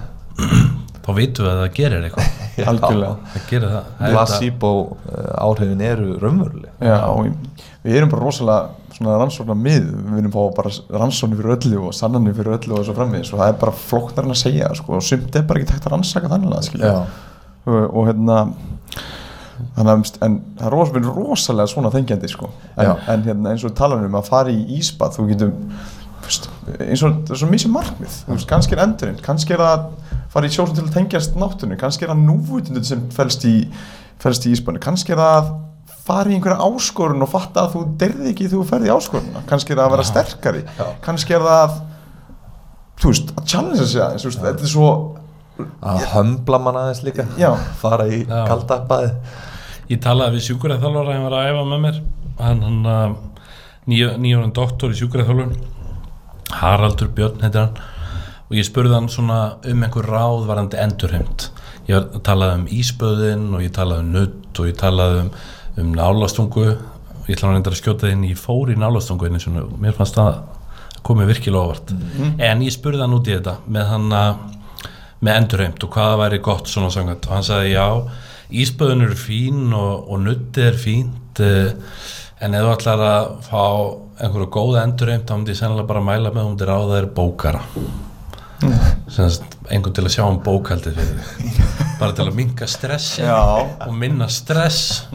[1.10, 2.36] þá vitum við að það gerir eitthvað.
[2.70, 3.32] Algjörlega.
[3.34, 7.34] Það gerir það, placebo uh, áhrifin eru raunveruleg.
[7.84, 12.36] Við erum bara rosalega svona rannsóknar mið, við fá bara rannsóknir fyrir öllu og sannanir
[12.36, 13.32] fyrir öllu og svo framvegis.
[13.34, 15.88] Og það er bara flokknar en að segja sko, og sumt er bara ekki tækt
[15.88, 16.58] að rannsaka þannig
[17.70, 18.42] og, og hérna
[19.76, 22.52] þannig að en það er ros, við erum rosalega svona þengjandi sko.
[22.80, 25.56] En, en hérna eins og talar um að fara í ísbað þú getum,
[26.30, 28.18] veist, eins og það er svo misið markmið.
[28.26, 29.88] Þú veist, kannski er endurinn, kannski er það
[30.34, 33.56] fara í sjósum til að tengjast náttúrunni kannski er það núvutundin sem fælst í
[34.22, 35.52] fælst í íspannu, kannski er það
[36.06, 39.74] fara í einhverja áskorun og fatta að þú derði ekki þú ferði í áskorunna kannski
[39.74, 40.66] er það að vera sterkari.
[41.06, 41.78] Kannski er það
[43.00, 44.90] þú veist, að challenge sig veist, þetta er svo
[45.84, 47.26] að hömbla mann aðeins líka.
[47.40, 47.52] Já.
[47.82, 48.44] fara í Já.
[48.48, 49.12] kalda baði
[49.90, 51.96] Ég talaði við sjúkuræðþjálfara hann var að æfa með mér.
[52.38, 53.16] Hann, hann
[53.90, 55.79] nýjóran doktor í sjúkuræðþjálfun
[56.58, 57.80] Haraldur Björn heitir hann.
[58.50, 59.40] Og ég spurði hann svona
[59.70, 61.50] um einhver ráð varandi endurheimt.
[61.90, 65.34] Ég talaði um íspöðin og ég talaði um nutt og ég talaði um,
[65.82, 66.70] um nálastungu.
[67.28, 70.18] Ég ætla hann reyndar að skjóta inn ég fór í nálastungu einu svona, mér fannst
[70.18, 70.40] það
[71.06, 71.94] komið virkilega óvart.
[72.42, 74.48] En ég spurði hann út í þetta með hann að
[75.20, 77.88] með endurheimt og hvaða væri gott svona sangat og hann sagði já,
[78.62, 81.74] íspöðun eru fín og, og nutti er fínt uh,
[82.40, 83.64] en ef þú ætlar að fá
[84.20, 87.10] einhverju góða endurheimt þá myndi ég sennilega bara mæla með um þér á það er
[87.18, 87.64] bókara.
[89.10, 91.60] Sennast, einhvern til að sjá um bókaldið fyrir þig.
[92.00, 93.36] Bara til að minka stressi Já.
[93.86, 95.06] og minna stress.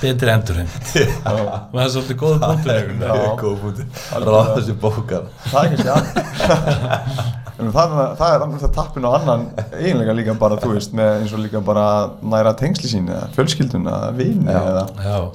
[0.00, 0.92] Betri endurheimt.
[1.30, 3.86] Og það er svolítið góð punktur búti
[4.24, 9.42] ráða þessi bókar það er að En það, það er annars að tappin á annan
[9.76, 11.84] eiginlega líka bara, þú veist, með eins og líka bara
[12.24, 14.56] næra tengsli sín eða fjölskyldun eða vini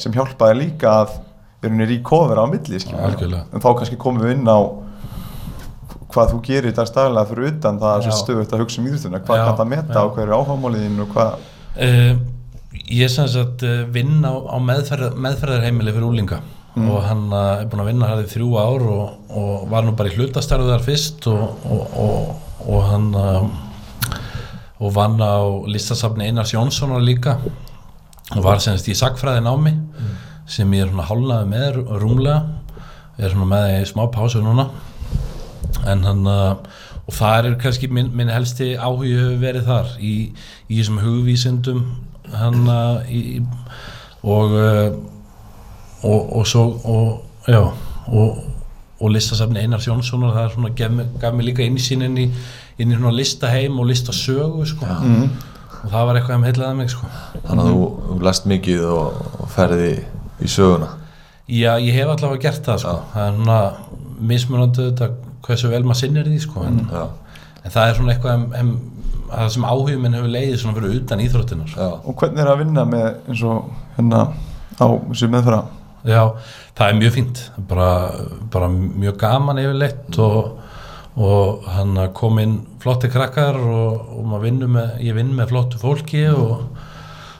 [0.01, 1.13] sem hjálpaði líka að
[1.67, 4.59] í kofur á milli, en þá kannski komum við inn á
[6.15, 9.39] hvað þú gerir í dagstæðilega fyrir utan það er stöðugt að hugsa um íþjóttuna hvað
[9.39, 10.03] Já, kann það meta já.
[10.05, 12.15] og hver er áhámáliðin og hvað Uh,
[12.87, 16.37] ég sem sagt uh, vinn á, á meðferð, meðferðarheimili fyrir úlinga
[16.75, 20.07] og hann uh, er búinn að vinna hæði þrjú ár og, og var nú bara
[20.07, 24.15] í hlutastarðu þar fyrst og, og, og, og hann uh,
[24.79, 27.37] og vann á listasafni Einars Jónssonar líka.
[28.35, 29.75] Og var semst í sagfræði námi
[30.47, 32.41] sem ég er svona hálnaði með rú- rúmlega
[33.17, 34.67] er svona með í smá pásu núna
[35.89, 36.55] en hann uh,
[37.05, 40.13] og það er kannski minn, minn helsti áhugi hefur verið þar í,
[40.69, 41.81] í þessum hugvísindum
[42.33, 43.41] hann uh, í,
[44.25, 44.95] og, uh,
[46.05, 48.39] og og svo og já og,
[49.01, 52.05] og listasafni Einars Jónssonar það er svona gaf, mig- gaf mér líka inn í sín
[52.05, 52.29] inn í,
[52.81, 54.85] inn í svona listaheim og listasögu sko.
[55.85, 57.09] og það var eitthvað að heilaði mig sko.
[57.47, 59.91] þannig að þú, lest mikið og ferði
[60.39, 60.89] í, söguna?
[61.45, 62.95] Já, ég hef allavega gert það sko.
[63.13, 63.59] það er svona
[64.31, 64.89] mismunandi
[65.45, 66.65] hversu vel maður sinnir því sko.
[66.65, 68.75] en, en það er svona eitthvað em, em,
[69.29, 72.61] það sem áhugum minn hefur leiðið svona fyrir utan íþróttinar já, og hvernig er að
[72.63, 74.27] vinna með eins og hérna
[74.75, 75.63] á þessu meðfæra
[76.05, 76.37] Já,
[76.77, 77.39] það er mjög fínt.
[77.69, 77.89] Bara,
[78.53, 80.59] bara mjög gaman yfirleitt og,
[81.17, 86.67] og hann kom inn flotti krakkar og, og með, ég vinn með flottu fólki og,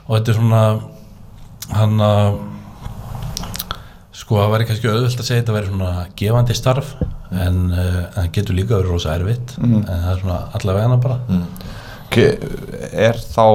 [0.07, 0.63] og þetta er svona
[1.75, 2.39] hann að
[4.25, 6.87] sko það væri kannski auðvöld að segja þetta væri svona gefandi starf
[7.29, 11.17] en uh, það getur líka verið rosa erfitt en það er svona allavega hana bara.
[11.29, 11.43] Mm.
[13.05, 13.45] Er þá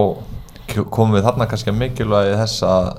[0.94, 2.90] komum við þarna kannski að mikilvægi þess að,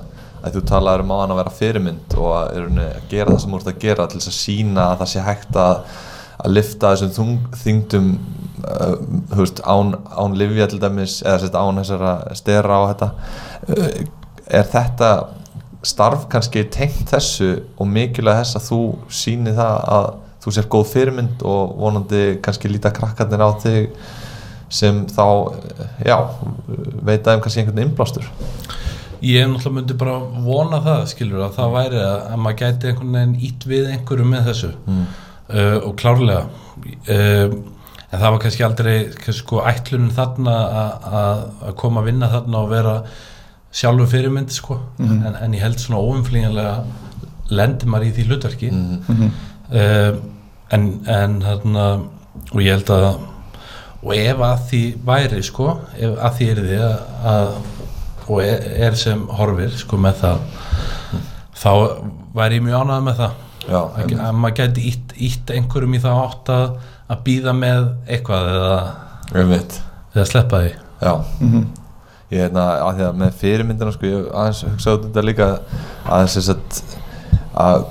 [0.42, 3.42] að þú talaður um á hann að vera fyrirmynd og að, rauninni að gera það
[3.44, 6.00] sem þú ert að gera til þess að sína að það sé hægt að
[6.42, 8.08] að lifta þessum þung, þyngdum
[8.66, 8.96] uh,
[9.36, 13.08] veist, án, án livja til dæmis eða sérst án þessara stera á þetta.
[13.68, 13.86] Uh,
[14.52, 15.12] er þetta
[15.86, 18.82] starf kannski tengt þessu og mikilvæg þess að þú
[19.22, 20.10] síni það að
[20.42, 23.90] þú sér góð fyrirmynd og vonandi kannski líta krakkarnir á þig
[24.72, 25.26] sem þá,
[26.00, 26.16] já,
[27.04, 28.28] veit að um kannski einhvern innblástur
[29.22, 33.12] Ég náttúrulega myndi bara vona það skilur að það væri að, að maður gæti einhvern
[33.18, 35.04] veginn ít við einhverju með þessu mm.
[35.52, 36.40] uh, og klárlega
[37.12, 37.54] uh,
[38.12, 40.56] en það var kannski aldrei kannski sko ætlunin þarna
[41.20, 42.96] að koma að vinna þarna og vera
[43.72, 44.78] sjálfur fyrirmynd sko.
[45.00, 46.76] En, en ég held svona óumflýjanlega
[47.52, 48.70] lendir maður í því hlutverki.
[48.72, 49.30] Mm.
[49.72, 50.20] uh,
[50.72, 51.86] en, en þarna
[52.52, 53.08] og ég held að
[54.02, 56.94] og ef að því væri sko ef að því er því að,
[57.32, 57.50] að
[58.22, 60.40] og er, er sem horfir sko með það
[61.62, 61.72] þá
[62.34, 63.40] væri ég mjög ánægð með það.
[63.62, 66.64] Já, að, að maður gæti ítt, ítt einhverjum í það átt að,
[67.14, 68.78] að býða með eitthvað eða,
[70.16, 70.72] eða sleppa því.
[71.02, 71.12] Já,
[72.32, 75.48] ég hérna að því að með fyrirmyndina sko, ég aðeins hugsaði um þetta líka
[76.08, 77.00] aðeins þess að
[77.62, 77.88] að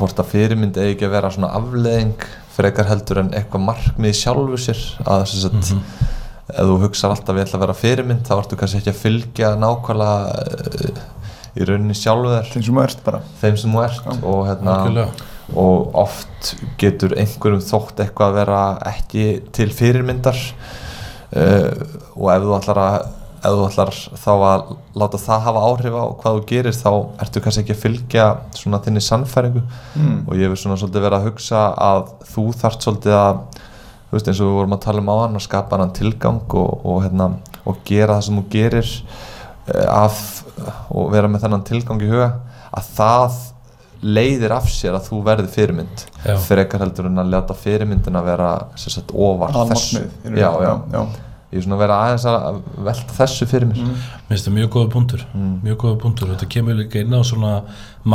[0.00, 2.24] hvort að fyrirmynd eigi ekki að vera svona afleðing
[2.54, 5.74] frekar heldur en eitthvað markmið sjálfu sér að þess að
[6.50, 9.50] ef þú hugsar alltaf ég ætla að vera fyrirmynd þá ertu kannski ekki að fylgja
[9.60, 11.02] nákvæmlega uh,
[11.54, 12.50] í rauninni sjálfu þér.
[12.50, 13.20] Þeim sem þú ert bara.
[13.40, 15.06] Þeim sem þú ert og, hérna,
[15.58, 18.60] og oft getur einhverjum þótt eitthvað að vera
[18.92, 19.24] ekki
[19.54, 21.70] til fyrirmyndar uh,
[22.16, 23.08] og ef þú ætlar að
[23.40, 23.90] ef þú ætlar
[24.20, 24.64] þá að
[25.00, 26.90] láta það hafa áhrif á hvað þú gerir þá
[27.24, 28.26] ertu kannski ekki að fylgja
[28.58, 29.62] svona þinni sannfæringu
[29.96, 30.18] Mm.
[30.28, 32.02] og ég hefur svona svolítið verið að hugsa að
[32.34, 33.40] þú þarft svolítið að
[34.10, 36.40] þú veist eins og við vorum að tala um á hann að skapa hann tilgang
[36.58, 37.30] og, og, hérna,
[37.64, 38.90] og gera það sem þú gerir
[39.70, 40.20] eh, af,
[40.90, 42.30] og vera með þennan tilgang í huga
[42.74, 43.38] að það
[44.00, 46.36] leiðir af sér að þú verði fyrirmynd Já.
[46.40, 48.50] frekar heldur en að láta fyrirmyndin að vera
[48.80, 51.02] sagt ofar þessu Almarkmið já, já, já.
[51.50, 53.80] Ég er svona að vera aðeins að velta þessu fyrir mér.
[53.82, 53.94] Mm.
[53.96, 55.24] Mér finnst það mjög góða punktur.
[55.64, 56.28] Mjög góða punktur.
[56.30, 57.52] Og þetta kemur líka inn á svona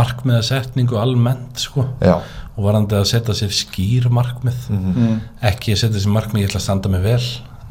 [0.10, 1.86] markmiðasetningu almennt sko.
[2.04, 2.16] Já,
[2.56, 4.62] og varandi að setja sér skýr markmið.
[4.72, 5.20] Mm.
[5.52, 7.20] ekki að setja sér markmið ég ætla að standa mig vel.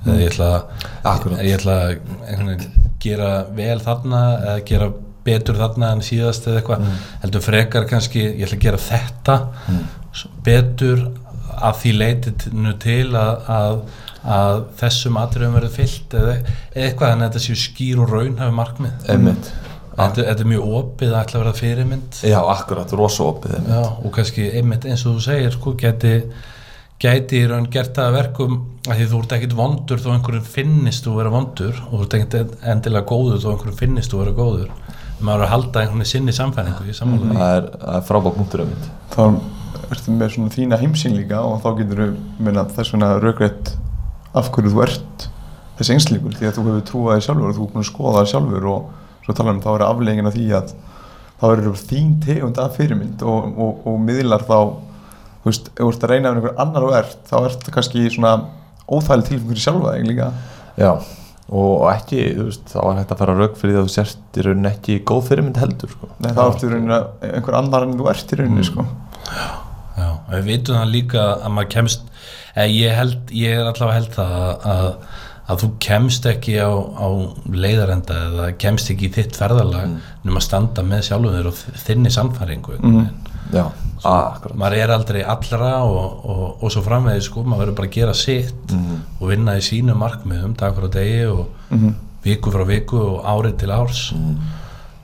[0.05, 0.49] Eða ég ætla,
[1.09, 1.41] Akkúrat.
[1.41, 2.69] ég ætla að
[3.01, 4.91] gera vel þarna eða gera
[5.25, 6.89] betur þarna en síðast eða eitthvað.
[7.23, 9.37] Heldur frekar kannski ég ætla að gera þetta
[10.13, 11.07] s- betur
[11.55, 13.81] að því leitinu til að, að,
[14.25, 16.35] að þessum atriðum verður fyllt eða,
[16.73, 19.09] eitthvað en þetta séu skýr og raun hafi markmið.
[19.13, 19.53] Einmitt.
[19.95, 22.21] Þetta, þetta er mjög opið að ætla að vera fyrirmynd.
[22.27, 23.75] Já, akkurat, rosa opið einmitt.
[23.77, 26.15] Já, og kannski einmitt eins og þú segir sko, geti,
[27.05, 28.57] gæti í raun gert það að verkum
[28.89, 32.19] að því þú ert ekkit vondur þó einhverjum finnist þú vera vondur og þú ert
[32.19, 34.75] ekkit endilega góður þó einhverjum finnist þú vera góður.
[35.25, 38.65] Maður að halda einhvern veginn sinni samfæringu í sammála það er, það er frábæk punktur
[38.65, 38.91] einmitt.
[39.15, 39.23] Þá
[39.95, 42.09] ertu með svona þína heimsýn líka og þá getur þú
[42.43, 43.75] meina þess vegna raugrætt
[44.35, 45.29] af hverju þú ert
[45.79, 48.23] þessi einsleikur því að þú hefur trúað þér sjálfur og þú er búin að skoða
[48.23, 50.75] þér sjálfur og svo tala um þá er afleggin af því að
[51.35, 54.59] þá verður þín tegund af fyrirmynd og, og, og miðlar þá
[55.45, 57.77] þú veist, ef þú ert að reyna af einhver annar og ert þá ert það
[57.79, 58.35] kannski svona
[58.89, 60.31] óþægileg tilfengur í sjálfa þig líka
[60.81, 60.91] já,
[61.49, 64.39] og, ekki, þú veist, þá er hægt að fara rauk fyrir því að þú sért
[64.39, 66.09] í rauninni ekki góð fyrirmynd heldur sko.
[66.19, 67.01] Nei, þá ertu í rauninni
[67.31, 68.87] einhver annar en þú ert í rauninni sko.
[69.29, 72.09] Já, og við vitum það líka að maður kemst
[72.63, 74.89] ég held, ég er allavega held að, að,
[75.51, 77.09] að þú kemst ekki á, á
[77.51, 79.97] leiðarenda eða kemst ekki í þitt ferðalag mm.
[80.27, 83.05] nema að standa með sjálfum þér og þinni samfæringu mm.
[83.57, 83.65] já,
[84.07, 84.57] akkurat.
[84.63, 88.19] maður er aldrei allra og, og, og svo framvegið sko, maður verður bara að gera
[88.19, 88.75] sitt
[89.19, 91.49] og vinna í sínu markmiðum dag frá degi og
[92.25, 94.07] viku frá viku og árið til árs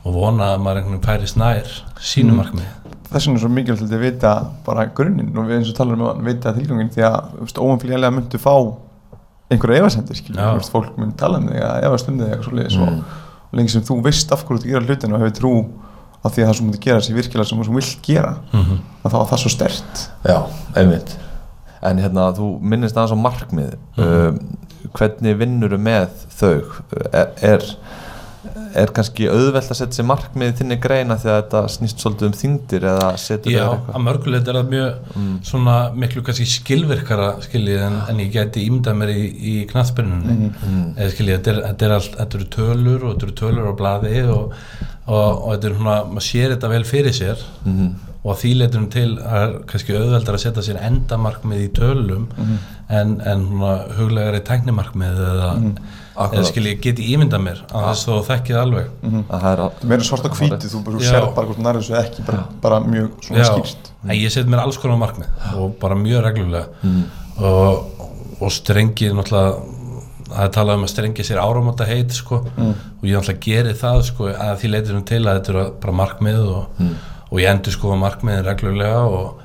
[0.01, 2.80] og vona að maður einhvern veginn færist nær sínu markmið
[3.11, 4.33] þess vegna er svo mikilvægt að vita
[4.67, 5.33] bara grunninn.
[5.37, 8.55] Og við eins og talar um að vita tilgangin því að óumflýjanlega myndu fá
[9.51, 9.83] einhverja
[10.57, 13.01] veist, fólk mynd tala um þig að efast um þig eitthvað svoleiðis og,
[13.51, 15.53] og lengi sem þú veist af hverju þú gera hlutin og hefur trú
[16.21, 18.79] að því að það sem þú gera sé virkilega sem þú vilt gera Mhm.
[19.03, 20.39] að þá var það svo stert já,
[20.77, 21.17] einmitt.
[21.83, 24.39] En hérna, þú minnist aðeins á markmið um,
[24.93, 26.61] hvernig vinnur með þau?
[27.13, 27.65] Er, er,
[28.81, 32.29] er kannski auðvelt að setja sér markmið í þinni greina því að þetta snýst svolítið
[32.31, 35.17] um þingdir eða setur Já, að mörgulegt er það mjög
[35.51, 40.51] svona miklu kannski skilvirkara skiljið en, en ég geti ímyndað mér í, í knattspyrnunni.
[40.97, 43.75] Eða skiljið, þetta, er, þetta, er allt, þetta eru tölur og þetta eru tölur á
[43.83, 44.55] blaði og,
[45.07, 47.91] og, og þetta er svona, maður sér þetta vel fyrir sér Mhm.
[48.21, 52.27] og því leiturum til að kannski auðveldar að setja sér endamarkmið í tölum
[52.93, 55.47] en, en svona huglegari tæknimarkmið eða,
[56.21, 56.49] eða Akkurat.
[56.51, 58.89] skiljið, geti ímyndað mér að þess að þú þekkið alveg.
[59.11, 61.87] Að það er að það meira svart á hvíti, þú bara sér bara hvort nærið
[61.87, 63.91] svo ekki bara, bara mjög svona Já, skýrt.
[64.05, 66.67] En ég set mér alls konar markmið og bara mjög reglulega.
[67.41, 68.03] Og,
[68.41, 69.79] og strengið náttúrulega
[70.31, 74.03] það er talað um að strengja sér áramóta heit sko, og ég náttúrulega geri það
[74.07, 76.85] sko, að því leitur um til að þetta eru bara markmið og,
[77.31, 79.40] og ég endur sko markmiðin reglulega og,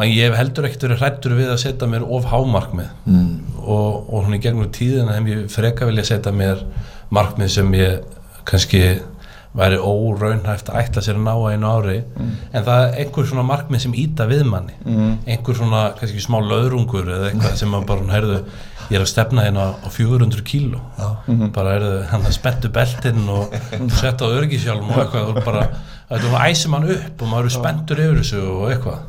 [0.00, 3.30] og ég hef heldur ekkert verið hrættur við að setja mér of hámarkmið mm.
[3.60, 6.64] og, og hún í gegnum tíðina hef ég freka vilja setja mér
[7.12, 8.00] markmið sem ég
[8.48, 8.84] kannski
[9.56, 11.96] væri óraunhæft að ætla sér að ná að einu ári.
[12.54, 14.76] En það er einhver svona markmið sem íta við manni.
[15.26, 18.38] Einhver svona kannski smá löðrungur eða eitthvað sem maður bara heyrðu
[18.90, 20.82] ég er að stefna hérna á 400 kíló.
[21.56, 23.56] Bara heyrðu hann að spettu beltinn og
[23.98, 25.32] setja á örgisjálm og eitthvað.
[25.34, 25.66] Og bara,
[26.46, 29.02] æsir mann upp og maður er spenntur yfir þessu og eitthvað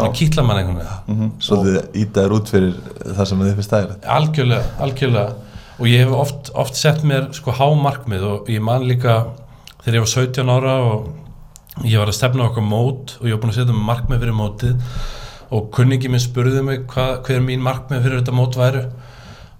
[0.00, 1.30] það kýtla mann einhvern veginn.
[1.42, 4.06] Svolítið ítaður út fyrir það sem þið finnst stæðilegt.
[4.16, 5.58] Algjörlega, algjörlega.
[5.78, 9.16] Og ég hef oft, oft sett mér sko hámarkmið og ég man líka
[9.82, 13.42] þegar ég var 17 ára og ég var að stefna okkur mót og ég var
[13.42, 14.98] búin að setja mér markmið fyrir mótið
[15.52, 18.84] og kunningi minn spurði mig hva, hver mín markmið fyrir þetta mót væru.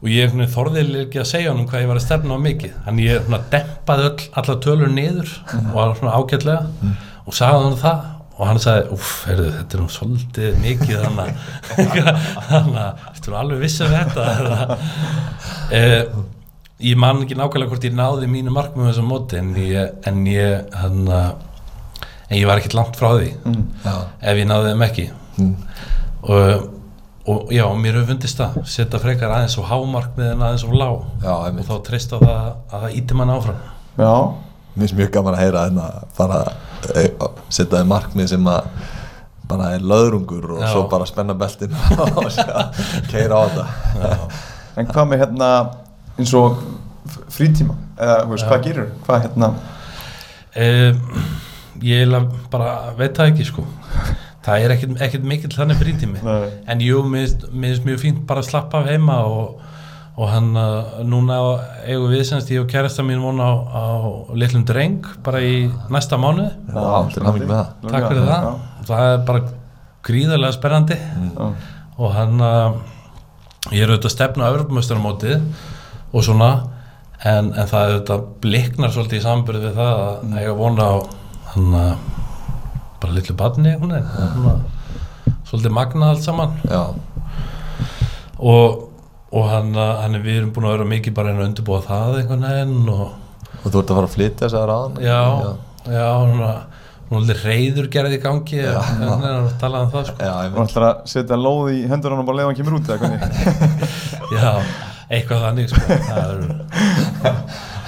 [0.03, 2.41] Og ég einhvern veginn þorði ekki að segja honum hvað ég var að stefna á
[2.43, 2.73] mikið.
[2.87, 6.93] Þannig ég dempaði öll, alla tölur niður og var svona ágætlega
[7.23, 11.33] og sagði hann það og hann sagði, uff, heyrðu, þetta er nú svolítið mikið þannig
[12.83, 14.77] að þetta er alveg vissið við þetta?
[15.77, 16.21] Eh,
[16.89, 20.77] ég man ekki nákvæmlega hvort ég náði mínu markmið þessum móti en ég, en ég
[20.81, 21.03] hann
[22.33, 23.33] en ég var ekkert langt frá því
[23.85, 23.97] já,
[24.33, 25.09] ef ég náði þeim ekki.
[26.23, 26.71] Og,
[27.29, 30.79] og já, mér hefur fundist það setja frekar aðeins og hámark með en aðeins og
[30.79, 31.05] lág.
[31.23, 33.61] Já, og þá treysta það að það íti mann áfram.
[34.01, 34.15] Já,
[34.73, 35.87] Mér finnst mjög gaman að heyra hérna
[36.17, 38.69] bara eh, setja þið markmið sem að
[39.53, 40.71] bara er löðrungur og Já.
[40.73, 42.31] svo bara spenna beltin og
[43.11, 44.17] keira á þetta.
[44.81, 45.51] En hvað með hérna
[46.17, 46.63] eins og
[47.33, 47.77] frítíma?
[47.99, 49.53] Eða þú veist, hvað gerir hvað hérna?
[50.53, 51.01] Um,
[51.83, 52.15] ég
[52.53, 53.67] bara veit það ekki sko.
[54.43, 56.23] Það er ekkert, ekkert mikill þannig frítími.
[56.27, 56.49] Nei.
[56.67, 59.61] en jú, mér finnst mjög fínt bara að slappa af heima og,
[60.13, 61.39] og hann uh, núna
[61.89, 63.85] eigum við semst ég og kærasta mín vona á, á
[64.37, 66.51] litlum dreng bara í næsta mánuði.
[66.69, 66.85] Já,
[67.15, 67.71] til hamingju með það.
[67.95, 68.45] takk fyrir það.
[68.45, 68.85] Já.
[68.91, 69.45] það er bara
[70.03, 71.47] gríðarlega sperrandi Já.
[71.97, 72.77] og hann uh,
[73.71, 75.41] ég er auðvitað að stefna á Evropamöstunarmótið
[76.13, 76.51] og svona
[77.23, 80.97] en, en það er auðvitað bliknar svolítið í sambyrði við það að eiga vona á
[81.55, 81.93] hann uh,
[83.01, 84.07] bara litlu barni hún er
[85.49, 86.55] svolítið magnað allt saman.
[86.69, 86.83] Já,
[88.43, 88.89] og,
[89.33, 91.81] og hann, uh, hann er við erum búin að vera mikið bara einn að undirbúa
[91.87, 93.09] það einhvern veginn og
[93.63, 95.21] og þú ert að fara að flytja þess að ráðan já,
[95.93, 96.57] já, hún er
[97.13, 98.79] hún er reyður gerði í gangi Já.
[98.81, 101.83] hann er að tala um það sko Já, ég og ætlar að setja lóð í
[101.91, 103.21] hendur hann og bara leiða hann kemur út eða hvernig
[104.39, 104.51] Já,
[105.13, 105.83] eitthvað þannig sko.
[106.09, 106.39] Það er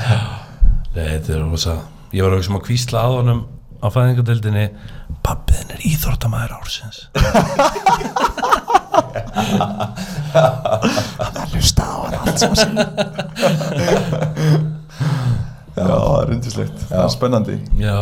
[0.04, 0.18] Já.
[0.94, 1.78] Nei, þetta er rosa
[2.14, 3.40] Ég var auðvitað sem að kvísla að honum
[3.80, 4.66] á fæðingadeildinni
[5.24, 6.98] Pappiðin er íþróttamæður ársins
[11.52, 12.86] hlusta á hann allt sem að segja
[15.74, 17.56] Já, það er rindislegt það er spennandi.
[17.82, 17.96] Já,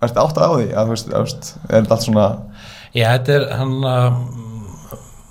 [0.00, 0.66] Ertu átt að á því?
[0.72, 2.26] Að þú veist, þú veist, er þetta allt svona
[2.96, 4.20] Já þetta er hann um,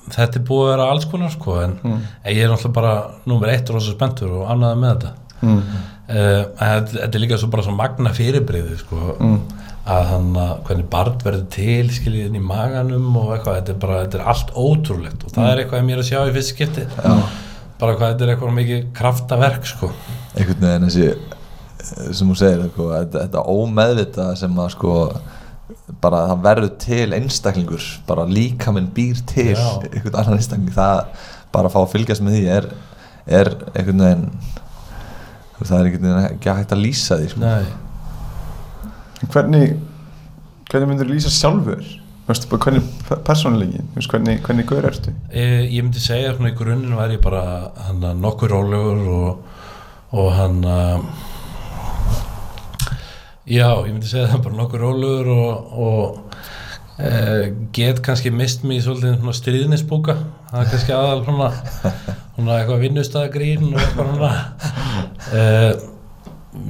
[0.08, 2.02] Þetta er búið að vera alls konar sko en Mm.
[2.24, 2.94] en ég er náttúrulega bara
[3.28, 5.12] númer eitt rosa spenntur og ánæða með þetta.
[5.42, 5.58] Mm.
[5.58, 9.42] uh, þetta, þetta er líka svo bara svo magna fyrirbreyði sko, Mm.
[9.88, 13.80] Að hann að hvernig barn verður til skiljið inn í maganum og eitthvað, þetta er
[13.84, 16.54] bara, þetta er allt ótrúlegt og það er eitthvað að mér að sjá í fyrst
[16.54, 17.14] skipti Já.
[17.80, 19.92] bara hvað þetta er eitthvað mikið kraftaverk sko
[20.36, 21.08] einhvern veginn þessi
[21.88, 24.98] sem þú segir, sko, þetta, þetta ómeðvita sem að sko
[26.04, 29.66] bara það verður til einstaklingur bara líka minn býr til Já.
[29.88, 32.72] einhvern annan einstakling það bara að fá að fylgjast með því er,
[33.40, 34.30] er einhvern veginn
[35.58, 37.44] það er einhvern veginn ekki hægt að lýsa því sko.
[37.44, 37.87] Nei.
[39.26, 39.78] Hvernig
[40.70, 41.86] hvernig myndur þú lýsa sjálfur?
[42.28, 45.14] Hvernig pe- persónulegin Þú veist, hvernig, hvernig gaur ertu?
[45.32, 47.44] E, ég myndi segja svona í grunninn væri ég bara
[47.88, 49.62] hann að nokkur rólegur og,
[50.12, 51.08] og hann að
[53.48, 57.12] já, ég myndi segja það bara nokkur rólegur og, og e,
[57.78, 60.18] get kannski mist mig í svolítið stríðnisbúka
[60.52, 61.52] það er kannski aðal svona,
[62.36, 64.34] svona eitthvað vinnustæðagrín og eitthvað svona.
[65.32, 65.46] E,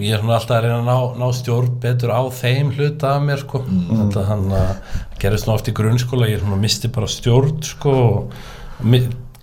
[0.04, 3.26] ég er svona alltaf að reyna að ná, ná stjórn betur á þeim hluta af
[3.26, 3.64] mér sko.
[3.68, 8.36] Þetta hann að gerist nú oft í grunnskóla ég svona misti bara stjórn sko og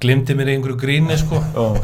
[0.03, 1.43] glimti mér einhverju gríni sko.
[1.65, 1.79] Oh.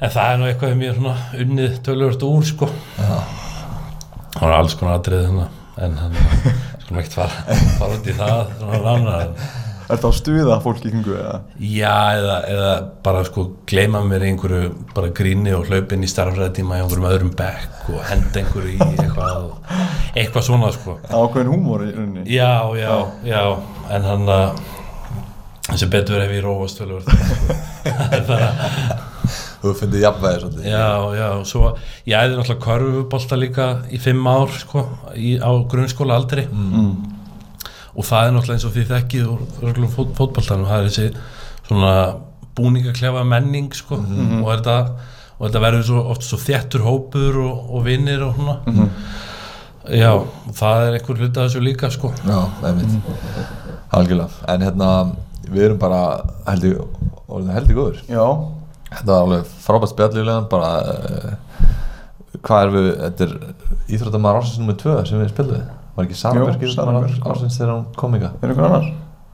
[0.00, 2.68] en það er nú eitthvað sem ég er svona unnið tölvört úr sko.
[2.96, 6.16] Það var alls konar þannig en hann
[6.82, 9.34] skulum ekkert fara, fara út í það svona ránar
[9.90, 11.36] en Ertu á stuða fólk í kringu eða?
[11.58, 12.72] Já, eða, eða
[13.04, 17.32] bara sko gleyma mér einhverju bara gríni og hlaupa inn í starfræðtíma í einhverjum öðrum
[17.38, 19.50] bekk og henda einhverju í eitthvað
[20.14, 20.98] eitthvað svona sko.
[21.10, 22.26] Ákveðin húmor í rauninni?
[22.30, 22.94] Já, já,
[23.26, 23.42] já.
[23.90, 24.62] En hann að
[25.78, 27.06] sem betur hef ég róast tölvöld
[27.84, 28.50] það er bara
[29.60, 30.66] þú finnir jafnvæði svolítið.
[30.72, 30.88] Já,
[31.18, 31.64] já, svo
[32.08, 37.19] ég æði náttúrulega körfubolta líka í fimm ár sko, í, á grunnskóla aldri mm.
[37.94, 41.06] Og það er náttúrulega eins og því þekkið og röglum fót, fótboltanum, það er þessi
[41.68, 41.94] svona
[42.58, 44.76] búningaklefa menning sko, og, þetta,
[45.38, 48.86] og þetta verður svo, oft svo þéttur hópur og, og vinnir og svona.
[49.90, 52.12] Já, og það er einhver hluti af þessu líka sko.
[52.26, 53.12] Já, einmitt.
[53.96, 54.90] Algjörlega, en hérna
[55.50, 56.02] við erum bara
[56.46, 56.76] heldig,
[57.26, 58.02] orðin heldig góður.
[58.10, 58.26] Já,
[58.90, 61.34] Þetta var alveg frábært spjallilega bara uh,
[62.42, 63.34] hvað er við, þetta er
[63.94, 67.30] íþróttamæður ársins nummer 2 sem við spilum var ekki íþróttamæður Björk, já.
[67.32, 68.90] ársins þegar hún kom ykkar er einhver annar?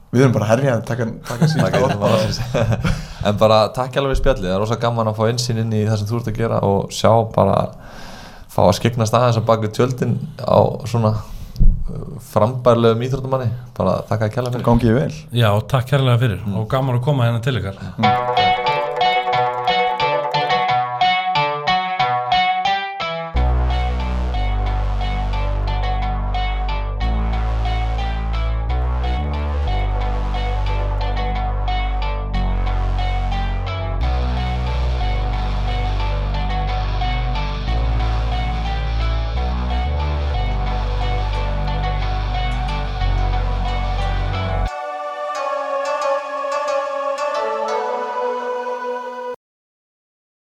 [0.07, 2.39] Við erum bara að herja taka, taka síðan Takk ársins.
[3.27, 5.99] En bara takk alveg spjallið, það er rosa gaman að fá einsinn inn í það
[5.99, 7.57] sem þú ert að gera og sjá bara
[8.53, 13.49] fá að skiknast aðeins að baka tjöldin á svona uh, frambærlegum íþróttamanni.
[13.77, 14.67] Bara þakka að kella fyrir.
[14.69, 15.17] Gangi ég vel.
[15.43, 18.55] Já, takk kærlega fyrir og gaman að koma hérna til ykkar